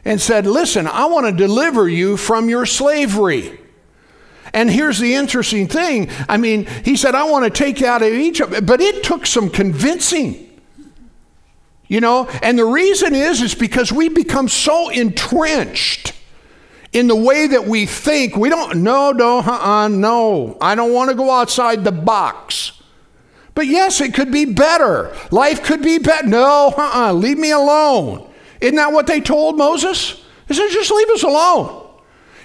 and 0.04 0.20
said, 0.20 0.48
Listen, 0.48 0.88
I 0.88 1.06
want 1.06 1.28
to 1.28 1.32
deliver 1.34 1.88
you 1.88 2.18
from 2.18 2.50
your 2.50 2.66
slavery. 2.66 3.60
And 4.56 4.72
here's 4.72 4.98
the 4.98 5.14
interesting 5.14 5.68
thing 5.68 6.10
I 6.28 6.38
mean, 6.38 6.66
he 6.84 6.98
said, 6.98 7.14
I 7.14 7.26
want 7.26 7.46
to 7.46 7.52
take 7.52 7.80
you 7.80 7.86
out 7.86 8.02
of 8.02 8.12
Egypt, 8.12 8.66
but 8.66 8.82
it 8.82 9.04
took 9.04 9.28
some 9.28 9.52
convincing. 9.52 10.48
You 11.88 12.02
know, 12.02 12.28
and 12.42 12.58
the 12.58 12.66
reason 12.66 13.14
is 13.14 13.40
is 13.44 13.54
because 13.54 13.92
we 13.92 14.10
become 14.10 14.48
so 14.48 14.90
entrenched 14.90 16.14
in 16.94 17.08
the 17.08 17.16
way 17.16 17.48
that 17.48 17.66
we 17.66 17.86
think. 17.86 18.36
We 18.36 18.50
don't, 18.50 18.84
no, 18.84 19.12
no, 19.12 19.40
uh-uh, 19.40 19.88
no. 19.88 20.58
I 20.60 20.76
don't 20.76 20.94
want 20.94 21.10
to 21.10 21.16
go 21.16 21.32
outside 21.32 21.84
the 21.84 21.92
box. 21.92 22.74
But 23.54 23.68
yes, 23.68 24.02
it 24.02 24.14
could 24.14 24.32
be 24.32 24.46
better. 24.46 25.16
Life 25.30 25.64
could 25.64 25.82
be 25.82 25.98
better. 26.00 26.28
No, 26.28 26.74
uh-uh, 26.76 27.14
leave 27.14 27.38
me 27.38 27.52
alone. 27.52 28.30
Isn't 28.60 28.76
that 28.76 28.94
what 28.94 29.08
they 29.08 29.22
told 29.22 29.58
Moses? 29.58 30.24
He 30.48 30.54
said, 30.54 30.70
just 30.70 30.92
leave 30.92 31.10
us 31.10 31.24
alone. 31.24 31.88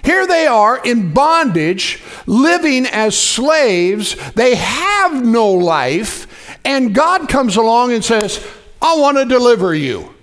Here 0.03 0.25
they 0.25 0.47
are 0.47 0.81
in 0.83 1.13
bondage, 1.13 2.01
living 2.25 2.85
as 2.85 3.17
slaves. 3.17 4.15
They 4.33 4.55
have 4.55 5.25
no 5.25 5.51
life. 5.51 6.57
And 6.63 6.95
God 6.95 7.27
comes 7.27 7.57
along 7.57 7.93
and 7.93 8.03
says, 8.03 8.45
I 8.81 8.97
want 8.97 9.17
to 9.17 9.25
deliver 9.25 9.73
you. 9.75 10.13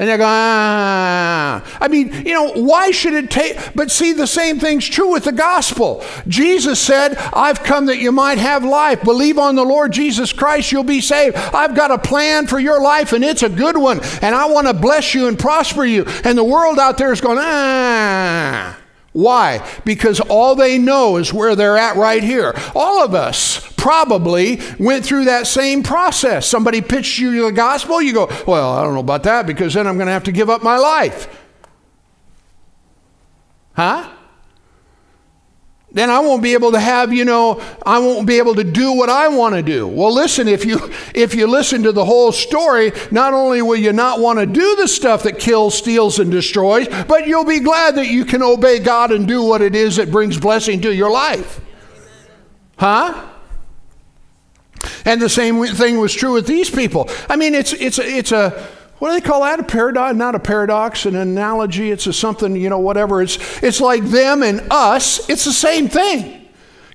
And 0.00 0.08
they 0.08 0.16
go, 0.16 0.24
ah. 0.26 1.62
I 1.78 1.88
mean, 1.88 2.10
you 2.24 2.32
know, 2.32 2.52
why 2.54 2.90
should 2.90 3.12
it 3.12 3.30
take? 3.30 3.58
But 3.74 3.90
see, 3.90 4.14
the 4.14 4.26
same 4.26 4.58
thing's 4.58 4.88
true 4.88 5.12
with 5.12 5.24
the 5.24 5.32
gospel. 5.32 6.02
Jesus 6.26 6.80
said, 6.80 7.18
I've 7.34 7.62
come 7.62 7.84
that 7.84 7.98
you 7.98 8.10
might 8.10 8.38
have 8.38 8.64
life. 8.64 9.02
Believe 9.02 9.36
on 9.38 9.56
the 9.56 9.62
Lord 9.62 9.92
Jesus 9.92 10.32
Christ, 10.32 10.72
you'll 10.72 10.84
be 10.84 11.02
saved. 11.02 11.36
I've 11.36 11.74
got 11.74 11.90
a 11.90 11.98
plan 11.98 12.46
for 12.46 12.58
your 12.58 12.80
life, 12.80 13.12
and 13.12 13.22
it's 13.22 13.42
a 13.42 13.50
good 13.50 13.76
one. 13.76 14.00
And 14.22 14.34
I 14.34 14.46
want 14.46 14.68
to 14.68 14.72
bless 14.72 15.12
you 15.12 15.28
and 15.28 15.38
prosper 15.38 15.84
you. 15.84 16.06
And 16.24 16.38
the 16.38 16.44
world 16.44 16.78
out 16.78 16.96
there 16.96 17.12
is 17.12 17.20
going, 17.20 17.36
ah. 17.38 18.79
Why? 19.12 19.68
Because 19.84 20.20
all 20.20 20.54
they 20.54 20.78
know 20.78 21.16
is 21.16 21.32
where 21.32 21.56
they're 21.56 21.76
at 21.76 21.96
right 21.96 22.22
here. 22.22 22.54
All 22.74 23.02
of 23.04 23.14
us 23.14 23.72
probably 23.76 24.60
went 24.78 25.04
through 25.04 25.24
that 25.24 25.46
same 25.46 25.82
process. 25.82 26.46
Somebody 26.46 26.80
pitched 26.80 27.18
you 27.18 27.44
the 27.44 27.52
gospel, 27.52 28.00
you 28.00 28.12
go, 28.12 28.28
Well, 28.46 28.70
I 28.70 28.84
don't 28.84 28.94
know 28.94 29.00
about 29.00 29.24
that 29.24 29.46
because 29.46 29.74
then 29.74 29.86
I'm 29.86 29.96
going 29.96 30.06
to 30.06 30.12
have 30.12 30.24
to 30.24 30.32
give 30.32 30.48
up 30.48 30.62
my 30.62 30.76
life. 30.76 31.36
Huh? 33.72 34.10
Then 35.92 36.08
I 36.08 36.20
won't 36.20 36.42
be 36.42 36.54
able 36.54 36.72
to 36.72 36.78
have, 36.78 37.12
you 37.12 37.24
know, 37.24 37.60
I 37.84 37.98
won't 37.98 38.26
be 38.26 38.38
able 38.38 38.54
to 38.54 38.64
do 38.64 38.92
what 38.92 39.08
I 39.08 39.28
want 39.28 39.56
to 39.56 39.62
do. 39.62 39.88
Well, 39.88 40.14
listen, 40.14 40.46
if 40.46 40.64
you 40.64 40.78
if 41.14 41.34
you 41.34 41.48
listen 41.48 41.82
to 41.82 41.92
the 41.92 42.04
whole 42.04 42.30
story, 42.30 42.92
not 43.10 43.34
only 43.34 43.60
will 43.60 43.76
you 43.76 43.92
not 43.92 44.20
want 44.20 44.38
to 44.38 44.46
do 44.46 44.76
the 44.76 44.86
stuff 44.86 45.24
that 45.24 45.38
kills, 45.38 45.76
steals 45.76 46.20
and 46.20 46.30
destroys, 46.30 46.86
but 47.08 47.26
you'll 47.26 47.44
be 47.44 47.60
glad 47.60 47.96
that 47.96 48.06
you 48.06 48.24
can 48.24 48.42
obey 48.42 48.78
God 48.78 49.10
and 49.10 49.26
do 49.26 49.42
what 49.42 49.62
it 49.62 49.74
is 49.74 49.96
that 49.96 50.12
brings 50.12 50.38
blessing 50.38 50.80
to 50.82 50.94
your 50.94 51.10
life. 51.10 51.60
Huh? 52.78 53.28
And 55.04 55.20
the 55.20 55.28
same 55.28 55.64
thing 55.66 55.98
was 55.98 56.14
true 56.14 56.32
with 56.32 56.46
these 56.46 56.70
people. 56.70 57.10
I 57.28 57.36
mean, 57.36 57.54
it's 57.54 57.72
it's 57.72 57.98
it's 57.98 58.32
a 58.32 58.68
what 59.00 59.08
do 59.08 59.14
they 59.14 59.26
call 59.26 59.42
that? 59.44 59.58
A 59.58 59.62
paradox? 59.62 60.14
Not 60.14 60.34
a 60.34 60.38
paradox, 60.38 61.06
an 61.06 61.16
analogy. 61.16 61.90
It's 61.90 62.06
a 62.06 62.12
something, 62.12 62.54
you 62.54 62.68
know, 62.68 62.78
whatever. 62.78 63.22
It's, 63.22 63.38
it's 63.62 63.80
like 63.80 64.04
them 64.04 64.42
and 64.42 64.66
us. 64.70 65.28
It's 65.30 65.46
the 65.46 65.54
same 65.54 65.88
thing. 65.88 66.46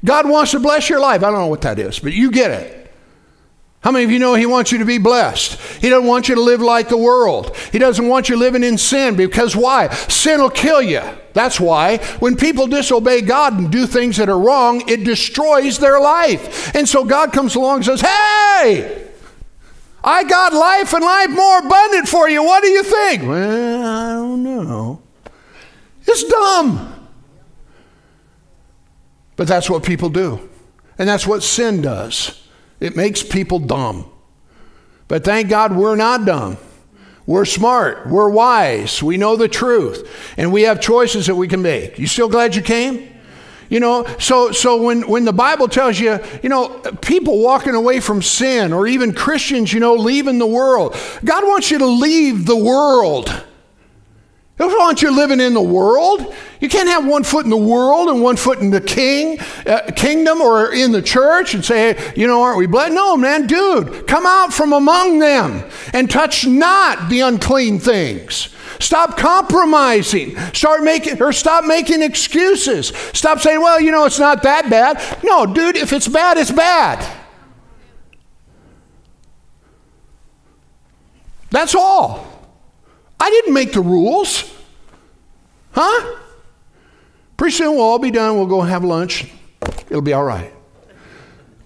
God 0.06 0.30
wants 0.30 0.52
to 0.52 0.60
bless 0.60 0.88
your 0.88 1.00
life. 1.00 1.24
I 1.24 1.32
don't 1.32 1.40
know 1.40 1.48
what 1.48 1.64
that 1.64 1.80
is, 1.80 1.98
but 1.98 2.14
you 2.14 2.30
get 2.30 2.52
it. 2.52 2.94
How 3.82 3.92
many 3.92 4.06
of 4.06 4.12
you 4.12 4.20
know 4.20 4.36
He 4.36 4.46
wants 4.46 4.72
you 4.72 4.78
to 4.78 4.86
be 4.86 5.00
blessed? 5.00 5.60
He 5.82 5.90
doesn't 5.90 6.08
want 6.08 6.30
you 6.30 6.36
to 6.36 6.42
live 6.42 6.62
like 6.62 6.90
the 6.90 6.98
world. 6.98 7.58
He 7.72 7.80
doesn't 7.80 8.08
want 8.08 8.30
you 8.30 8.38
living 8.38 8.64
in 8.64 8.78
sin 8.78 9.16
because 9.16 9.56
why? 9.56 9.90
Sin 9.90 10.42
will 10.42 10.52
kill 10.52 10.84
you. 10.84 11.02
That's 11.34 11.60
why 11.60 11.98
when 12.20 12.36
people 12.36 12.68
disobey 12.68 13.22
God 13.22 13.54
and 13.54 13.72
do 13.72 13.88
things 13.88 14.18
that 14.18 14.30
are 14.30 14.40
wrong, 14.40 14.88
it 14.88 15.04
destroys 15.04 15.80
their 15.80 16.00
life. 16.00 16.76
And 16.76 16.88
so 16.88 17.04
God 17.04 17.34
comes 17.34 17.56
along 17.56 17.78
and 17.78 17.86
says, 17.86 18.02
Hey, 18.02 19.05
I 20.08 20.24
got 20.24 20.54
life 20.54 20.94
and 20.94 21.04
life 21.04 21.30
more 21.32 21.58
abundant 21.58 22.08
for 22.08 22.30
you. 22.30 22.44
What 22.44 22.62
do 22.62 22.70
you 22.70 22.84
think? 22.84 23.24
Well, 23.24 23.84
I 23.84 24.14
don't 24.14 24.44
know. 24.44 25.02
It's 26.06 26.24
dumb. 26.24 27.10
But 29.36 29.48
that's 29.48 29.68
what 29.68 29.84
people 29.84 30.10
do. 30.10 30.48
And 31.00 31.10
that's 31.10 31.26
what 31.26 31.42
sin 31.42 31.82
does. 31.82 32.48
It 32.80 32.96
makes 32.96 33.24
people 33.24 33.58
dumb. 33.58 34.10
But 35.08 35.24
thank 35.24 35.50
God 35.50 35.76
we're 35.76 35.96
not 35.96 36.24
dumb. 36.24 36.58
We're 37.26 37.46
smart. 37.46 38.08
We're 38.08 38.30
wise. 38.30 39.02
We 39.02 39.18
know 39.18 39.36
the 39.36 39.48
truth. 39.48 40.08
And 40.38 40.54
we 40.54 40.62
have 40.64 40.80
choices 40.80 41.26
that 41.26 41.36
we 41.36 41.48
can 41.48 41.64
make. 41.64 41.98
You 41.98 42.06
still 42.06 42.30
glad 42.30 42.56
you 42.56 42.62
came? 42.62 43.15
You 43.70 43.80
know, 43.80 44.06
so 44.20 44.52
so 44.52 44.82
when 44.82 45.08
when 45.08 45.26
the 45.26 45.34
Bible 45.34 45.68
tells 45.68 46.00
you, 46.00 46.20
you 46.44 46.50
know, 46.50 46.70
people 47.02 47.40
walking 47.40 47.74
away 47.74 48.00
from 48.00 48.22
sin 48.22 48.74
or 48.74 48.88
even 48.88 49.14
Christians, 49.14 49.74
you 49.74 49.80
know, 49.80 49.96
leaving 49.96 50.38
the 50.38 50.46
world. 50.46 50.96
God 51.24 51.44
wants 51.44 51.72
you 51.72 51.80
to 51.80 51.86
leave 51.88 52.46
the 52.46 52.56
world. 52.56 53.30
He 54.58 54.64
doesn't 54.64 54.80
want 54.80 55.02
you 55.02 55.14
living 55.14 55.42
in 55.42 55.54
the 55.54 55.62
world. 55.62 56.34
You 56.62 56.70
can't 56.70 56.88
have 56.88 57.06
one 57.06 57.26
foot 57.26 57.44
in 57.44 57.50
the 57.50 57.58
world 57.58 58.08
and 58.08 58.22
one 58.22 58.38
foot 58.38 58.60
in 58.60 58.70
the 58.70 58.80
king 58.80 59.38
uh, 59.66 59.92
kingdom 59.96 60.40
or 60.40 60.74
in 60.74 60.94
the 60.94 61.02
church 61.02 61.54
and 61.54 61.66
say, 61.66 61.94
hey, 61.94 62.14
you 62.16 62.26
know, 62.26 62.42
aren't 62.42 62.58
we 62.58 62.66
blessed? 62.66 62.94
No, 62.94 63.18
man, 63.18 63.48
dude, 63.48 64.08
come 64.08 64.26
out 64.26 64.54
from 64.54 64.72
among 64.72 65.20
them 65.20 65.70
and 65.92 66.10
touch 66.10 66.48
not 66.48 67.10
the 67.10 67.20
unclean 67.20 67.80
things. 67.80 68.55
Stop 68.80 69.18
compromising. 69.18 70.38
Start 70.54 70.84
making 70.84 71.22
or 71.22 71.32
stop 71.32 71.66
making 71.66 72.02
excuses. 72.02 72.94
Stop 73.14 73.40
saying, 73.40 73.62
"Well, 73.62 73.80
you 73.80 73.92
know, 73.92 74.06
it's 74.06 74.20
not 74.20 74.44
that 74.44 74.70
bad." 74.70 75.02
No, 75.24 75.46
dude, 75.46 75.78
if 75.78 75.94
it's 75.94 76.08
bad, 76.08 76.38
it's 76.38 76.52
bad. 76.52 77.06
That's 81.52 81.76
all. 81.76 82.26
I 83.20 83.30
didn't 83.30 83.54
make 83.54 83.74
the 83.74 83.82
rules. 83.82 84.52
Huh? 85.72 86.18
Pretty 87.38 87.56
soon 87.56 87.76
we'll 87.76 87.82
all 87.82 88.00
be 88.00 88.12
done. 88.12 88.36
We'll 88.36 88.46
go 88.46 88.62
have 88.62 88.84
lunch. 88.84 89.26
It'll 89.90 90.02
be 90.02 90.14
all 90.14 90.24
right. 90.24 90.55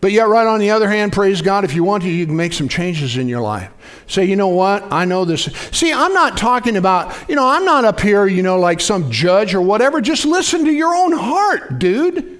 But 0.01 0.13
yet, 0.13 0.29
right 0.29 0.47
on 0.47 0.59
the 0.59 0.71
other 0.71 0.89
hand, 0.89 1.11
praise 1.11 1.41
God, 1.41 1.65
if 1.65 1.73
you 1.75 1.83
want 1.83 2.03
to, 2.03 2.09
you 2.09 2.25
can 2.25 2.35
make 2.35 2.53
some 2.53 2.69
changes 2.69 3.17
in 3.17 3.27
your 3.27 3.41
life. 3.41 3.69
Say, 4.07 4.25
you 4.25 4.37
know 4.37 4.47
what? 4.47 4.93
I 4.93 5.03
know 5.03 5.25
this. 5.25 5.43
See, 5.71 5.91
I'm 5.91 6.13
not 6.13 6.37
talking 6.37 6.77
about, 6.77 7.13
you 7.27 7.35
know, 7.35 7.45
I'm 7.45 7.65
not 7.65 7.83
up 7.83 7.99
here, 7.99 8.25
you 8.25 8.41
know, 8.41 8.57
like 8.57 8.79
some 8.79 9.11
judge 9.11 9.53
or 9.53 9.61
whatever. 9.61 9.99
Just 9.99 10.23
listen 10.23 10.63
to 10.63 10.71
your 10.71 10.95
own 10.95 11.11
heart, 11.11 11.79
dude. 11.79 12.39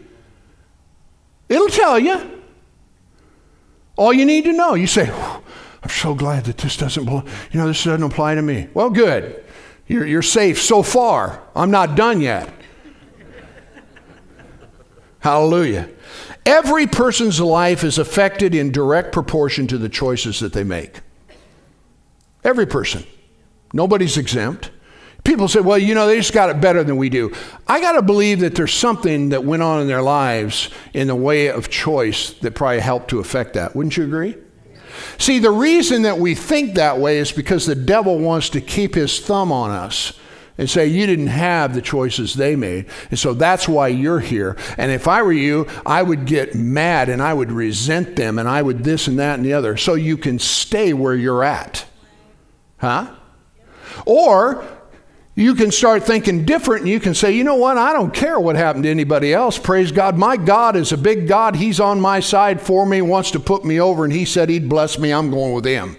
It'll 1.50 1.68
tell 1.68 2.00
you. 2.00 2.42
All 3.98 4.14
you 4.14 4.24
need 4.24 4.46
to 4.46 4.54
know. 4.54 4.76
You 4.76 4.88
say, 4.88 5.12
I'm 5.12 5.90
so 5.90 6.14
glad 6.14 6.46
that 6.46 6.60
this 6.60 6.78
doesn't, 6.78 7.06
you 7.06 7.24
know, 7.60 7.68
this 7.68 7.84
doesn't 7.84 8.04
apply 8.04 8.36
to 8.36 8.42
me. 8.42 8.70
Well, 8.74 8.90
good. 8.90 9.44
You're, 9.86 10.06
you're 10.06 10.22
safe 10.22 10.62
so 10.62 10.82
far. 10.82 11.44
I'm 11.54 11.72
not 11.72 11.96
done 11.96 12.22
yet. 12.22 12.50
Hallelujah. 15.20 15.90
Every 16.50 16.88
person's 16.88 17.40
life 17.40 17.84
is 17.84 18.00
affected 18.00 18.56
in 18.56 18.72
direct 18.72 19.12
proportion 19.12 19.68
to 19.68 19.78
the 19.78 19.88
choices 19.88 20.40
that 20.40 20.52
they 20.52 20.64
make. 20.64 21.02
Every 22.44 22.66
person. 22.66 23.04
Nobody's 23.72 24.18
exempt. 24.18 24.72
People 25.24 25.48
say, 25.48 25.60
well, 25.60 25.78
you 25.78 25.94
know, 25.94 26.08
they 26.08 26.18
just 26.18 26.34
got 26.34 26.50
it 26.50 26.60
better 26.60 26.84
than 26.84 26.98
we 26.98 27.08
do. 27.08 27.32
I 27.68 27.80
got 27.80 27.92
to 27.92 28.02
believe 28.02 28.40
that 28.40 28.56
there's 28.56 28.74
something 28.74 29.30
that 29.30 29.44
went 29.44 29.62
on 29.62 29.80
in 29.80 29.88
their 29.88 30.02
lives 30.02 30.72
in 30.92 31.06
the 31.06 31.16
way 31.16 31.52
of 31.52 31.70
choice 31.70 32.32
that 32.40 32.56
probably 32.56 32.80
helped 32.80 33.12
to 33.12 33.20
affect 33.20 33.54
that. 33.54 33.76
Wouldn't 33.76 33.96
you 33.96 34.06
agree? 34.06 34.36
See, 35.20 35.38
the 35.38 35.52
reason 35.52 36.02
that 36.02 36.18
we 36.18 36.34
think 36.34 36.74
that 36.74 36.98
way 36.98 37.20
is 37.20 37.32
because 37.32 37.68
the 37.68 37.76
devil 37.76 38.18
wants 38.18 38.50
to 38.50 38.60
keep 38.60 38.96
his 38.96 39.20
thumb 39.20 39.52
on 39.52 39.70
us 39.70 40.19
and 40.60 40.70
say 40.70 40.86
you 40.86 41.08
didn't 41.08 41.28
have 41.28 41.74
the 41.74 41.82
choices 41.82 42.34
they 42.34 42.54
made. 42.58 42.86
And 43.10 43.18
so 43.18 43.34
that's 43.34 43.68
why 43.68 43.88
you're 43.88 44.20
here. 44.20 44.58
And 44.78 44.92
if 44.92 45.08
I 45.08 45.22
were 45.22 45.32
you, 45.32 45.68
I 45.86 46.04
would 46.04 46.26
get 46.26 46.54
mad 46.54 47.08
and 47.08 47.22
I 47.22 47.34
would 47.34 47.50
resent 47.50 48.18
them 48.18 48.38
and 48.38 48.48
I 48.48 48.62
would 48.62 48.84
this 48.84 49.08
and 49.08 49.18
that 49.20 49.36
and 49.36 49.46
the 49.46 49.54
other 49.54 49.78
so 49.78 49.94
you 49.94 50.18
can 50.18 50.38
stay 50.38 50.92
where 50.92 51.16
you're 51.16 51.46
at. 51.46 51.86
Huh? 52.78 53.16
Or 54.06 54.68
you 55.34 55.56
can 55.56 55.72
start 55.72 56.04
thinking 56.04 56.44
different 56.44 56.82
and 56.82 56.90
you 56.90 57.00
can 57.00 57.14
say, 57.14 57.32
you 57.32 57.46
know 57.46 57.56
what, 57.56 57.78
I 57.78 57.94
don't 57.94 58.14
care 58.14 58.38
what 58.38 58.58
happened 58.58 58.84
to 58.84 58.90
anybody 58.90 59.34
else. 59.34 59.58
Praise 59.58 59.94
God. 59.94 60.18
My 60.18 60.36
God 60.36 60.76
is 60.76 60.92
a 60.92 60.98
big 60.98 61.26
God. 61.26 61.56
He's 61.56 61.80
on 61.80 62.02
my 62.02 62.20
side 62.20 62.60
for 62.60 62.86
me, 62.86 63.02
wants 63.02 63.32
to 63.32 63.40
put 63.40 63.64
me 63.64 63.80
over, 63.80 64.04
and 64.04 64.12
He 64.12 64.26
said 64.26 64.50
He'd 64.50 64.68
bless 64.68 65.00
me. 65.00 65.14
I'm 65.14 65.32
going 65.32 65.54
with 65.54 65.64
Him. 65.64 65.96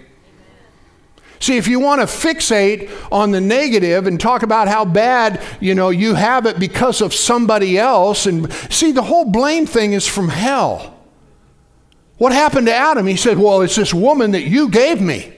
See, 1.41 1.57
if 1.57 1.67
you 1.67 1.79
want 1.79 2.01
to 2.01 2.05
fixate 2.05 2.91
on 3.11 3.31
the 3.31 3.41
negative 3.41 4.05
and 4.05 4.19
talk 4.19 4.43
about 4.43 4.67
how 4.67 4.85
bad, 4.85 5.41
you 5.59 5.73
know, 5.73 5.89
you 5.89 6.13
have 6.13 6.45
it 6.45 6.59
because 6.59 7.01
of 7.01 7.15
somebody 7.15 7.79
else, 7.79 8.27
and 8.27 8.53
see, 8.69 8.91
the 8.91 9.01
whole 9.01 9.25
blame 9.25 9.65
thing 9.65 9.93
is 9.93 10.07
from 10.07 10.29
hell. 10.29 10.99
What 12.19 12.31
happened 12.31 12.67
to 12.67 12.73
Adam? 12.73 13.07
He 13.07 13.15
said, 13.15 13.39
Well, 13.39 13.61
it's 13.61 13.75
this 13.75 13.91
woman 13.91 14.31
that 14.31 14.43
you 14.43 14.69
gave 14.69 15.01
me. 15.01 15.33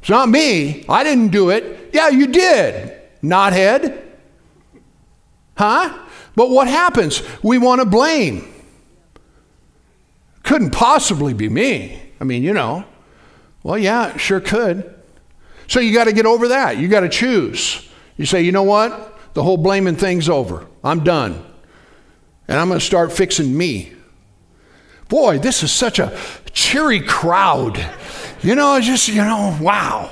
It's 0.00 0.10
not 0.10 0.28
me. 0.28 0.84
I 0.90 1.02
didn't 1.02 1.28
do 1.28 1.48
it. 1.48 1.90
Yeah, 1.94 2.10
you 2.10 2.26
did. 2.26 2.92
Knothead. 3.22 4.02
Huh? 5.56 5.98
But 6.34 6.50
what 6.50 6.68
happens? 6.68 7.22
We 7.42 7.56
want 7.56 7.80
to 7.80 7.86
blame. 7.86 8.46
Couldn't 10.42 10.72
possibly 10.72 11.32
be 11.32 11.48
me. 11.48 12.02
I 12.20 12.24
mean, 12.24 12.42
you 12.42 12.52
know. 12.52 12.84
Well, 13.62 13.78
yeah, 13.78 14.18
sure 14.18 14.40
could. 14.40 14.95
So 15.68 15.80
you 15.80 15.92
got 15.92 16.04
to 16.04 16.12
get 16.12 16.26
over 16.26 16.48
that. 16.48 16.78
You 16.78 16.88
got 16.88 17.00
to 17.00 17.08
choose. 17.08 17.88
You 18.16 18.26
say, 18.26 18.42
you 18.42 18.52
know 18.52 18.62
what? 18.62 19.18
The 19.34 19.42
whole 19.42 19.56
blaming 19.56 19.96
thing's 19.96 20.28
over. 20.28 20.66
I'm 20.82 21.04
done. 21.04 21.44
And 22.48 22.58
I'm 22.58 22.68
going 22.68 22.80
to 22.80 22.84
start 22.84 23.12
fixing 23.12 23.56
me. 23.56 23.92
Boy, 25.08 25.38
this 25.38 25.62
is 25.62 25.72
such 25.72 25.98
a 25.98 26.16
cheery 26.52 27.00
crowd. 27.00 27.84
You 28.42 28.54
know, 28.54 28.80
just, 28.80 29.08
you 29.08 29.16
know, 29.16 29.56
wow. 29.60 30.10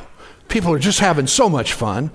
People 0.49 0.73
are 0.73 0.79
just 0.79 1.01
having 1.01 1.27
so 1.27 1.49
much 1.49 1.73
fun. 1.73 2.11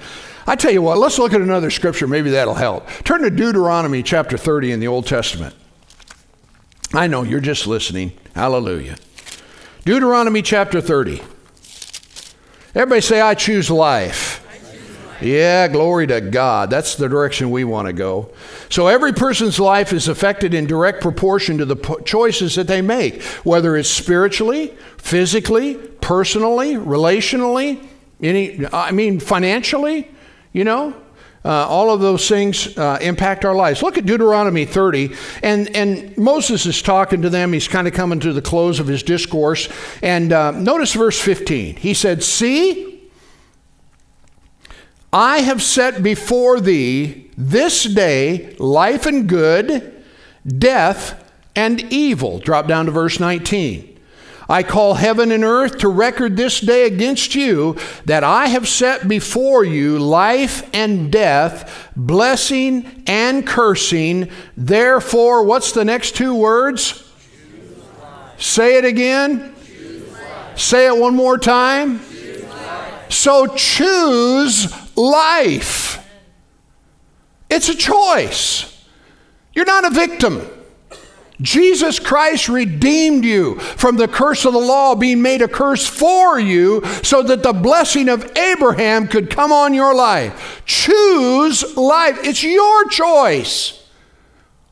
I 0.48 0.56
tell 0.56 0.72
you 0.72 0.82
what, 0.82 0.98
let's 0.98 1.20
look 1.20 1.34
at 1.34 1.42
another 1.42 1.70
scripture. 1.70 2.08
Maybe 2.08 2.32
that'll 2.32 2.56
help. 2.56 2.88
Turn 3.04 3.22
to 3.22 3.30
Deuteronomy 3.30 4.02
chapter 4.02 4.38
30 4.38 4.72
in 4.72 4.80
the 4.80 4.88
Old 4.88 5.06
Testament. 5.06 5.56
I 6.94 7.08
know 7.08 7.24
you're 7.24 7.40
just 7.40 7.68
listening. 7.68 8.14
Hallelujah. 8.34 8.96
Deuteronomy 9.86 10.42
chapter 10.42 10.82
30. 10.82 11.22
Everybody 12.76 13.02
say, 13.02 13.22
I 13.22 13.34
choose 13.34 13.70
life. 13.70 14.46
Yeah, 15.22 15.68
glory 15.68 16.08
to 16.08 16.22
God. 16.22 16.70
That's 16.70 16.96
the 16.96 17.10
direction 17.10 17.52
we 17.52 17.66
want 17.66 17.88
to 17.88 17.94
go. 17.94 18.32
So 18.70 18.88
every 18.88 19.12
person's 19.12 19.60
life 19.60 19.92
is 19.92 20.08
affected 20.08 20.54
in 20.54 20.66
direct 20.66 21.02
proportion 21.02 21.58
to 21.58 21.66
the 21.66 21.76
choices 22.06 22.56
that 22.56 22.68
they 22.68 22.82
make, 22.82 23.22
whether 23.44 23.76
it's 23.76 23.90
spiritually, 23.90 24.74
physically, 24.98 25.76
personally, 25.76 26.76
relationally, 26.76 27.86
any 28.22 28.66
I 28.72 28.92
mean 28.92 29.20
financially, 29.20 30.08
you 30.54 30.64
know? 30.64 30.96
Uh, 31.46 31.68
all 31.68 31.90
of 31.92 32.02
those 32.02 32.28
things 32.28 32.78
uh, 32.78 32.98
impact 33.02 33.46
our 33.46 33.56
lives. 33.56 33.82
Look 33.82 33.98
at 33.98 34.06
Deuteronomy 34.06 34.66
30, 34.66 35.16
and, 35.42 35.74
and 35.76 36.18
Moses 36.18 36.66
is 36.66 36.82
talking 36.82 37.22
to 37.22 37.30
them. 37.30 37.54
He's 37.54 37.68
kind 37.68 37.88
of 37.88 37.94
coming 37.94 38.20
to 38.20 38.34
the 38.34 38.42
close 38.42 38.80
of 38.80 38.88
his 38.88 39.04
discourse. 39.04 39.70
And 40.04 40.34
uh, 40.34 40.52
notice 40.52 40.94
verse 40.94 41.20
15. 41.20 41.78
He 41.78 41.94
said, 41.94 42.24
See, 42.24 43.10
I 45.14 45.40
have 45.40 45.64
set 45.64 46.04
before 46.04 46.60
thee 46.60 47.32
this 47.38 47.86
day 47.86 48.56
life 48.60 49.06
and 49.06 49.28
good, 49.28 50.04
death 50.46 51.24
and 51.56 51.82
evil. 51.92 52.40
Drop 52.40 52.68
down 52.68 52.86
to 52.86 52.92
verse 52.92 53.20
19. 53.20 53.89
I 54.50 54.64
call 54.64 54.96
heaven 54.96 55.32
and 55.32 55.44
earth 55.44 55.78
to 55.80 55.88
record 55.88 56.36
this 56.36 56.60
day 56.60 56.88
against 56.88 57.36
you 57.36 57.78
that 58.06 58.24
I 58.24 58.48
have 58.48 58.68
set 58.68 59.08
before 59.08 59.64
you 59.64 60.00
life 60.00 60.68
and 60.74 61.12
death, 61.12 61.92
blessing 61.96 63.04
and 63.06 63.46
cursing. 63.46 64.32
Therefore, 64.58 65.44
what's 65.44 65.72
the 65.72 65.86
next 65.86 66.16
two 66.16 66.34
words? 66.34 67.08
Say 68.40 68.78
it 68.78 68.86
again. 68.86 69.54
Say 70.56 70.88
it 70.88 70.98
one 70.98 71.16
more 71.16 71.38
time. 71.38 72.02
So 73.10 73.48
choose 73.56 74.74
life. 74.98 76.04
It's 77.52 77.70
a 77.70 77.76
choice. 77.76 78.84
You're 79.54 79.66
not 79.66 79.86
a 79.86 79.90
victim. 79.92 80.48
Jesus 81.42 82.00
Christ 82.00 82.50
redeemed 82.50 83.24
you 83.24 83.60
from 83.60 83.96
the 83.96 84.08
curse 84.08 84.44
of 84.46 84.54
the 84.54 84.60
law 84.60 84.96
being 84.96 85.22
made 85.22 85.42
a 85.42 85.48
curse 85.48 85.88
for 85.88 86.40
you 86.40 86.84
so 87.02 87.24
that 87.24 87.44
the 87.44 87.54
blessing 87.54 88.10
of 88.10 88.30
Abraham 88.38 89.08
could 89.08 89.30
come 89.30 89.52
on 89.52 89.74
your 89.74 89.96
life. 89.96 90.62
Choose 90.66 91.78
life. 91.78 92.20
It's 92.24 92.44
your 92.44 92.90
choice. 92.90 93.76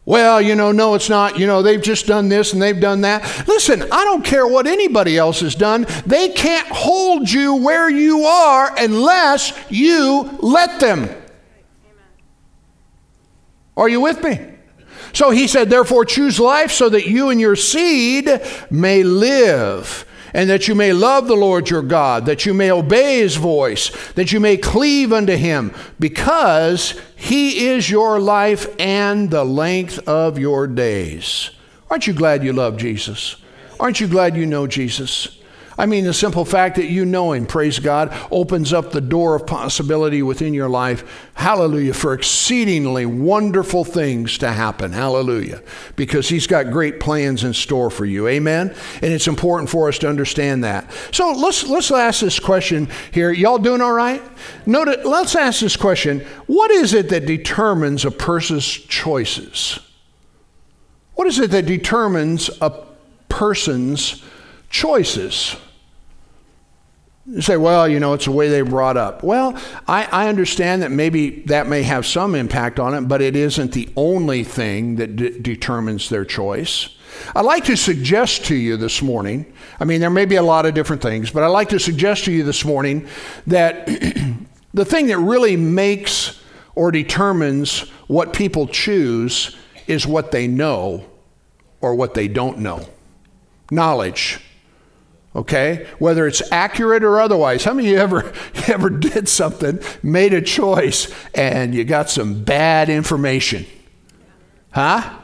Well, 0.03 0.41
you 0.41 0.55
know, 0.55 0.71
no, 0.71 0.95
it's 0.95 1.09
not. 1.09 1.37
You 1.37 1.47
know, 1.47 1.61
they've 1.61 1.81
just 1.81 2.05
done 2.05 2.29
this 2.29 2.53
and 2.53 2.61
they've 2.61 2.79
done 2.79 3.01
that. 3.01 3.45
Listen, 3.47 3.83
I 3.83 4.03
don't 4.05 4.23
care 4.23 4.47
what 4.47 4.65
anybody 4.65 5.17
else 5.17 5.41
has 5.41 5.53
done. 5.53 5.85
They 6.05 6.29
can't 6.29 6.67
hold 6.69 7.29
you 7.29 7.55
where 7.55 7.89
you 7.89 8.23
are 8.23 8.73
unless 8.77 9.53
you 9.69 10.37
let 10.41 10.79
them. 10.79 11.09
Are 13.75 13.89
you 13.89 14.01
with 14.01 14.23
me? 14.23 14.56
So 15.17 15.31
he 15.31 15.47
said, 15.47 15.71
Therefore, 15.71 16.05
choose 16.05 16.39
life 16.39 16.69
so 16.69 16.89
that 16.89 17.07
you 17.07 17.31
and 17.31 17.41
your 17.41 17.55
seed 17.55 18.39
may 18.69 19.01
live, 19.01 20.05
and 20.31 20.47
that 20.47 20.67
you 20.67 20.75
may 20.75 20.93
love 20.93 21.27
the 21.27 21.35
Lord 21.35 21.71
your 21.71 21.81
God, 21.81 22.27
that 22.27 22.45
you 22.45 22.53
may 22.53 22.69
obey 22.69 23.21
his 23.21 23.35
voice, 23.35 23.89
that 24.13 24.31
you 24.31 24.39
may 24.39 24.57
cleave 24.57 25.11
unto 25.11 25.35
him, 25.35 25.73
because 25.99 27.01
he 27.15 27.69
is 27.69 27.89
your 27.89 28.19
life 28.19 28.67
and 28.77 29.31
the 29.31 29.43
length 29.43 30.07
of 30.07 30.37
your 30.37 30.67
days. 30.67 31.49
Aren't 31.89 32.05
you 32.05 32.13
glad 32.13 32.43
you 32.43 32.53
love 32.53 32.77
Jesus? 32.77 33.37
Aren't 33.79 33.99
you 33.99 34.07
glad 34.07 34.37
you 34.37 34.45
know 34.45 34.67
Jesus? 34.67 35.36
I 35.79 35.85
mean, 35.85 36.05
the 36.05 36.13
simple 36.13 36.43
fact 36.43 36.77
that 36.77 36.87
you 36.87 37.05
know 37.05 37.33
Him, 37.33 37.45
praise 37.45 37.77
God, 37.77 38.11
opens 38.31 38.73
up 38.73 38.91
the 38.91 39.01
door 39.01 39.35
of 39.35 39.45
possibility 39.45 40.23
within 40.23 40.55
your 40.55 40.69
life. 40.69 41.29
Hallelujah, 41.35 41.93
for 41.93 42.15
exceedingly 42.15 43.05
wonderful 43.05 43.85
things 43.85 44.39
to 44.39 44.51
happen. 44.51 44.91
Hallelujah. 44.91 45.61
Because 45.95 46.29
He's 46.29 46.47
got 46.47 46.71
great 46.71 46.99
plans 46.99 47.43
in 47.43 47.53
store 47.53 47.91
for 47.91 48.05
you. 48.05 48.27
Amen? 48.27 48.73
And 49.03 49.13
it's 49.13 49.27
important 49.27 49.69
for 49.69 49.87
us 49.87 49.99
to 49.99 50.09
understand 50.09 50.63
that. 50.63 50.91
So 51.11 51.31
let's, 51.31 51.67
let's 51.67 51.91
ask 51.91 52.21
this 52.21 52.39
question 52.39 52.87
here. 53.11 53.31
Y'all 53.31 53.59
doing 53.59 53.81
all 53.81 53.93
right? 53.93 54.21
Note 54.65 55.05
let's 55.05 55.35
ask 55.35 55.59
this 55.59 55.77
question 55.77 56.21
What 56.47 56.71
is 56.71 56.93
it 56.93 57.09
that 57.09 57.27
determines 57.27 58.03
a 58.03 58.11
person's 58.11 58.65
choices? 58.65 59.79
What 61.13 61.27
is 61.27 61.37
it 61.37 61.51
that 61.51 61.67
determines 61.67 62.49
a 62.61 62.83
person's 63.29 64.23
choices? 64.69 65.55
You 67.29 67.41
say, 67.41 67.57
well, 67.57 67.89
you 67.89 67.99
know, 67.99 68.13
it's 68.13 68.23
the 68.23 68.31
way 68.31 68.47
they 68.47 68.61
brought 68.61 68.95
up. 68.95 69.21
Well, 69.21 69.59
I, 69.85 70.05
I, 70.05 70.29
understand 70.29 70.81
that 70.81 70.91
maybe 70.91 71.41
that 71.47 71.67
may 71.67 71.83
have 71.83 72.05
some 72.05 72.35
impact 72.35 72.79
on 72.79 72.93
it, 72.93 73.01
but 73.01 73.21
it 73.21 73.35
isn't 73.35 73.73
the 73.73 73.89
only 73.97 74.45
thing 74.45 74.95
that 74.95 75.17
determines 75.43 76.07
their 76.07 76.23
choice. 76.23 76.87
I'd 77.35 77.41
like 77.41 77.65
to 77.65 77.75
suggest 77.75 78.45
to 78.45 78.55
you 78.55 78.77
this 78.77 79.01
morning, 79.01 79.51
I 79.77 79.83
mean, 79.83 79.99
there 79.99 80.09
may 80.09 80.23
be 80.23 80.35
a 80.35 80.41
lot 80.41 80.65
of 80.65 80.73
different 80.73 81.01
things, 81.01 81.29
but 81.29 81.43
I'd 81.43 81.47
like 81.47 81.67
to 81.69 81.79
suggest 81.81 82.23
to 82.25 82.31
you 82.31 82.43
this 82.43 82.63
morning 82.63 83.07
that 83.45 83.87
the 84.73 84.85
thing 84.85 85.07
that 85.07 85.17
really 85.17 85.57
makes 85.57 86.41
or 86.75 86.91
determines 86.91 87.89
what 88.07 88.31
people 88.31 88.67
choose 88.67 89.57
is 89.85 90.07
what 90.07 90.31
they 90.31 90.47
know 90.47 91.05
or 91.81 91.93
what 91.93 92.13
they 92.13 92.29
don't 92.29 92.59
know. 92.59 92.87
Knowledge 93.69 94.39
okay? 95.37 95.87
Whether 95.99 96.27
it's 96.27 96.41
accurate 96.51 97.03
or 97.03 97.21
otherwise. 97.21 97.63
How 97.63 97.73
many 97.73 97.89
of 97.89 97.93
you 97.93 97.99
ever 97.99 98.33
you 98.55 98.73
ever 98.73 98.89
did 98.89 99.29
something 99.29 99.79
made 100.03 100.33
a 100.33 100.41
choice 100.41 101.13
and 101.33 101.73
you 101.73 101.85
got 101.85 102.09
some 102.09 102.43
bad 102.43 102.89
information? 102.89 103.65
Huh? 104.71 105.17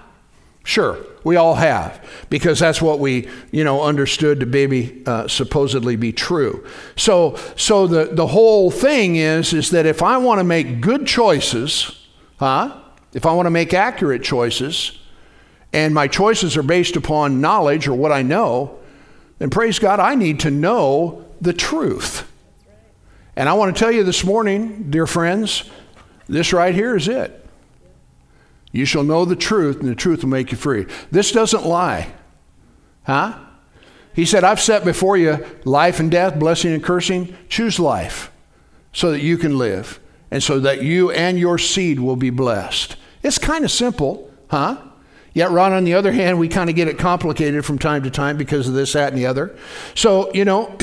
Sure 0.64 0.98
we 1.24 1.36
all 1.36 1.56
have 1.56 2.04
because 2.30 2.60
that's 2.60 2.82
what 2.82 3.00
we 3.00 3.28
you 3.52 3.64
know 3.64 3.82
understood 3.84 4.40
to 4.42 4.46
maybe 4.46 5.04
uh, 5.06 5.28
supposedly 5.28 5.96
be 5.96 6.12
true. 6.12 6.66
So 6.96 7.38
so 7.56 7.88
the 7.88 8.06
the 8.14 8.28
whole 8.28 8.72
thing 8.72 9.16
is 9.16 9.54
is 9.54 9.72
that 9.72 9.86
if 9.86 10.02
i 10.02 10.18
want 10.18 10.40
to 10.40 10.44
make 10.44 10.82
good 10.82 11.08
choices 11.08 12.00
huh? 12.38 12.80
If 13.14 13.26
i 13.26 13.34
want 13.34 13.46
to 13.46 13.52
make 13.52 13.74
accurate 13.74 14.24
choices 14.24 15.00
and 15.72 15.94
my 15.94 16.08
choices 16.08 16.58
are 16.58 16.64
based 16.64 16.96
upon 16.96 17.42
knowledge 17.42 17.88
or 17.88 17.94
what 17.94 18.12
i 18.12 18.22
know 18.22 18.80
then 19.44 19.50
praise 19.50 19.78
God, 19.78 20.00
I 20.00 20.16
need 20.16 20.40
to 20.40 20.50
know 20.50 21.26
the 21.42 21.52
truth. 21.52 22.32
And 23.36 23.50
I 23.50 23.54
want 23.56 23.76
to 23.76 23.78
tell 23.78 23.92
you 23.92 24.06
this 24.06 24.24
morning, 24.24 24.90
dear 24.90 25.06
friends, 25.06 25.70
this 26.30 26.54
right 26.54 26.74
here 26.74 26.96
is 26.96 27.10
it. 27.10 27.46
You 28.72 28.86
shall 28.86 29.04
know 29.04 29.26
the 29.26 29.36
truth, 29.36 29.82
and 29.82 29.90
the 29.90 29.96
truth 29.96 30.24
will 30.24 30.30
make 30.30 30.54
you 30.54 30.58
free. 30.58 30.86
This 31.12 31.34
doesn't 31.34 31.66
lie. 31.66 32.14
Huh? 33.06 33.38
He 34.14 34.24
said, 34.24 34.46
I've 34.46 34.62
set 34.62 34.86
before 34.86 35.18
you 35.18 35.46
life 35.66 36.00
and 36.00 36.10
death, 36.10 36.40
blessing 36.40 36.72
and 36.72 36.82
cursing. 36.82 37.36
Choose 37.50 37.82
life 37.82 38.32
so 38.94 39.12
that 39.12 39.20
you 39.20 39.36
can 39.36 39.58
live 39.58 40.00
and 40.32 40.42
so 40.42 40.58
that 40.62 40.84
you 40.84 41.12
and 41.12 41.38
your 41.38 41.58
seed 41.58 42.00
will 42.00 42.16
be 42.16 42.30
blessed. 42.30 42.96
It's 43.22 43.40
kind 43.40 43.66
of 43.66 43.72
simple, 43.72 44.32
huh? 44.48 44.78
Yet, 45.34 45.50
Ron, 45.50 45.74
on 45.74 45.84
the 45.84 45.96
other 45.96 46.12
hand, 46.12 46.38
we 46.38 46.48
kind 46.48 46.70
of 46.70 46.76
get 46.76 46.88
it 46.88 47.00
complicated 47.00 47.66
from 47.66 47.80
time 47.80 48.04
to 48.04 48.12
time 48.12 48.38
because 48.38 48.68
of 48.68 48.76
this, 48.76 48.94
that, 48.94 49.10
and 49.10 49.18
the 49.18 49.26
other. 49.26 49.56
So, 49.96 50.32
you 50.34 50.46
know, 50.46 50.78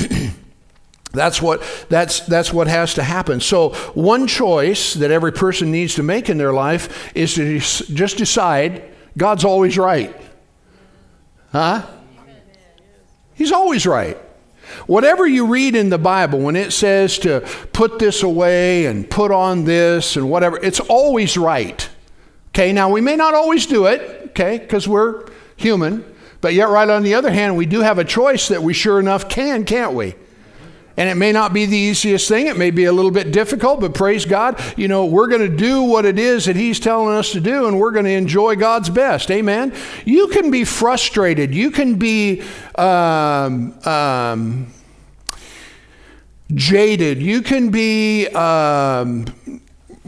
that's 1.12 1.40
what 1.40 1.62
that's 1.88 2.20
that's 2.20 2.52
what 2.52 2.66
has 2.66 2.94
to 2.94 3.04
happen. 3.04 3.40
So, 3.40 3.70
one 3.94 4.26
choice 4.26 4.94
that 4.94 5.12
every 5.12 5.32
person 5.32 5.70
needs 5.70 5.94
to 5.96 6.02
make 6.02 6.28
in 6.28 6.36
their 6.36 6.52
life 6.52 7.12
is 7.14 7.34
to 7.34 7.58
just 7.60 8.18
decide 8.18 8.82
God's 9.16 9.44
always 9.44 9.78
right. 9.78 10.14
Huh? 11.52 11.86
He's 13.34 13.52
always 13.52 13.86
right. 13.86 14.18
Whatever 14.86 15.26
you 15.26 15.46
read 15.46 15.74
in 15.74 15.90
the 15.90 15.98
Bible, 15.98 16.40
when 16.40 16.56
it 16.56 16.72
says 16.72 17.18
to 17.20 17.40
put 17.72 17.98
this 17.98 18.22
away 18.22 18.86
and 18.86 19.08
put 19.08 19.32
on 19.32 19.64
this 19.64 20.16
and 20.16 20.30
whatever, 20.30 20.58
it's 20.58 20.80
always 20.80 21.36
right. 21.36 21.88
Okay, 22.50 22.72
now 22.72 22.90
we 22.90 23.00
may 23.00 23.16
not 23.16 23.34
always 23.34 23.66
do 23.66 23.86
it, 23.86 24.30
okay, 24.30 24.58
because 24.58 24.88
we're 24.88 25.28
human. 25.56 26.04
But 26.40 26.54
yet, 26.54 26.68
right 26.68 26.88
on 26.88 27.02
the 27.02 27.14
other 27.14 27.30
hand, 27.30 27.56
we 27.56 27.66
do 27.66 27.80
have 27.80 27.98
a 27.98 28.04
choice 28.04 28.48
that 28.48 28.62
we 28.62 28.72
sure 28.72 28.98
enough 28.98 29.28
can, 29.28 29.64
can't 29.64 29.92
we? 29.92 30.14
And 30.96 31.08
it 31.08 31.14
may 31.14 31.32
not 31.32 31.52
be 31.52 31.66
the 31.66 31.76
easiest 31.76 32.28
thing, 32.28 32.46
it 32.46 32.58
may 32.58 32.70
be 32.70 32.84
a 32.84 32.92
little 32.92 33.10
bit 33.10 33.32
difficult, 33.32 33.80
but 33.80 33.94
praise 33.94 34.24
God, 34.24 34.60
you 34.76 34.88
know, 34.88 35.06
we're 35.06 35.28
going 35.28 35.48
to 35.48 35.56
do 35.56 35.82
what 35.82 36.04
it 36.04 36.18
is 36.18 36.46
that 36.46 36.56
He's 36.56 36.80
telling 36.80 37.14
us 37.14 37.32
to 37.32 37.40
do, 37.40 37.66
and 37.66 37.78
we're 37.78 37.90
going 37.90 38.04
to 38.04 38.10
enjoy 38.10 38.56
God's 38.56 38.90
best. 38.90 39.30
Amen? 39.30 39.74
You 40.04 40.28
can 40.28 40.50
be 40.50 40.64
frustrated. 40.64 41.54
You 41.54 41.70
can 41.70 41.94
be 41.94 42.42
um, 42.74 43.78
um, 43.86 44.72
jaded. 46.52 47.22
You 47.22 47.42
can 47.42 47.70
be 47.70 48.26
um, 48.28 49.26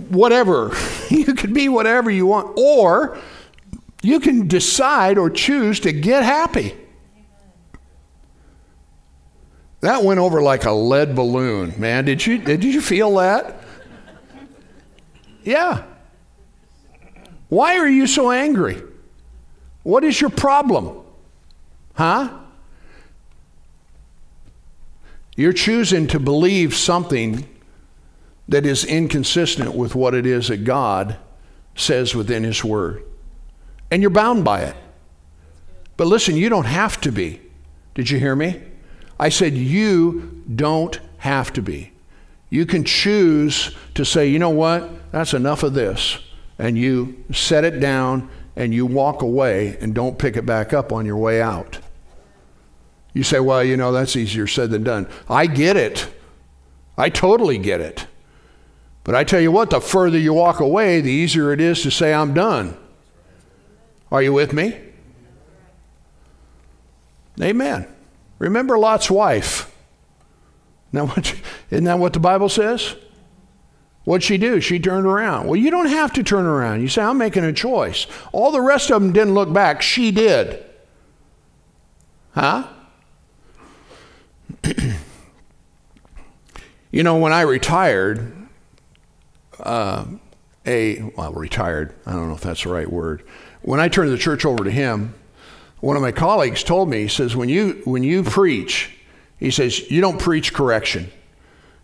whatever. 0.08 0.74
you 1.10 1.34
can 1.34 1.52
be 1.52 1.68
whatever 1.68 2.10
you 2.10 2.26
want. 2.26 2.56
Or 2.58 3.18
you 4.02 4.20
can 4.20 4.48
decide 4.48 5.18
or 5.18 5.30
choose 5.30 5.80
to 5.80 5.92
get 5.92 6.24
happy. 6.24 6.74
That 9.80 10.04
went 10.04 10.20
over 10.20 10.40
like 10.42 10.64
a 10.64 10.72
lead 10.72 11.16
balloon, 11.16 11.74
man. 11.76 12.04
Did 12.04 12.24
you, 12.24 12.38
did 12.38 12.62
you 12.62 12.80
feel 12.80 13.16
that? 13.16 13.56
Yeah. 15.42 15.84
Why 17.48 17.78
are 17.78 17.88
you 17.88 18.06
so 18.06 18.30
angry? 18.30 18.80
What 19.82 20.04
is 20.04 20.20
your 20.20 20.30
problem? 20.30 21.02
Huh? 21.94 22.38
You're 25.36 25.52
choosing 25.52 26.06
to 26.08 26.20
believe 26.20 26.76
something 26.76 27.48
that 28.48 28.66
is 28.66 28.84
inconsistent 28.84 29.74
with 29.74 29.94
what 29.94 30.14
it 30.14 30.26
is 30.26 30.48
that 30.48 30.64
God 30.64 31.16
says 31.74 32.14
within 32.14 32.44
His 32.44 32.64
Word. 32.64 33.04
And 33.90 34.02
you're 34.02 34.10
bound 34.10 34.44
by 34.44 34.62
it. 34.62 34.76
But 35.96 36.06
listen, 36.06 36.36
you 36.36 36.48
don't 36.48 36.66
have 36.66 37.00
to 37.02 37.12
be. 37.12 37.40
Did 37.94 38.10
you 38.10 38.18
hear 38.18 38.34
me? 38.34 38.62
I 39.18 39.28
said, 39.28 39.54
You 39.54 40.42
don't 40.54 40.98
have 41.18 41.52
to 41.54 41.62
be. 41.62 41.92
You 42.50 42.66
can 42.66 42.84
choose 42.84 43.74
to 43.94 44.04
say, 44.04 44.28
You 44.28 44.38
know 44.38 44.50
what? 44.50 45.12
That's 45.12 45.34
enough 45.34 45.62
of 45.62 45.74
this. 45.74 46.18
And 46.58 46.76
you 46.76 47.24
set 47.32 47.64
it 47.64 47.80
down 47.80 48.30
and 48.56 48.74
you 48.74 48.84
walk 48.86 49.22
away 49.22 49.76
and 49.80 49.94
don't 49.94 50.18
pick 50.18 50.36
it 50.36 50.44
back 50.44 50.72
up 50.72 50.92
on 50.92 51.06
your 51.06 51.16
way 51.16 51.40
out. 51.40 51.78
You 53.14 53.22
say, 53.22 53.40
Well, 53.40 53.62
you 53.62 53.76
know, 53.76 53.92
that's 53.92 54.16
easier 54.16 54.46
said 54.46 54.70
than 54.70 54.82
done. 54.82 55.06
I 55.28 55.46
get 55.46 55.76
it. 55.76 56.08
I 56.96 57.08
totally 57.08 57.58
get 57.58 57.80
it. 57.80 58.06
But 59.04 59.14
I 59.14 59.24
tell 59.24 59.40
you 59.40 59.50
what, 59.50 59.70
the 59.70 59.80
further 59.80 60.18
you 60.18 60.32
walk 60.32 60.60
away, 60.60 61.00
the 61.00 61.10
easier 61.10 61.52
it 61.52 61.60
is 61.60 61.82
to 61.82 61.90
say, 61.90 62.14
I'm 62.14 62.34
done. 62.34 62.76
Are 64.10 64.22
you 64.22 64.32
with 64.32 64.52
me? 64.52 64.78
Amen. 67.40 67.86
Remember 68.38 68.78
Lot's 68.78 69.10
wife. 69.10 69.74
Now, 70.92 71.12
isn't 71.70 71.84
that 71.84 71.98
what 71.98 72.12
the 72.12 72.20
Bible 72.20 72.48
says? 72.48 72.94
What'd 74.04 74.24
she 74.24 74.36
do? 74.36 74.60
She 74.60 74.78
turned 74.78 75.06
around. 75.06 75.46
Well, 75.46 75.56
you 75.56 75.70
don't 75.70 75.86
have 75.86 76.12
to 76.14 76.22
turn 76.22 76.44
around. 76.44 76.82
You 76.82 76.88
say, 76.88 77.02
I'm 77.02 77.18
making 77.18 77.44
a 77.44 77.52
choice. 77.52 78.06
All 78.32 78.50
the 78.50 78.60
rest 78.60 78.90
of 78.90 79.00
them 79.00 79.12
didn't 79.12 79.34
look 79.34 79.52
back. 79.52 79.80
She 79.80 80.10
did. 80.10 80.64
Huh? 82.32 82.66
you 86.90 87.02
know, 87.02 87.16
when 87.16 87.32
I 87.32 87.42
retired, 87.42 88.41
uh, 89.62 90.04
a, 90.66 91.02
well, 91.16 91.32
retired, 91.32 91.94
I 92.06 92.12
don't 92.12 92.28
know 92.28 92.34
if 92.34 92.40
that's 92.40 92.62
the 92.62 92.70
right 92.70 92.90
word. 92.90 93.24
When 93.62 93.80
I 93.80 93.88
turned 93.88 94.10
the 94.10 94.18
church 94.18 94.44
over 94.44 94.64
to 94.64 94.70
him, 94.70 95.14
one 95.80 95.96
of 95.96 96.02
my 96.02 96.12
colleagues 96.12 96.62
told 96.62 96.88
me, 96.88 97.02
he 97.02 97.08
says, 97.08 97.34
when 97.34 97.48
you, 97.48 97.82
when 97.84 98.02
you 98.04 98.22
preach, 98.22 98.96
he 99.38 99.50
says, 99.50 99.90
you 99.90 100.00
don't 100.00 100.20
preach 100.20 100.54
correction. 100.54 101.10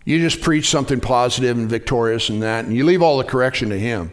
You 0.05 0.21
just 0.21 0.41
preach 0.41 0.69
something 0.69 1.01
positive 1.01 1.59
and 1.59 1.69
victorious 1.69 2.29
and 2.29 2.43
that, 2.43 2.65
and 2.65 2.75
you 2.75 2.85
leave 2.85 3.03
all 3.03 3.19
the 3.19 3.25
correction 3.25 3.71
to 3.71 3.79
him. 3.79 4.13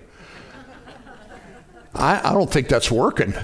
I, 1.94 2.32
I 2.32 2.34
don't 2.34 2.52
think 2.52 2.68
that's 2.68 2.92
working. 2.92 3.34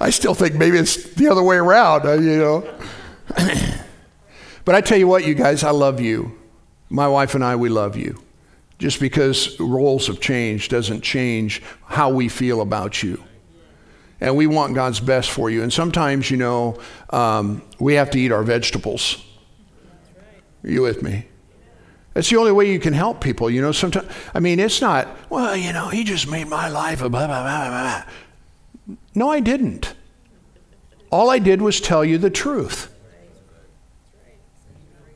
I 0.00 0.10
still 0.10 0.34
think 0.34 0.54
maybe 0.54 0.78
it's 0.78 1.14
the 1.14 1.28
other 1.28 1.42
way 1.42 1.56
around, 1.56 2.06
uh, 2.06 2.12
you 2.12 2.38
know. 2.38 2.68
but 4.68 4.74
I 4.74 4.82
tell 4.82 4.98
you 4.98 5.08
what, 5.08 5.24
you 5.24 5.32
guys, 5.32 5.64
I 5.64 5.70
love 5.70 5.98
you. 5.98 6.38
My 6.90 7.08
wife 7.08 7.34
and 7.34 7.42
I, 7.42 7.56
we 7.56 7.70
love 7.70 7.96
you. 7.96 8.22
Just 8.78 9.00
because 9.00 9.58
roles 9.58 10.08
have 10.08 10.20
changed 10.20 10.70
doesn't 10.70 11.00
change 11.00 11.62
how 11.86 12.10
we 12.10 12.28
feel 12.28 12.60
about 12.60 13.02
you. 13.02 13.24
And 14.20 14.36
we 14.36 14.46
want 14.46 14.74
God's 14.74 15.00
best 15.00 15.30
for 15.30 15.48
you. 15.48 15.62
And 15.62 15.72
sometimes, 15.72 16.30
you 16.30 16.36
know, 16.36 16.78
um, 17.08 17.62
we 17.78 17.94
have 17.94 18.10
to 18.10 18.20
eat 18.20 18.30
our 18.30 18.42
vegetables. 18.42 19.24
Are 20.62 20.68
you 20.68 20.82
with 20.82 21.02
me? 21.02 21.24
That's 22.12 22.28
the 22.28 22.36
only 22.36 22.52
way 22.52 22.70
you 22.70 22.78
can 22.78 22.92
help 22.92 23.22
people. 23.22 23.48
You 23.48 23.62
know, 23.62 23.72
sometimes, 23.72 24.12
I 24.34 24.40
mean, 24.40 24.60
it's 24.60 24.82
not, 24.82 25.08
well, 25.30 25.56
you 25.56 25.72
know, 25.72 25.88
he 25.88 26.04
just 26.04 26.28
made 26.28 26.46
my 26.46 26.68
life 26.68 27.00
a 27.00 27.08
blah, 27.08 27.26
blah, 27.26 27.42
blah, 27.42 28.04
blah. 28.84 28.96
No, 29.14 29.30
I 29.30 29.40
didn't. 29.40 29.94
All 31.10 31.30
I 31.30 31.38
did 31.38 31.62
was 31.62 31.80
tell 31.80 32.04
you 32.04 32.18
the 32.18 32.28
truth. 32.28 32.94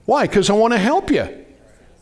Why? 0.04 0.26
Because 0.26 0.50
I 0.50 0.54
want 0.54 0.72
to 0.72 0.78
help 0.78 1.10
you. 1.10 1.44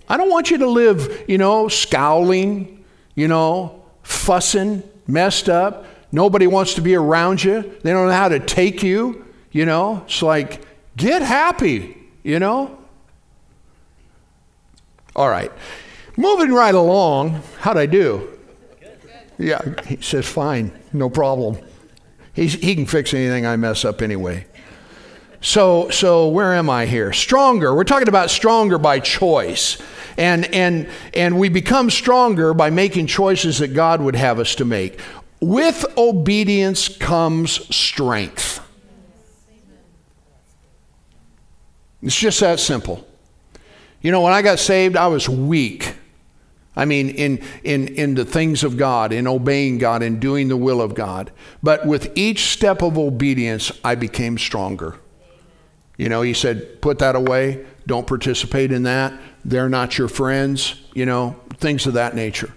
I 0.09 0.17
don't 0.17 0.31
want 0.31 0.51
you 0.51 0.59
to 0.59 0.69
live, 0.69 1.25
you 1.29 1.39
know, 1.39 1.69
scowling, 1.69 2.85
you 3.15 3.29
know, 3.29 3.85
fussing, 4.03 4.83
messed 5.07 5.49
up. 5.49 5.87
Nobody 6.13 6.47
wants 6.47 6.75
to 6.75 6.81
be 6.81 6.95
around 6.95 7.45
you. 7.45 7.63
They 7.83 7.93
don't 7.93 8.09
know 8.09 8.13
how 8.13 8.29
to 8.29 8.41
take 8.41 8.83
you, 8.83 9.25
you 9.53 9.67
know. 9.67 10.03
It's 10.07 10.23
like, 10.23 10.63
get 10.97 11.23
happy, 11.23 11.97
you 12.25 12.41
know. 12.41 12.77
All 15.15 15.29
right. 15.29 15.53
Moving 16.17 16.53
right 16.53 16.75
along, 16.75 17.43
how'd 17.61 17.77
I 17.77 17.87
do? 17.87 18.37
Yeah, 19.39 19.61
he 19.87 19.97
says, 20.03 20.29
fine, 20.29 20.73
no 20.93 21.09
problem. 21.09 21.59
He's, 22.35 22.55
he 22.55 22.75
can 22.75 22.87
fix 22.87 23.15
anything 23.15 23.47
I 23.47 23.57
mess 23.57 23.85
up 23.85 24.03
anyway. 24.03 24.47
So, 25.41 25.89
so 25.91 26.29
where 26.29 26.55
am 26.55 26.69
I 26.69 26.87
here? 26.87 27.13
Stronger. 27.13 27.75
We're 27.75 27.85
talking 27.85 28.09
about 28.09 28.31
stronger 28.31 28.79
by 28.79 29.01
choice. 29.01 29.81
And, 30.19 30.45
and, 30.55 30.89
and 31.15 31.39
we 31.39 31.49
become 31.49 31.89
stronger 31.89 32.53
by 32.53 32.69
making 32.71 33.07
choices 33.07 33.59
that 33.59 33.69
God 33.69 34.03
would 34.03 34.17
have 34.17 34.39
us 34.39 34.55
to 34.57 34.65
make. 34.65 35.01
With 35.41 35.87
obedience 35.97 36.89
comes 36.89 37.75
strength. 37.75 38.61
It's 42.03 42.19
just 42.19 42.41
that 42.41 42.61
simple. 42.61 43.07
You 44.03 44.13
know, 44.13 44.21
when 44.21 44.33
I 44.33 44.43
got 44.43 44.59
saved, 44.59 44.97
I 44.97 45.07
was 45.07 45.29
weak. 45.29 45.95
I 46.77 46.85
mean, 46.85 47.11
in, 47.11 47.43
in, 47.65 47.89
in 47.89 48.15
the 48.15 48.25
things 48.25 48.63
of 48.63 48.77
God, 48.77 49.13
in 49.13 49.27
obeying 49.27 49.79
God, 49.79 50.03
in 50.03 50.21
doing 50.21 50.49
the 50.49 50.57
will 50.57 50.81
of 50.81 50.95
God. 50.95 51.31
But 51.63 51.87
with 51.87 52.13
each 52.17 52.47
step 52.47 52.83
of 52.83 52.97
obedience, 52.99 53.73
I 53.83 53.95
became 53.95 54.39
stronger. 54.39 54.99
You 56.01 56.09
know, 56.09 56.23
he 56.23 56.33
said, 56.33 56.81
put 56.81 56.99
that 57.01 57.15
away, 57.15 57.67
don't 57.87 58.07
participate 58.07 58.73
in 58.73 58.85
that 58.85 59.13
they're 59.45 59.69
not 59.69 59.99
your 59.99 60.09
friends, 60.09 60.81
you 60.95 61.05
know, 61.05 61.39
things 61.59 61.87
of 61.87 61.95
that 61.95 62.15
nature. 62.15 62.55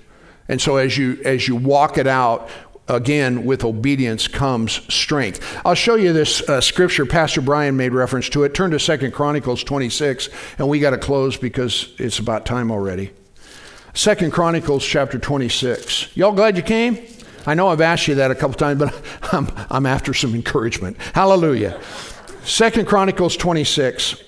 And 0.47 0.61
so 0.61 0.77
as 0.77 0.97
you 0.97 1.21
as 1.25 1.47
you 1.47 1.57
walk 1.57 1.97
it 1.97 2.07
out, 2.07 2.49
again 2.87 3.43
with 3.43 3.65
obedience 3.65 4.29
comes 4.29 4.81
strength. 4.93 5.59
I'll 5.65 5.75
show 5.75 5.95
you 5.95 6.13
this 6.13 6.47
uh, 6.47 6.61
scripture. 6.61 7.05
Pastor 7.05 7.41
Brian 7.41 7.75
made 7.75 7.93
reference 7.93 8.29
to 8.29 8.43
it. 8.43 8.53
Turn 8.53 8.71
to 8.71 8.79
Second 8.79 9.13
Chronicles 9.13 9.63
26, 9.63 10.29
and 10.57 10.69
we 10.69 10.79
got 10.79 10.91
to 10.91 10.97
close 10.97 11.35
because 11.35 11.93
it's 11.97 12.19
about 12.19 12.45
time 12.45 12.71
already. 12.71 13.11
Second 13.93 14.31
Chronicles 14.31 14.85
chapter 14.85 15.19
26. 15.19 16.15
Y'all 16.15 16.31
glad 16.31 16.55
you 16.55 16.63
came? 16.63 17.05
I 17.45 17.55
know 17.55 17.67
I've 17.67 17.81
asked 17.81 18.07
you 18.07 18.15
that 18.15 18.31
a 18.31 18.35
couple 18.35 18.55
times, 18.55 18.79
but 18.79 19.01
I'm, 19.33 19.49
I'm 19.69 19.85
after 19.85 20.13
some 20.13 20.33
encouragement. 20.33 20.97
Hallelujah. 21.13 21.79
Second 22.43 22.87
Chronicles 22.87 23.37
26. 23.37 24.21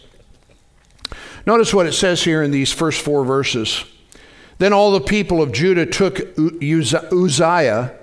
Notice 1.46 1.74
what 1.74 1.86
it 1.86 1.92
says 1.92 2.24
here 2.24 2.42
in 2.42 2.52
these 2.52 2.72
first 2.72 3.02
four 3.02 3.26
verses. 3.26 3.84
Then 4.58 4.72
all 4.72 4.92
the 4.92 5.02
people 5.02 5.42
of 5.42 5.52
Judah 5.52 5.86
took 5.86 6.22
Uzziah, 6.40 7.94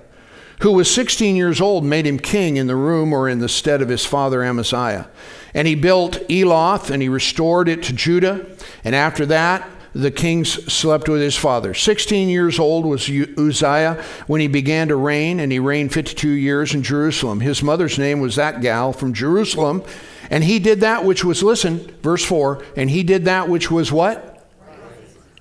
who 0.61 0.71
was 0.71 0.93
16 0.93 1.35
years 1.35 1.59
old, 1.59 1.83
made 1.83 2.05
him 2.05 2.19
king 2.19 2.57
in 2.57 2.67
the 2.67 2.75
room 2.75 3.11
or 3.11 3.27
in 3.27 3.39
the 3.39 3.49
stead 3.49 3.81
of 3.81 3.89
his 3.89 4.05
father 4.05 4.43
Amaziah. 4.43 5.09
And 5.55 5.67
he 5.67 5.73
built 5.73 6.19
Eloth 6.29 6.91
and 6.91 7.01
he 7.01 7.09
restored 7.09 7.67
it 7.67 7.81
to 7.83 7.93
Judah. 7.93 8.45
And 8.83 8.93
after 8.93 9.25
that, 9.25 9.67
the 9.93 10.11
kings 10.11 10.49
slept 10.71 11.07
with 11.07 11.21
his 11.21 11.35
father. 11.35 11.73
16 11.73 12.27
years 12.29 12.59
old 12.59 12.85
was 12.85 13.09
Uzziah 13.09 14.03
when 14.27 14.41
he 14.41 14.47
began 14.47 14.87
to 14.87 14.95
reign, 14.95 15.39
and 15.39 15.51
he 15.51 15.59
reigned 15.59 15.93
52 15.93 16.27
years 16.29 16.73
in 16.73 16.81
Jerusalem. 16.81 17.39
His 17.39 17.61
mother's 17.61 17.99
name 17.99 18.19
was 18.19 18.35
that 18.35 18.61
gal 18.61 18.91
from 18.91 19.13
Jerusalem, 19.13 19.83
and 20.29 20.43
he 20.43 20.59
did 20.59 20.81
that 20.81 21.05
which 21.05 21.23
was, 21.23 21.43
listen, 21.43 21.95
verse 22.01 22.25
4, 22.25 22.63
and 22.75 22.89
he 22.89 23.03
did 23.03 23.25
that 23.25 23.49
which 23.49 23.69
was 23.69 23.91
what? 23.91 24.47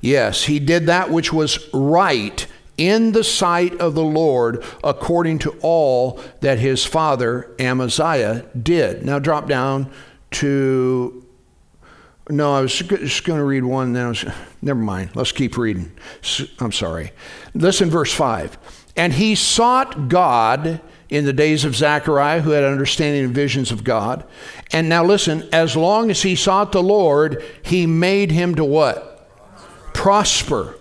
Yes, 0.00 0.44
he 0.44 0.58
did 0.58 0.86
that 0.86 1.10
which 1.10 1.32
was 1.32 1.72
right 1.72 2.46
in 2.76 3.12
the 3.12 3.24
sight 3.24 3.80
of 3.80 3.94
the 3.94 4.02
Lord 4.02 4.64
according 4.82 5.38
to 5.40 5.56
all 5.62 6.20
that 6.40 6.58
his 6.58 6.84
father 6.84 7.54
Amaziah 7.58 8.44
did. 8.60 9.04
Now 9.04 9.18
drop 9.18 9.48
down 9.48 9.90
to. 10.32 11.21
No, 12.30 12.54
I 12.54 12.60
was 12.60 12.72
just 12.72 13.24
going 13.24 13.38
to 13.38 13.44
read 13.44 13.64
one, 13.64 13.92
then 13.92 14.06
I 14.06 14.08
was. 14.08 14.24
Never 14.62 14.78
mind. 14.78 15.10
Let's 15.14 15.32
keep 15.32 15.56
reading. 15.56 15.92
I'm 16.60 16.72
sorry. 16.72 17.12
Listen, 17.52 17.90
verse 17.90 18.12
5. 18.12 18.56
And 18.96 19.12
he 19.12 19.34
sought 19.34 20.08
God 20.08 20.80
in 21.08 21.24
the 21.24 21.32
days 21.32 21.64
of 21.64 21.74
Zechariah, 21.74 22.40
who 22.40 22.50
had 22.50 22.64
understanding 22.64 23.24
and 23.24 23.34
visions 23.34 23.70
of 23.70 23.84
God. 23.84 24.24
And 24.70 24.88
now 24.88 25.04
listen, 25.04 25.48
as 25.52 25.76
long 25.76 26.10
as 26.10 26.22
he 26.22 26.36
sought 26.36 26.72
the 26.72 26.82
Lord, 26.82 27.44
he 27.62 27.86
made 27.86 28.30
him 28.30 28.54
to 28.54 28.64
what? 28.64 29.28
Prosper. 29.92 30.76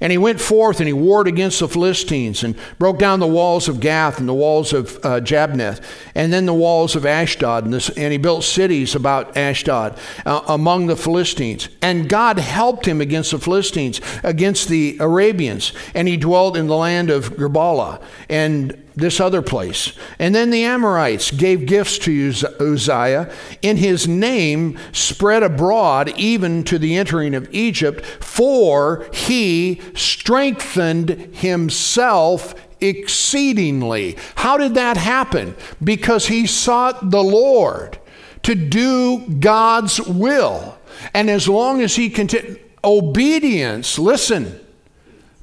And 0.00 0.10
he 0.10 0.18
went 0.18 0.40
forth 0.40 0.80
and 0.80 0.86
he 0.86 0.92
warred 0.92 1.28
against 1.28 1.60
the 1.60 1.68
Philistines 1.68 2.42
and 2.44 2.56
broke 2.78 2.98
down 2.98 3.20
the 3.20 3.26
walls 3.26 3.68
of 3.68 3.80
Gath 3.80 4.18
and 4.18 4.28
the 4.28 4.34
walls 4.34 4.72
of 4.72 4.96
uh, 4.96 5.20
Jabneh 5.20 5.82
and 6.14 6.32
then 6.32 6.46
the 6.46 6.54
walls 6.54 6.96
of 6.96 7.06
Ashdod. 7.06 7.64
And, 7.64 7.72
this, 7.72 7.88
and 7.90 8.12
he 8.12 8.18
built 8.18 8.44
cities 8.44 8.94
about 8.94 9.36
Ashdod 9.36 9.98
uh, 10.26 10.42
among 10.48 10.86
the 10.86 10.96
Philistines. 10.96 11.68
And 11.80 12.08
God 12.08 12.38
helped 12.38 12.86
him 12.86 13.00
against 13.00 13.30
the 13.30 13.38
Philistines, 13.38 14.00
against 14.22 14.68
the 14.68 14.96
Arabians. 15.00 15.72
And 15.94 16.08
he 16.08 16.16
dwelt 16.16 16.56
in 16.56 16.66
the 16.66 16.76
land 16.76 17.10
of 17.10 17.34
Gurbaal. 17.36 18.02
And 18.28 18.83
this 18.96 19.20
other 19.20 19.42
place. 19.42 19.92
And 20.18 20.34
then 20.34 20.50
the 20.50 20.64
Amorites 20.64 21.30
gave 21.30 21.66
gifts 21.66 21.98
to 21.98 22.32
Uzziah 22.60 23.32
in 23.62 23.76
his 23.76 24.06
name 24.06 24.78
spread 24.92 25.42
abroad 25.42 26.12
even 26.16 26.64
to 26.64 26.78
the 26.78 26.96
entering 26.96 27.34
of 27.34 27.52
Egypt, 27.52 28.04
for 28.04 29.08
he 29.12 29.80
strengthened 29.94 31.10
himself 31.34 32.54
exceedingly. 32.80 34.16
How 34.36 34.56
did 34.56 34.74
that 34.74 34.96
happen? 34.96 35.56
Because 35.82 36.28
he 36.28 36.46
sought 36.46 37.10
the 37.10 37.22
Lord 37.22 37.98
to 38.42 38.54
do 38.54 39.26
God's 39.40 40.00
will. 40.00 40.78
And 41.12 41.28
as 41.28 41.48
long 41.48 41.80
as 41.80 41.96
he 41.96 42.10
continued, 42.10 42.60
obedience, 42.84 43.98
listen, 43.98 44.60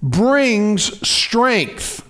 brings 0.01 1.07
strength. 1.07 2.07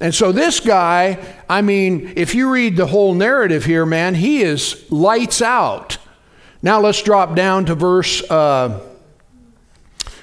And 0.00 0.14
so 0.14 0.30
this 0.30 0.60
guy, 0.60 1.18
I 1.48 1.62
mean, 1.62 2.12
if 2.16 2.34
you 2.34 2.50
read 2.50 2.76
the 2.76 2.86
whole 2.86 3.14
narrative 3.14 3.64
here, 3.64 3.86
man, 3.86 4.14
he 4.14 4.42
is 4.42 4.90
lights 4.90 5.40
out. 5.40 5.98
Now 6.62 6.80
let's 6.80 7.02
drop 7.02 7.34
down 7.34 7.66
to 7.66 7.74
verse 7.74 8.22
uh, 8.30 8.80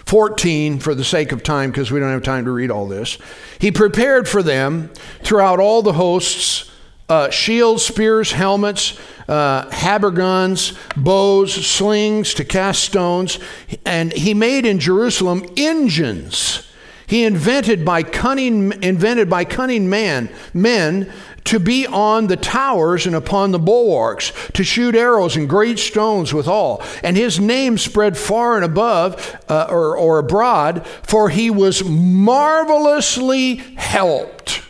14 0.05 0.79
for 0.79 0.93
the 0.93 1.03
sake 1.03 1.31
of 1.31 1.41
time, 1.41 1.71
because 1.71 1.91
we 1.91 1.99
don't 1.99 2.11
have 2.11 2.23
time 2.23 2.45
to 2.45 2.51
read 2.51 2.69
all 2.69 2.87
this. 2.87 3.17
He 3.59 3.71
prepared 3.71 4.27
for 4.27 4.43
them 4.43 4.91
throughout 5.23 5.59
all 5.59 5.81
the 5.81 5.93
hosts 5.93 6.69
uh, 7.09 7.29
shields, 7.29 7.83
spears, 7.83 8.31
helmets, 8.31 8.97
uh, 9.27 9.69
habergeons, 9.69 10.77
bows, 10.95 11.53
slings 11.53 12.33
to 12.33 12.45
cast 12.45 12.83
stones, 12.83 13.39
and 13.85 14.13
he 14.13 14.33
made 14.33 14.65
in 14.65 14.79
Jerusalem 14.79 15.45
engines 15.57 16.67
he 17.07 17.23
invented 17.23 17.83
by 17.85 18.03
cunning, 18.03 18.71
invented 18.83 19.29
by 19.29 19.45
cunning 19.45 19.89
man, 19.89 20.29
men 20.53 21.11
to 21.45 21.59
be 21.59 21.85
on 21.85 22.27
the 22.27 22.37
towers 22.37 23.05
and 23.05 23.15
upon 23.15 23.51
the 23.51 23.59
bulwarks, 23.59 24.31
to 24.53 24.63
shoot 24.63 24.95
arrows 24.95 25.35
and 25.35 25.49
great 25.49 25.77
stones 25.77 26.33
withal. 26.33 26.81
And 27.03 27.17
his 27.17 27.39
name 27.39 27.77
spread 27.77 28.17
far 28.17 28.55
and 28.55 28.63
above 28.63 29.37
uh, 29.49 29.67
or, 29.69 29.97
or 29.97 30.19
abroad, 30.19 30.87
for 30.87 31.29
he 31.29 31.49
was 31.49 31.83
marvelously 31.83 33.55
helped. 33.55 34.61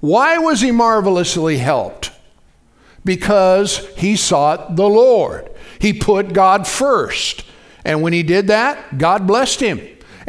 Why 0.00 0.38
was 0.38 0.60
he 0.60 0.70
marvelously 0.70 1.58
helped? 1.58 2.12
Because 3.04 3.86
he 3.96 4.16
sought 4.16 4.76
the 4.76 4.88
Lord. 4.88 5.50
He 5.78 5.92
put 5.92 6.32
God 6.32 6.66
first. 6.66 7.44
And 7.84 8.02
when 8.02 8.12
he 8.12 8.22
did 8.22 8.46
that, 8.48 8.98
God 8.98 9.26
blessed 9.26 9.60
him. 9.60 9.80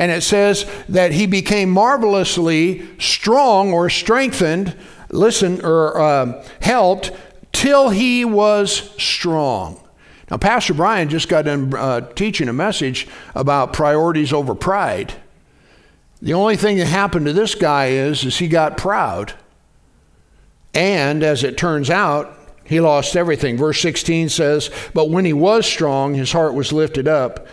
And 0.01 0.11
it 0.11 0.23
says 0.23 0.65
that 0.89 1.11
he 1.11 1.27
became 1.27 1.69
marvelously 1.69 2.87
strong 2.97 3.71
or 3.71 3.87
strengthened, 3.87 4.75
listen, 5.11 5.63
or 5.63 6.01
uh, 6.01 6.43
helped 6.59 7.11
till 7.51 7.89
he 7.89 8.25
was 8.25 8.99
strong. 8.99 9.79
Now, 10.31 10.37
Pastor 10.37 10.73
Brian 10.73 11.07
just 11.07 11.29
got 11.29 11.45
done 11.45 11.71
uh, 11.75 12.01
teaching 12.15 12.49
a 12.49 12.53
message 12.53 13.07
about 13.35 13.73
priorities 13.73 14.33
over 14.33 14.55
pride. 14.55 15.13
The 16.19 16.33
only 16.33 16.55
thing 16.55 16.77
that 16.77 16.87
happened 16.87 17.27
to 17.27 17.33
this 17.33 17.53
guy 17.53 17.89
is, 17.89 18.23
is 18.23 18.39
he 18.39 18.47
got 18.47 18.77
proud. 18.77 19.33
And 20.73 21.21
as 21.21 21.43
it 21.43 21.59
turns 21.59 21.91
out, 21.91 22.35
he 22.63 22.79
lost 22.79 23.15
everything. 23.15 23.55
Verse 23.55 23.79
16 23.79 24.29
says, 24.29 24.71
But 24.95 25.11
when 25.11 25.25
he 25.25 25.33
was 25.33 25.67
strong, 25.67 26.15
his 26.15 26.31
heart 26.31 26.55
was 26.55 26.73
lifted 26.73 27.07
up. 27.07 27.47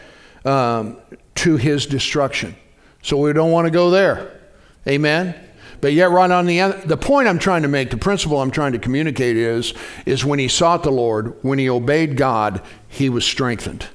Um, 0.45 0.99
to 1.39 1.57
his 1.57 1.86
destruction. 1.86 2.57
So 3.03 3.16
we 3.16 3.32
don't 3.32 3.53
want 3.53 3.66
to 3.66 3.70
go 3.70 3.91
there. 3.91 4.41
Amen. 4.86 5.34
But 5.80 5.93
yet, 5.93 6.11
right 6.11 6.30
on 6.30 6.47
the 6.47 6.61
other, 6.61 6.78
the 6.84 6.97
point 6.97 7.28
I'm 7.28 7.39
trying 7.39 7.62
to 7.62 7.68
make, 7.68 7.91
the 7.91 7.97
principle 7.97 8.41
I'm 8.41 8.51
trying 8.51 8.72
to 8.72 8.78
communicate 8.80 9.36
is, 9.36 9.72
is 10.05 10.24
when 10.24 10.41
he 10.41 10.49
sought 10.49 10.82
the 10.82 10.91
Lord, 10.91 11.36
when 11.43 11.61
he 11.61 11.70
obeyed 11.70 12.16
God, 12.16 12.61
he 12.89 13.09
was 13.09 13.24
strengthened. 13.24 13.86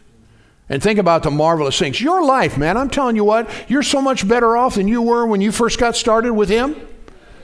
And 0.69 0.81
think 0.81 0.97
about 0.97 1.23
the 1.23 1.31
marvelous 1.31 1.77
things. 1.77 1.99
Your 1.99 2.23
life, 2.23 2.57
man, 2.57 2.77
I'm 2.77 2.89
telling 2.89 3.17
you 3.17 3.25
what, 3.25 3.49
you're 3.67 3.83
so 3.83 4.01
much 4.01 4.25
better 4.25 4.55
off 4.55 4.75
than 4.75 4.87
you 4.87 5.01
were 5.01 5.27
when 5.27 5.41
you 5.41 5.51
first 5.51 5.77
got 5.77 5.97
started 5.97 6.33
with 6.33 6.47
him. 6.47 6.75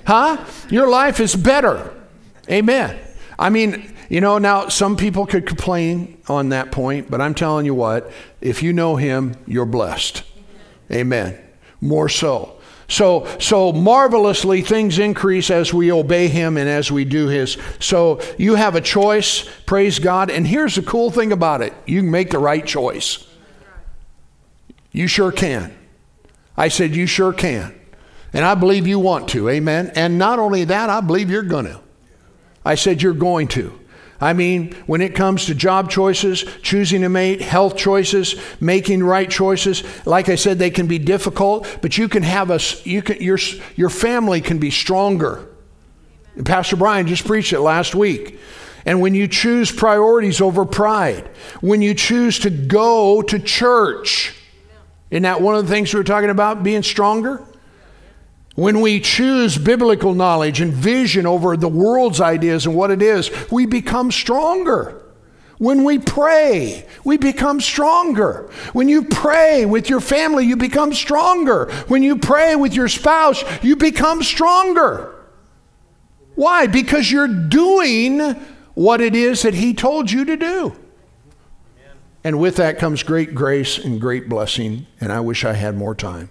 Huh? 0.08 0.44
Your 0.70 0.88
life 0.88 1.20
is 1.20 1.36
better. 1.36 1.94
Amen. 2.50 2.98
I 3.38 3.50
mean, 3.50 3.94
you 4.10 4.22
know, 4.22 4.40
now 4.40 4.68
some 4.68 4.98
people 4.98 5.26
could 5.26 5.46
complain 5.46 6.18
on 6.28 6.50
that 6.50 6.72
point, 6.72 7.10
but 7.10 7.22
I'm 7.22 7.36
telling 7.36 7.66
you 7.66 7.76
what, 7.76 8.12
if 8.42 8.64
you 8.64 8.74
know 8.74 8.96
him, 8.96 9.36
you're 9.46 9.66
blessed. 9.66 10.24
Amen. 10.92 11.40
More 11.80 12.10
so. 12.10 12.60
So, 12.88 13.28
so 13.40 13.72
marvelously 13.72 14.64
things 14.64 14.98
increase 14.98 15.52
as 15.52 15.72
we 15.72 15.92
obey 15.92 16.28
him 16.28 16.58
and 16.58 16.68
as 16.68 16.92
we 16.92 17.06
do 17.06 17.28
his. 17.28 17.56
So 17.80 18.20
you 18.40 18.56
have 18.56 18.76
a 18.76 18.82
choice, 18.82 19.48
praise 19.68 20.00
God. 20.00 20.32
And 20.32 20.48
here's 20.48 20.74
the 20.74 20.82
cool 20.82 21.12
thing 21.12 21.32
about 21.32 21.62
it 21.62 21.74
you 21.86 22.02
can 22.02 22.10
make 22.10 22.32
the 22.32 22.40
right 22.40 22.66
choice. 22.66 23.28
You 24.92 25.06
sure 25.06 25.32
can. 25.32 25.78
I 26.58 26.70
said, 26.70 26.96
You 26.96 27.06
sure 27.06 27.32
can. 27.32 27.80
And 28.34 28.44
I 28.44 28.56
believe 28.56 28.88
you 28.88 28.98
want 28.98 29.30
to. 29.30 29.50
Amen. 29.50 29.92
And 29.94 30.18
not 30.18 30.40
only 30.40 30.64
that, 30.66 30.90
I 30.90 31.00
believe 31.00 31.30
you're 31.30 31.44
going 31.44 31.66
to. 31.66 31.80
I 32.66 32.74
said, 32.74 33.04
You're 33.04 33.14
going 33.14 33.48
to. 33.50 33.79
I 34.22 34.34
mean, 34.34 34.74
when 34.86 35.02
it 35.02 35.16
comes 35.16 35.46
to 35.46 35.56
job 35.56 35.90
choices, 35.90 36.44
choosing 36.62 37.04
a 37.04 37.10
mate, 37.10 37.42
health 37.42 37.78
choices, 37.78 38.36
making 38.60 39.04
right 39.04 39.30
choices, 39.30 39.84
like 40.06 40.28
I 40.28 40.36
said, 40.36 40.60
they 40.60 40.72
can 40.72 40.88
be 40.88 41.00
difficult, 41.00 41.80
but 41.82 41.98
you 41.98 42.10
can 42.10 42.24
have 42.24 42.52
a, 42.52 42.60
you 42.84 43.02
can, 43.02 43.22
your, 43.22 43.38
your 43.76 43.90
family 43.90 44.42
can 44.42 44.60
be 44.60 44.72
stronger. 44.72 45.48
Pastor 46.44 46.76
Brian 46.76 47.08
just 47.08 47.26
preached 47.26 47.54
it 47.54 47.62
last 47.62 47.96
week. 47.96 48.40
And 48.86 49.02
when 49.02 49.14
you 49.14 49.28
choose 49.28 49.72
priorities 49.72 50.42
over 50.42 50.66
pride, 50.66 51.28
when 51.62 51.82
you 51.82 51.94
choose 51.94 52.40
to 52.40 52.50
go 52.50 53.22
to 53.22 53.40
church, 53.40 54.36
isn't 55.12 55.24
that 55.24 55.42
one 55.42 55.56
of 55.56 55.66
the 55.66 55.74
things 55.74 55.94
we 55.94 56.00
were 56.00 56.04
talking 56.04 56.30
about, 56.30 56.64
being 56.64 56.84
stronger? 56.84 57.44
When 58.60 58.82
we 58.82 59.00
choose 59.00 59.58
biblical 59.58 60.14
knowledge 60.14 60.60
and 60.60 60.74
vision 60.74 61.26
over 61.26 61.56
the 61.56 61.70
world's 61.70 62.20
ideas 62.20 62.66
and 62.66 62.76
what 62.76 62.92
it 62.92 63.02
is, 63.02 63.32
we 63.50 63.66
become 63.66 64.12
stronger. 64.12 65.02
When 65.60 65.86
we 65.86 65.98
pray, 65.98 66.86
we 67.06 67.16
become 67.16 67.62
stronger. 67.62 68.52
When 68.74 68.90
you 68.90 69.06
pray 69.06 69.66
with 69.66 69.90
your 69.90 70.02
family, 70.02 70.46
you 70.46 70.58
become 70.58 70.94
stronger. 70.94 71.72
When 71.88 72.04
you 72.04 72.18
pray 72.18 72.58
with 72.58 72.74
your 72.74 72.90
spouse, 72.90 73.46
you 73.64 73.78
become 73.78 74.24
stronger. 74.24 75.16
Why? 76.36 76.68
Because 76.68 77.10
you're 77.10 77.30
doing 77.30 78.20
what 78.74 79.00
it 79.00 79.16
is 79.16 79.44
that 79.44 79.54
He 79.54 79.74
told 79.74 80.12
you 80.12 80.26
to 80.26 80.36
do. 80.36 80.76
And 82.26 82.42
with 82.42 82.58
that 82.58 82.78
comes 82.78 83.04
great 83.04 83.34
grace 83.34 83.78
and 83.78 84.02
great 84.02 84.28
blessing, 84.28 84.86
and 85.00 85.14
I 85.14 85.22
wish 85.22 85.46
I 85.46 85.54
had 85.54 85.78
more 85.78 85.96
time. 85.96 86.30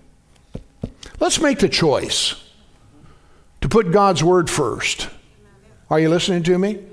Let's 1.20 1.40
make 1.40 1.58
the 1.58 1.68
choice 1.68 2.34
to 3.60 3.68
put 3.68 3.90
God's 3.90 4.22
word 4.22 4.48
first. 4.48 5.08
Are 5.90 5.98
you 5.98 6.08
listening 6.08 6.42
to 6.44 6.58
me? 6.58 6.84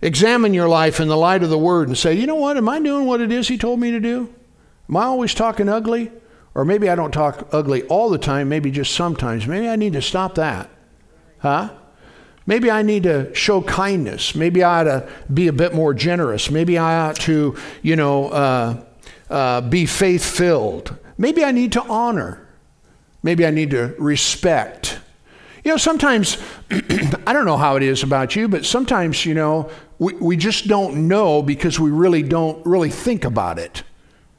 Examine 0.00 0.54
your 0.54 0.68
life 0.68 1.00
in 1.00 1.08
the 1.08 1.16
light 1.16 1.42
of 1.42 1.50
the 1.50 1.58
word 1.58 1.88
and 1.88 1.98
say, 1.98 2.14
you 2.14 2.26
know 2.26 2.36
what? 2.36 2.56
Am 2.56 2.68
I 2.68 2.80
doing 2.80 3.06
what 3.06 3.20
it 3.20 3.32
is 3.32 3.48
he 3.48 3.58
told 3.58 3.80
me 3.80 3.90
to 3.90 4.00
do? 4.00 4.32
Am 4.88 4.96
I 4.96 5.04
always 5.04 5.34
talking 5.34 5.68
ugly? 5.68 6.12
Or 6.54 6.64
maybe 6.64 6.88
I 6.88 6.94
don't 6.94 7.12
talk 7.12 7.48
ugly 7.52 7.82
all 7.84 8.10
the 8.10 8.18
time, 8.18 8.48
maybe 8.48 8.70
just 8.70 8.94
sometimes. 8.94 9.46
Maybe 9.46 9.68
I 9.68 9.76
need 9.76 9.92
to 9.94 10.02
stop 10.02 10.34
that. 10.36 10.70
Huh? 11.38 11.70
Maybe 12.46 12.70
I 12.70 12.82
need 12.82 13.02
to 13.04 13.34
show 13.34 13.62
kindness. 13.62 14.34
Maybe 14.34 14.62
I 14.62 14.80
ought 14.80 14.84
to 14.84 15.08
be 15.32 15.48
a 15.48 15.52
bit 15.52 15.74
more 15.74 15.94
generous. 15.94 16.50
Maybe 16.50 16.78
I 16.78 17.08
ought 17.08 17.16
to, 17.16 17.56
you 17.82 17.96
know, 17.96 18.28
uh, 18.28 18.84
uh, 19.28 19.60
be 19.62 19.84
faith 19.86 20.24
filled. 20.24 20.96
Maybe 21.18 21.44
I 21.44 21.52
need 21.52 21.72
to 21.72 21.82
honor. 21.82 22.47
Maybe 23.22 23.46
I 23.46 23.50
need 23.50 23.70
to 23.70 23.94
respect. 23.98 25.00
You 25.64 25.72
know, 25.72 25.76
sometimes, 25.76 26.38
I 26.70 27.32
don't 27.32 27.44
know 27.44 27.56
how 27.56 27.76
it 27.76 27.82
is 27.82 28.02
about 28.02 28.36
you, 28.36 28.48
but 28.48 28.64
sometimes, 28.64 29.26
you 29.26 29.34
know, 29.34 29.70
we, 29.98 30.14
we 30.14 30.36
just 30.36 30.68
don't 30.68 31.08
know 31.08 31.42
because 31.42 31.80
we 31.80 31.90
really 31.90 32.22
don't 32.22 32.64
really 32.64 32.90
think 32.90 33.24
about 33.24 33.58
it. 33.58 33.82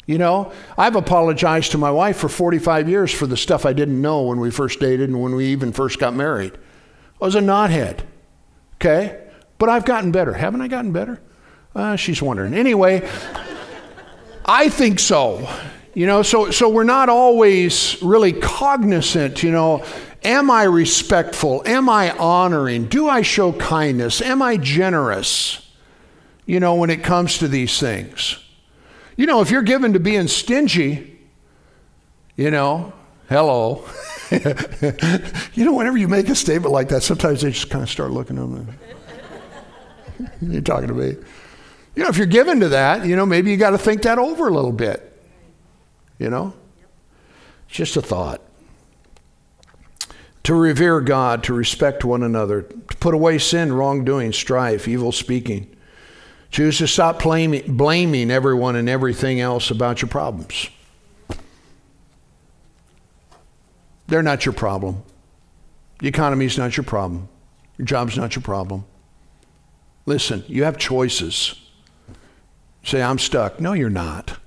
You 0.05 0.17
know, 0.17 0.51
I've 0.75 0.95
apologized 0.95 1.73
to 1.73 1.77
my 1.77 1.91
wife 1.91 2.17
for 2.17 2.29
45 2.29 2.89
years 2.89 3.13
for 3.13 3.27
the 3.27 3.37
stuff 3.37 3.65
I 3.65 3.73
didn't 3.73 4.01
know 4.01 4.23
when 4.23 4.39
we 4.39 4.49
first 4.49 4.79
dated 4.79 5.09
and 5.09 5.21
when 5.21 5.35
we 5.35 5.47
even 5.47 5.71
first 5.71 5.99
got 5.99 6.15
married. 6.15 6.57
I 7.21 7.25
was 7.25 7.35
a 7.35 7.41
knothead. 7.41 7.99
Okay? 8.77 9.27
But 9.59 9.69
I've 9.69 9.85
gotten 9.85 10.11
better. 10.11 10.33
Haven't 10.33 10.61
I 10.61 10.67
gotten 10.67 10.91
better? 10.93 11.21
Uh, 11.75 11.95
she's 11.95 12.21
wondering. 12.21 12.55
Anyway, 12.55 13.07
I 14.45 14.69
think 14.69 14.99
so. 14.99 15.47
You 15.93 16.05
know, 16.05 16.21
so, 16.21 16.51
so 16.51 16.69
we're 16.69 16.83
not 16.83 17.09
always 17.09 18.01
really 18.01 18.33
cognizant, 18.33 19.41
you 19.41 19.51
know, 19.51 19.83
am 20.23 20.51
I 20.51 20.63
respectful? 20.63 21.63
Am 21.65 21.89
I 21.89 22.11
honoring? 22.11 22.85
Do 22.85 23.09
I 23.09 23.21
show 23.21 23.53
kindness? 23.53 24.21
Am 24.21 24.41
I 24.41 24.57
generous? 24.57 25.67
You 26.45 26.59
know, 26.59 26.75
when 26.75 26.89
it 26.89 27.03
comes 27.03 27.39
to 27.39 27.47
these 27.47 27.79
things. 27.79 28.37
You 29.17 29.25
know, 29.25 29.41
if 29.41 29.51
you're 29.51 29.63
given 29.63 29.93
to 29.93 29.99
being 29.99 30.27
stingy, 30.27 31.19
you 32.35 32.51
know, 32.51 32.93
hello. 33.27 33.85
you 34.31 35.65
know, 35.65 35.73
whenever 35.73 35.97
you 35.97 36.07
make 36.07 36.29
a 36.29 36.35
statement 36.35 36.71
like 36.71 36.89
that, 36.89 37.03
sometimes 37.03 37.41
they 37.41 37.51
just 37.51 37.69
kind 37.69 37.83
of 37.83 37.89
start 37.89 38.11
looking 38.11 38.37
at 38.37 38.47
me. 38.47 38.65
You're 40.53 40.61
talking 40.61 40.87
to 40.87 40.93
me. 40.93 41.15
You 41.95 42.03
know, 42.03 42.09
if 42.09 42.17
you're 42.17 42.27
given 42.27 42.61
to 42.61 42.69
that, 42.69 43.05
you 43.05 43.15
know, 43.15 43.25
maybe 43.25 43.51
you 43.51 43.57
got 43.57 43.71
to 43.71 43.77
think 43.77 44.03
that 44.03 44.17
over 44.17 44.47
a 44.47 44.53
little 44.53 44.71
bit. 44.71 45.08
You 46.19 46.29
know? 46.29 46.53
It's 47.67 47.77
just 47.77 47.97
a 47.97 48.01
thought. 48.01 48.41
To 50.43 50.53
revere 50.53 51.01
God, 51.01 51.43
to 51.43 51.53
respect 51.53 52.03
one 52.03 52.23
another, 52.23 52.63
to 52.63 52.97
put 52.97 53.13
away 53.13 53.37
sin, 53.37 53.73
wrongdoing, 53.73 54.33
strife, 54.33 54.87
evil 54.87 55.11
speaking. 55.11 55.75
Choose 56.51 56.79
to 56.79 56.87
stop 56.87 57.21
blaming, 57.21 57.77
blaming 57.77 58.31
everyone 58.31 58.75
and 58.75 58.89
everything 58.89 59.39
else 59.39 59.69
about 59.71 60.01
your 60.01 60.09
problems. 60.09 60.69
They're 64.07 64.23
not 64.23 64.45
your 64.45 64.53
problem. 64.53 65.03
The 65.99 66.07
economy 66.07 66.45
is 66.45 66.57
not 66.57 66.75
your 66.75 66.83
problem. 66.83 67.29
Your 67.77 67.85
job's 67.85 68.17
not 68.17 68.35
your 68.35 68.41
problem. 68.41 68.85
Listen, 70.07 70.43
you 70.47 70.63
have 70.63 70.77
choices. 70.77 71.53
Say, 72.83 73.03
I'm 73.03 73.19
stuck. 73.19 73.59
No, 73.59 73.73
you're 73.73 73.91
not. 73.91 74.39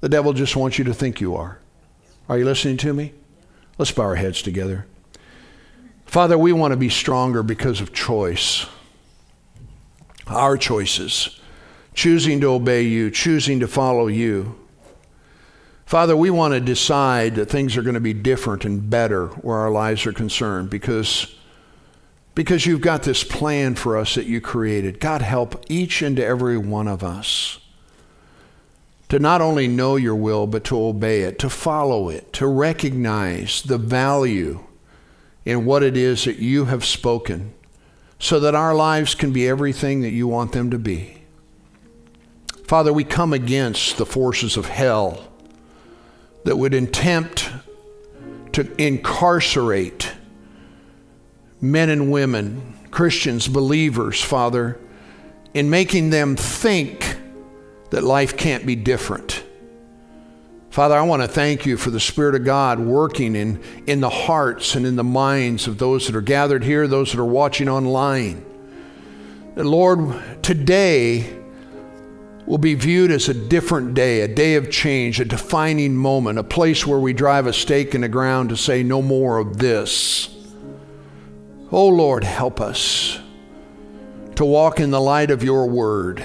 The 0.00 0.08
devil 0.08 0.32
just 0.32 0.56
wants 0.56 0.78
you 0.78 0.84
to 0.84 0.94
think 0.94 1.20
you 1.20 1.36
are. 1.36 1.58
Are 2.28 2.38
you 2.38 2.44
listening 2.44 2.76
to 2.78 2.92
me? 2.92 3.12
Let's 3.76 3.92
bow 3.92 4.04
our 4.04 4.14
heads 4.14 4.42
together. 4.42 4.86
Father, 6.06 6.36
we 6.36 6.52
want 6.52 6.72
to 6.72 6.76
be 6.76 6.88
stronger 6.88 7.42
because 7.42 7.80
of 7.80 7.92
choice. 7.92 8.66
Our 10.26 10.56
choices. 10.56 11.40
Choosing 11.94 12.40
to 12.40 12.48
obey 12.48 12.82
you, 12.82 13.10
choosing 13.10 13.60
to 13.60 13.68
follow 13.68 14.06
you. 14.06 14.56
Father, 15.84 16.16
we 16.16 16.30
want 16.30 16.54
to 16.54 16.60
decide 16.60 17.34
that 17.34 17.46
things 17.46 17.76
are 17.76 17.82
going 17.82 17.94
to 17.94 18.00
be 18.00 18.12
different 18.14 18.64
and 18.64 18.88
better 18.88 19.26
where 19.26 19.56
our 19.58 19.70
lives 19.70 20.06
are 20.06 20.12
concerned 20.12 20.70
because, 20.70 21.34
because 22.34 22.64
you've 22.64 22.80
got 22.80 23.02
this 23.02 23.24
plan 23.24 23.74
for 23.74 23.98
us 23.98 24.14
that 24.14 24.26
you 24.26 24.40
created. 24.40 25.00
God, 25.00 25.20
help 25.20 25.64
each 25.68 26.00
and 26.00 26.18
every 26.20 26.56
one 26.56 26.86
of 26.86 27.02
us 27.02 27.58
to 29.10 29.18
not 29.18 29.42
only 29.42 29.66
know 29.66 29.96
your 29.96 30.14
will, 30.14 30.46
but 30.46 30.64
to 30.64 30.80
obey 30.80 31.22
it, 31.22 31.38
to 31.40 31.50
follow 31.50 32.08
it, 32.08 32.32
to 32.32 32.46
recognize 32.46 33.60
the 33.62 33.76
value 33.76 34.64
in 35.44 35.64
what 35.64 35.82
it 35.82 35.96
is 35.96 36.24
that 36.24 36.38
you 36.38 36.66
have 36.66 36.84
spoken, 36.84 37.52
so 38.20 38.38
that 38.38 38.54
our 38.54 38.74
lives 38.74 39.16
can 39.16 39.32
be 39.32 39.48
everything 39.48 40.00
that 40.02 40.12
you 40.12 40.28
want 40.28 40.52
them 40.52 40.70
to 40.70 40.78
be. 40.78 41.22
Father, 42.64 42.92
we 42.92 43.02
come 43.02 43.32
against 43.32 43.98
the 43.98 44.06
forces 44.06 44.56
of 44.56 44.66
hell 44.66 45.28
that 46.44 46.56
would 46.56 46.72
attempt 46.72 47.50
to 48.52 48.70
incarcerate 48.80 50.12
men 51.60 51.90
and 51.90 52.12
women, 52.12 52.78
Christians, 52.92 53.48
believers, 53.48 54.22
Father, 54.22 54.78
in 55.52 55.68
making 55.68 56.10
them 56.10 56.36
think 56.36 57.09
that 57.90 58.04
life 58.04 58.36
can't 58.36 58.64
be 58.64 58.76
different. 58.76 59.44
Father, 60.70 60.94
I 60.94 61.02
want 61.02 61.22
to 61.22 61.28
thank 61.28 61.66
you 61.66 61.76
for 61.76 61.90
the 61.90 61.98
Spirit 61.98 62.36
of 62.36 62.44
God 62.44 62.78
working 62.78 63.34
in, 63.34 63.60
in 63.88 64.00
the 64.00 64.08
hearts 64.08 64.76
and 64.76 64.86
in 64.86 64.94
the 64.94 65.04
minds 65.04 65.66
of 65.66 65.78
those 65.78 66.06
that 66.06 66.14
are 66.14 66.20
gathered 66.20 66.62
here, 66.62 66.86
those 66.86 67.10
that 67.10 67.20
are 67.20 67.24
watching 67.24 67.68
online. 67.68 68.44
That, 69.56 69.64
Lord, 69.64 70.42
today 70.44 71.38
will 72.46 72.58
be 72.58 72.74
viewed 72.74 73.10
as 73.10 73.28
a 73.28 73.34
different 73.34 73.94
day, 73.94 74.20
a 74.20 74.28
day 74.28 74.54
of 74.54 74.70
change, 74.70 75.18
a 75.18 75.24
defining 75.24 75.96
moment, 75.96 76.38
a 76.38 76.44
place 76.44 76.86
where 76.86 77.00
we 77.00 77.12
drive 77.12 77.48
a 77.48 77.52
stake 77.52 77.94
in 77.96 78.02
the 78.02 78.08
ground 78.08 78.50
to 78.50 78.56
say, 78.56 78.84
no 78.84 79.02
more 79.02 79.38
of 79.38 79.58
this. 79.58 80.28
Oh, 81.72 81.88
Lord, 81.88 82.22
help 82.22 82.60
us 82.60 83.18
to 84.36 84.44
walk 84.44 84.78
in 84.78 84.92
the 84.92 85.00
light 85.00 85.32
of 85.32 85.42
your 85.42 85.66
word 85.66 86.24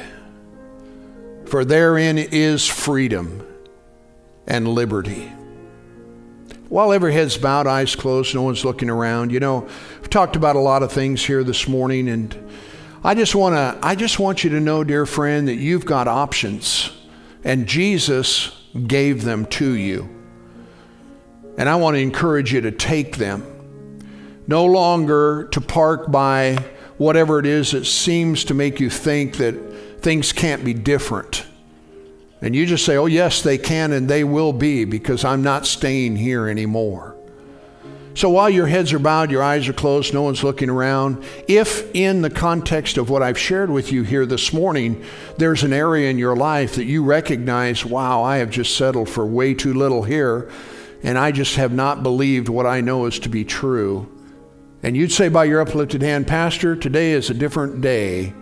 for 1.55 1.63
therein 1.63 2.17
is 2.17 2.67
freedom 2.67 3.47
and 4.45 4.67
liberty. 4.67 5.31
While 6.67 6.91
every 6.91 7.13
head's 7.13 7.37
bowed, 7.37 7.65
eyes 7.65 7.95
closed, 7.95 8.35
no 8.35 8.41
one's 8.41 8.65
looking 8.65 8.89
around, 8.89 9.31
you 9.31 9.39
know, 9.39 9.61
we've 10.01 10.09
talked 10.09 10.35
about 10.35 10.57
a 10.57 10.59
lot 10.59 10.83
of 10.83 10.91
things 10.91 11.23
here 11.25 11.45
this 11.45 11.65
morning, 11.65 12.09
and 12.09 12.37
I 13.05 13.15
just 13.15 13.35
want 13.35 13.55
to, 13.55 13.87
I 13.87 13.95
just 13.95 14.19
want 14.19 14.43
you 14.43 14.49
to 14.49 14.59
know, 14.59 14.83
dear 14.83 15.05
friend, 15.05 15.47
that 15.47 15.55
you've 15.55 15.85
got 15.85 16.09
options, 16.09 16.91
and 17.45 17.67
Jesus 17.67 18.51
gave 18.85 19.23
them 19.23 19.45
to 19.45 19.75
you. 19.75 20.09
And 21.57 21.69
I 21.69 21.77
want 21.77 21.95
to 21.95 22.01
encourage 22.01 22.51
you 22.51 22.59
to 22.59 22.71
take 22.73 23.15
them. 23.15 24.03
No 24.45 24.65
longer 24.65 25.47
to 25.53 25.61
park 25.61 26.11
by 26.11 26.57
whatever 26.97 27.39
it 27.39 27.45
is 27.45 27.71
that 27.71 27.85
seems 27.85 28.43
to 28.43 28.53
make 28.53 28.81
you 28.81 28.89
think 28.89 29.37
that 29.37 29.64
things 30.05 30.31
can't 30.31 30.63
be 30.63 30.75
different. 30.75 31.47
And 32.39 32.55
you 32.55 32.67
just 32.67 32.85
say, 32.85 32.95
oh, 32.95 33.07
yes, 33.07 33.41
they 33.41 33.57
can 33.57 33.91
and 33.91 34.07
they 34.07 34.23
will 34.23 34.53
be 34.53 34.85
because 34.85 35.25
I'm 35.25 35.41
not 35.41 35.65
staying 35.65 36.15
here 36.15 36.47
anymore. 36.47 37.17
So 38.13 38.29
while 38.29 38.51
your 38.51 38.67
heads 38.67 38.93
are 38.93 38.99
bowed, 38.99 39.31
your 39.31 39.41
eyes 39.41 39.67
are 39.67 39.73
closed, 39.73 40.13
no 40.13 40.21
one's 40.21 40.43
looking 40.43 40.69
around, 40.69 41.25
if 41.47 41.89
in 41.95 42.21
the 42.21 42.29
context 42.29 42.97
of 42.99 43.09
what 43.09 43.23
I've 43.23 43.39
shared 43.39 43.71
with 43.71 43.91
you 43.91 44.03
here 44.03 44.27
this 44.27 44.53
morning, 44.53 45.03
there's 45.39 45.63
an 45.63 45.73
area 45.73 46.11
in 46.11 46.19
your 46.19 46.35
life 46.35 46.75
that 46.75 46.85
you 46.85 47.03
recognize, 47.03 47.83
wow, 47.83 48.21
I 48.21 48.37
have 48.37 48.51
just 48.51 48.77
settled 48.77 49.09
for 49.09 49.25
way 49.25 49.55
too 49.55 49.73
little 49.73 50.03
here, 50.03 50.51
and 51.01 51.17
I 51.17 51.31
just 51.31 51.55
have 51.55 51.73
not 51.73 52.03
believed 52.03 52.47
what 52.47 52.67
I 52.67 52.79
know 52.79 53.07
is 53.07 53.17
to 53.19 53.29
be 53.29 53.43
true. 53.43 54.07
And 54.83 54.95
you'd 54.95 55.11
say 55.11 55.29
by 55.29 55.45
your 55.45 55.61
uplifted 55.61 56.03
hand, 56.03 56.27
Pastor, 56.27 56.75
today 56.75 57.13
is 57.13 57.31
a 57.31 57.33
different 57.33 57.81
day 57.81 58.35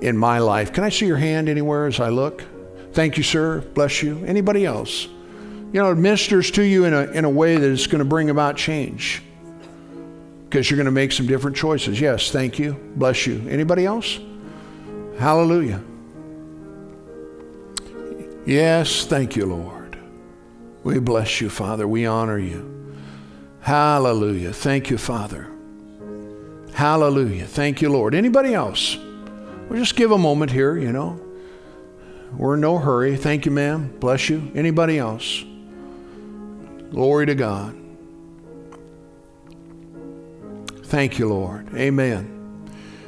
in 0.00 0.16
my 0.16 0.38
life. 0.38 0.72
Can 0.72 0.84
I 0.84 0.88
see 0.88 1.06
your 1.06 1.16
hand 1.16 1.48
anywhere 1.48 1.86
as 1.86 2.00
I 2.00 2.08
look? 2.08 2.44
Thank 2.92 3.16
you, 3.16 3.22
sir. 3.22 3.60
Bless 3.74 4.02
you. 4.02 4.24
Anybody 4.24 4.64
else? 4.64 5.06
You 5.72 5.82
know, 5.82 5.90
it 5.90 5.96
ministers 5.96 6.50
to 6.52 6.62
you 6.62 6.84
in 6.84 6.94
a, 6.94 7.02
in 7.10 7.24
a 7.24 7.30
way 7.30 7.56
that 7.56 7.68
is 7.68 7.86
going 7.86 7.98
to 7.98 8.04
bring 8.04 8.30
about 8.30 8.56
change 8.56 9.22
because 10.44 10.70
you're 10.70 10.76
going 10.76 10.86
to 10.86 10.92
make 10.92 11.12
some 11.12 11.26
different 11.26 11.56
choices. 11.56 12.00
Yes, 12.00 12.30
thank 12.30 12.58
you. 12.58 12.72
Bless 12.96 13.26
you. 13.26 13.46
Anybody 13.48 13.84
else? 13.84 14.18
Hallelujah. 15.18 15.82
Yes, 18.46 19.04
thank 19.06 19.34
you, 19.34 19.44
Lord. 19.46 19.98
We 20.84 21.00
bless 21.00 21.40
you, 21.40 21.50
Father. 21.50 21.88
We 21.88 22.06
honor 22.06 22.38
you. 22.38 22.94
Hallelujah. 23.60 24.52
Thank 24.52 24.88
you, 24.88 24.98
Father. 24.98 25.50
Hallelujah. 26.72 27.46
Thank 27.46 27.82
you, 27.82 27.88
Lord. 27.88 28.14
Anybody 28.14 28.54
else? 28.54 28.96
We'll 29.68 29.78
just 29.78 29.96
give 29.96 30.12
a 30.12 30.18
moment 30.18 30.52
here, 30.52 30.76
you 30.76 30.92
know. 30.92 31.20
We're 32.32 32.54
in 32.54 32.60
no 32.60 32.78
hurry. 32.78 33.16
Thank 33.16 33.46
you, 33.46 33.52
ma'am. 33.52 33.94
Bless 33.98 34.28
you. 34.28 34.50
Anybody 34.54 34.98
else? 34.98 35.44
Glory 36.90 37.26
to 37.26 37.34
God. 37.34 37.76
Thank 40.84 41.18
you, 41.18 41.28
Lord. 41.28 41.74
Amen. 41.74 42.32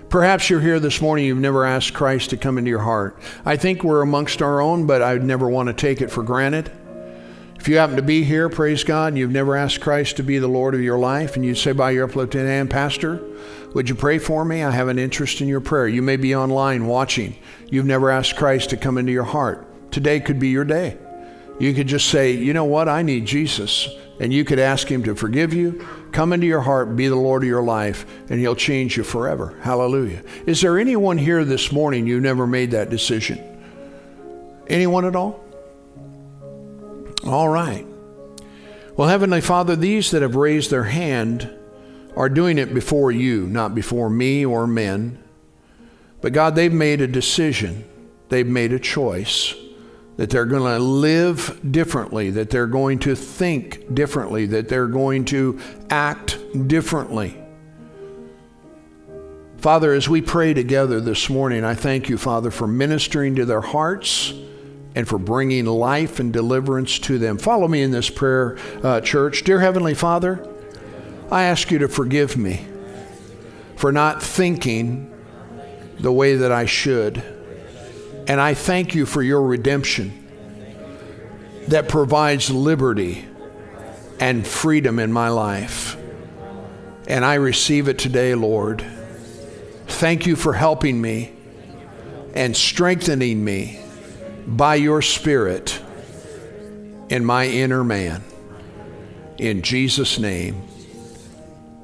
Perhaps 0.09 0.49
you're 0.49 0.61
here 0.61 0.81
this 0.81 1.03
morning, 1.03 1.27
you've 1.27 1.39
never 1.39 1.67
asked 1.67 1.93
Christ 1.93 2.31
to 2.31 2.37
come 2.37 2.59
into 2.59 2.71
your 2.71 2.81
heart. 2.81 3.21
I 3.45 3.57
think 3.57 3.85
we're 3.85 4.01
amongst 4.01 4.41
our 4.41 4.61
own, 4.61 4.87
but 4.87 5.03
I'd 5.03 5.23
never 5.23 5.49
want 5.49 5.69
to 5.69 5.75
take 5.75 6.01
it 6.01 6.11
for 6.11 6.23
granted. 6.23 6.73
If 7.61 7.69
you 7.69 7.77
happen 7.77 7.97
to 7.97 8.03
be 8.03 8.25
here, 8.25 8.49
praise 8.49 8.85
God, 8.85 9.09
and 9.09 9.19
you've 9.19 9.31
never 9.31 9.55
asked 9.55 9.81
Christ 9.81 10.17
to 10.17 10.23
be 10.23 10.39
the 10.39 10.49
Lord 10.49 10.75
of 10.75 10.81
your 10.81 10.99
life, 10.99 11.37
and 11.37 11.45
you 11.45 11.55
say 11.55 11.73
by 11.73 11.91
your 11.91 12.09
uplifted 12.09 12.47
hand, 12.47 12.71
Pastor, 12.71 13.23
would 13.75 13.89
you 13.89 13.95
pray 13.95 14.19
for 14.19 14.45
me? 14.45 14.63
I 14.63 14.71
have 14.71 14.89
an 14.89 14.99
interest 14.99 15.41
in 15.41 15.49
your 15.49 15.61
prayer. 15.61 15.87
You 15.89 16.03
may 16.03 16.17
be 16.17 16.35
online 16.35 16.87
watching. 16.87 17.37
You've 17.69 17.87
never 17.87 18.11
asked 18.11 18.37
Christ 18.37 18.71
to 18.71 18.77
come 18.77 18.99
into 18.99 19.13
your 19.13 19.25
heart. 19.25 19.67
Today 19.93 20.21
could 20.21 20.39
be 20.39 20.49
your 20.49 20.65
day. 20.65 20.97
You 21.61 21.75
could 21.75 21.89
just 21.89 22.09
say, 22.09 22.33
you 22.33 22.53
know 22.53 22.65
what? 22.65 22.89
I 22.89 23.03
need 23.03 23.27
Jesus. 23.27 23.89
and 24.21 24.33
you 24.33 24.45
could 24.45 24.59
ask 24.59 24.89
Him 24.89 25.05
to 25.05 25.15
forgive 25.15 25.53
you, 25.55 25.87
come 26.13 26.33
into 26.33 26.47
your 26.47 26.61
heart, 26.61 26.97
be 26.97 27.09
the 27.09 27.17
Lord 27.17 27.43
of 27.43 27.49
your 27.49 27.63
life, 27.63 28.05
and 28.29 28.41
He'll 28.41 28.57
change 28.57 28.97
you 28.97 29.05
forever. 29.05 29.57
Hallelujah. 29.63 30.23
Is 30.47 30.61
there 30.61 30.79
anyone 30.79 31.19
here 31.19 31.45
this 31.45 31.71
morning 31.71 32.07
you 32.07 32.21
never 32.21 32.47
made 32.47 32.73
that 32.73 32.91
decision? 32.91 33.39
Anyone 34.67 35.05
at 35.05 35.17
all? 35.17 35.45
All 37.25 37.49
right. 37.49 37.87
Well, 38.97 39.09
Heavenly 39.09 39.41
Father, 39.41 39.77
these 39.77 40.11
that 40.11 40.23
have 40.23 40.35
raised 40.35 40.71
their 40.71 40.85
hand 40.85 41.51
are 42.19 42.29
doing 42.29 42.59
it 42.59 42.75
before 42.75 43.13
you, 43.13 43.47
not 43.47 43.77
before 43.77 44.11
me 44.11 44.45
or 44.45 44.67
men. 44.67 45.17
But 46.21 46.33
God, 46.33 46.57
they've 46.57 46.73
made 46.73 47.01
a 47.01 47.07
decision, 47.07 47.89
they've 48.29 48.47
made 48.47 48.73
a 48.73 48.81
choice 48.81 49.55
that 50.17 50.29
they're 50.29 50.45
going 50.45 50.65
to 50.65 50.83
live 50.83 51.61
differently, 51.71 52.31
that 52.31 52.51
they're 52.51 52.67
going 52.67 52.99
to 52.99 53.15
think 53.15 53.95
differently, 53.95 54.47
that 54.47 54.69
they're 54.69 54.89
going 54.89 55.25
to 55.27 55.61
act 55.91 56.39
differently. 56.67 57.41
Father, 59.59 59.93
as 59.93 60.09
we 60.09 60.21
pray 60.21 60.53
together 60.55 61.01
this 61.01 61.31
morning, 61.31 61.63
I 61.63 61.75
thank 61.75 62.09
you, 62.09 62.19
Father, 62.19 62.51
for 62.51 62.67
ministering 62.67 63.37
to 63.37 63.45
their 63.45 63.61
hearts 63.61 64.35
and 64.97 65.07
for 65.07 65.19
bringing 65.21 65.67
life 65.67 66.19
and 66.19 66.33
deliverance 66.33 66.99
to 66.99 67.19
them. 67.19 67.39
Follow 67.39 67.69
me 67.69 67.83
in 67.83 67.93
this 67.93 68.11
prayer, 68.11 68.59
uh, 68.83 69.01
church. 69.01 69.45
Dear 69.45 69.61
Heavenly 69.61 69.95
Father, 69.95 70.45
I 71.31 71.45
ask 71.45 71.71
you 71.71 71.79
to 71.79 71.89
forgive 71.89 72.37
me 72.37 72.67
for 73.77 73.93
not 73.93 74.23
thinking 74.23 75.13
the 76.01 76.13
way 76.13 76.37
that 76.37 76.53
I 76.53 76.65
should. 76.65 77.23
And 78.27 78.41
I 78.41 78.55
thank 78.55 78.95
you 78.95 79.07
for 79.07 79.23
your 79.23 79.43
redemption 79.43 80.27
that 81.69 81.89
provides 81.89 82.51
liberty 82.51 83.27
and 84.21 84.47
freedom 84.47 84.99
in 84.99 85.13
my 85.13 85.29
life. 85.29 85.97
And 87.07 87.25
I 87.25 87.35
receive 87.35 87.89
it 87.89 87.99
today, 87.99 88.35
Lord. 88.35 88.85
Thank 89.87 90.27
you 90.27 90.37
for 90.37 90.55
helping 90.55 91.01
me 91.01 91.33
and 92.35 92.57
strengthening 92.57 93.45
me 93.45 93.81
by 94.47 94.77
your 94.77 95.03
Spirit 95.03 95.81
in 97.09 97.25
my 97.25 97.47
inner 97.47 97.85
man. 97.85 98.23
In 99.39 99.63
Jesus' 99.63 100.19
name. 100.19 100.68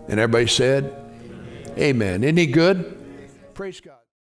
And 0.08 0.20
everybody 0.20 0.46
said, 0.46 1.00
Amen. 1.78 2.22
Isn't 2.22 2.36
he 2.36 2.46
good? 2.46 2.96
Praise 3.54 3.80
God. 3.80 3.93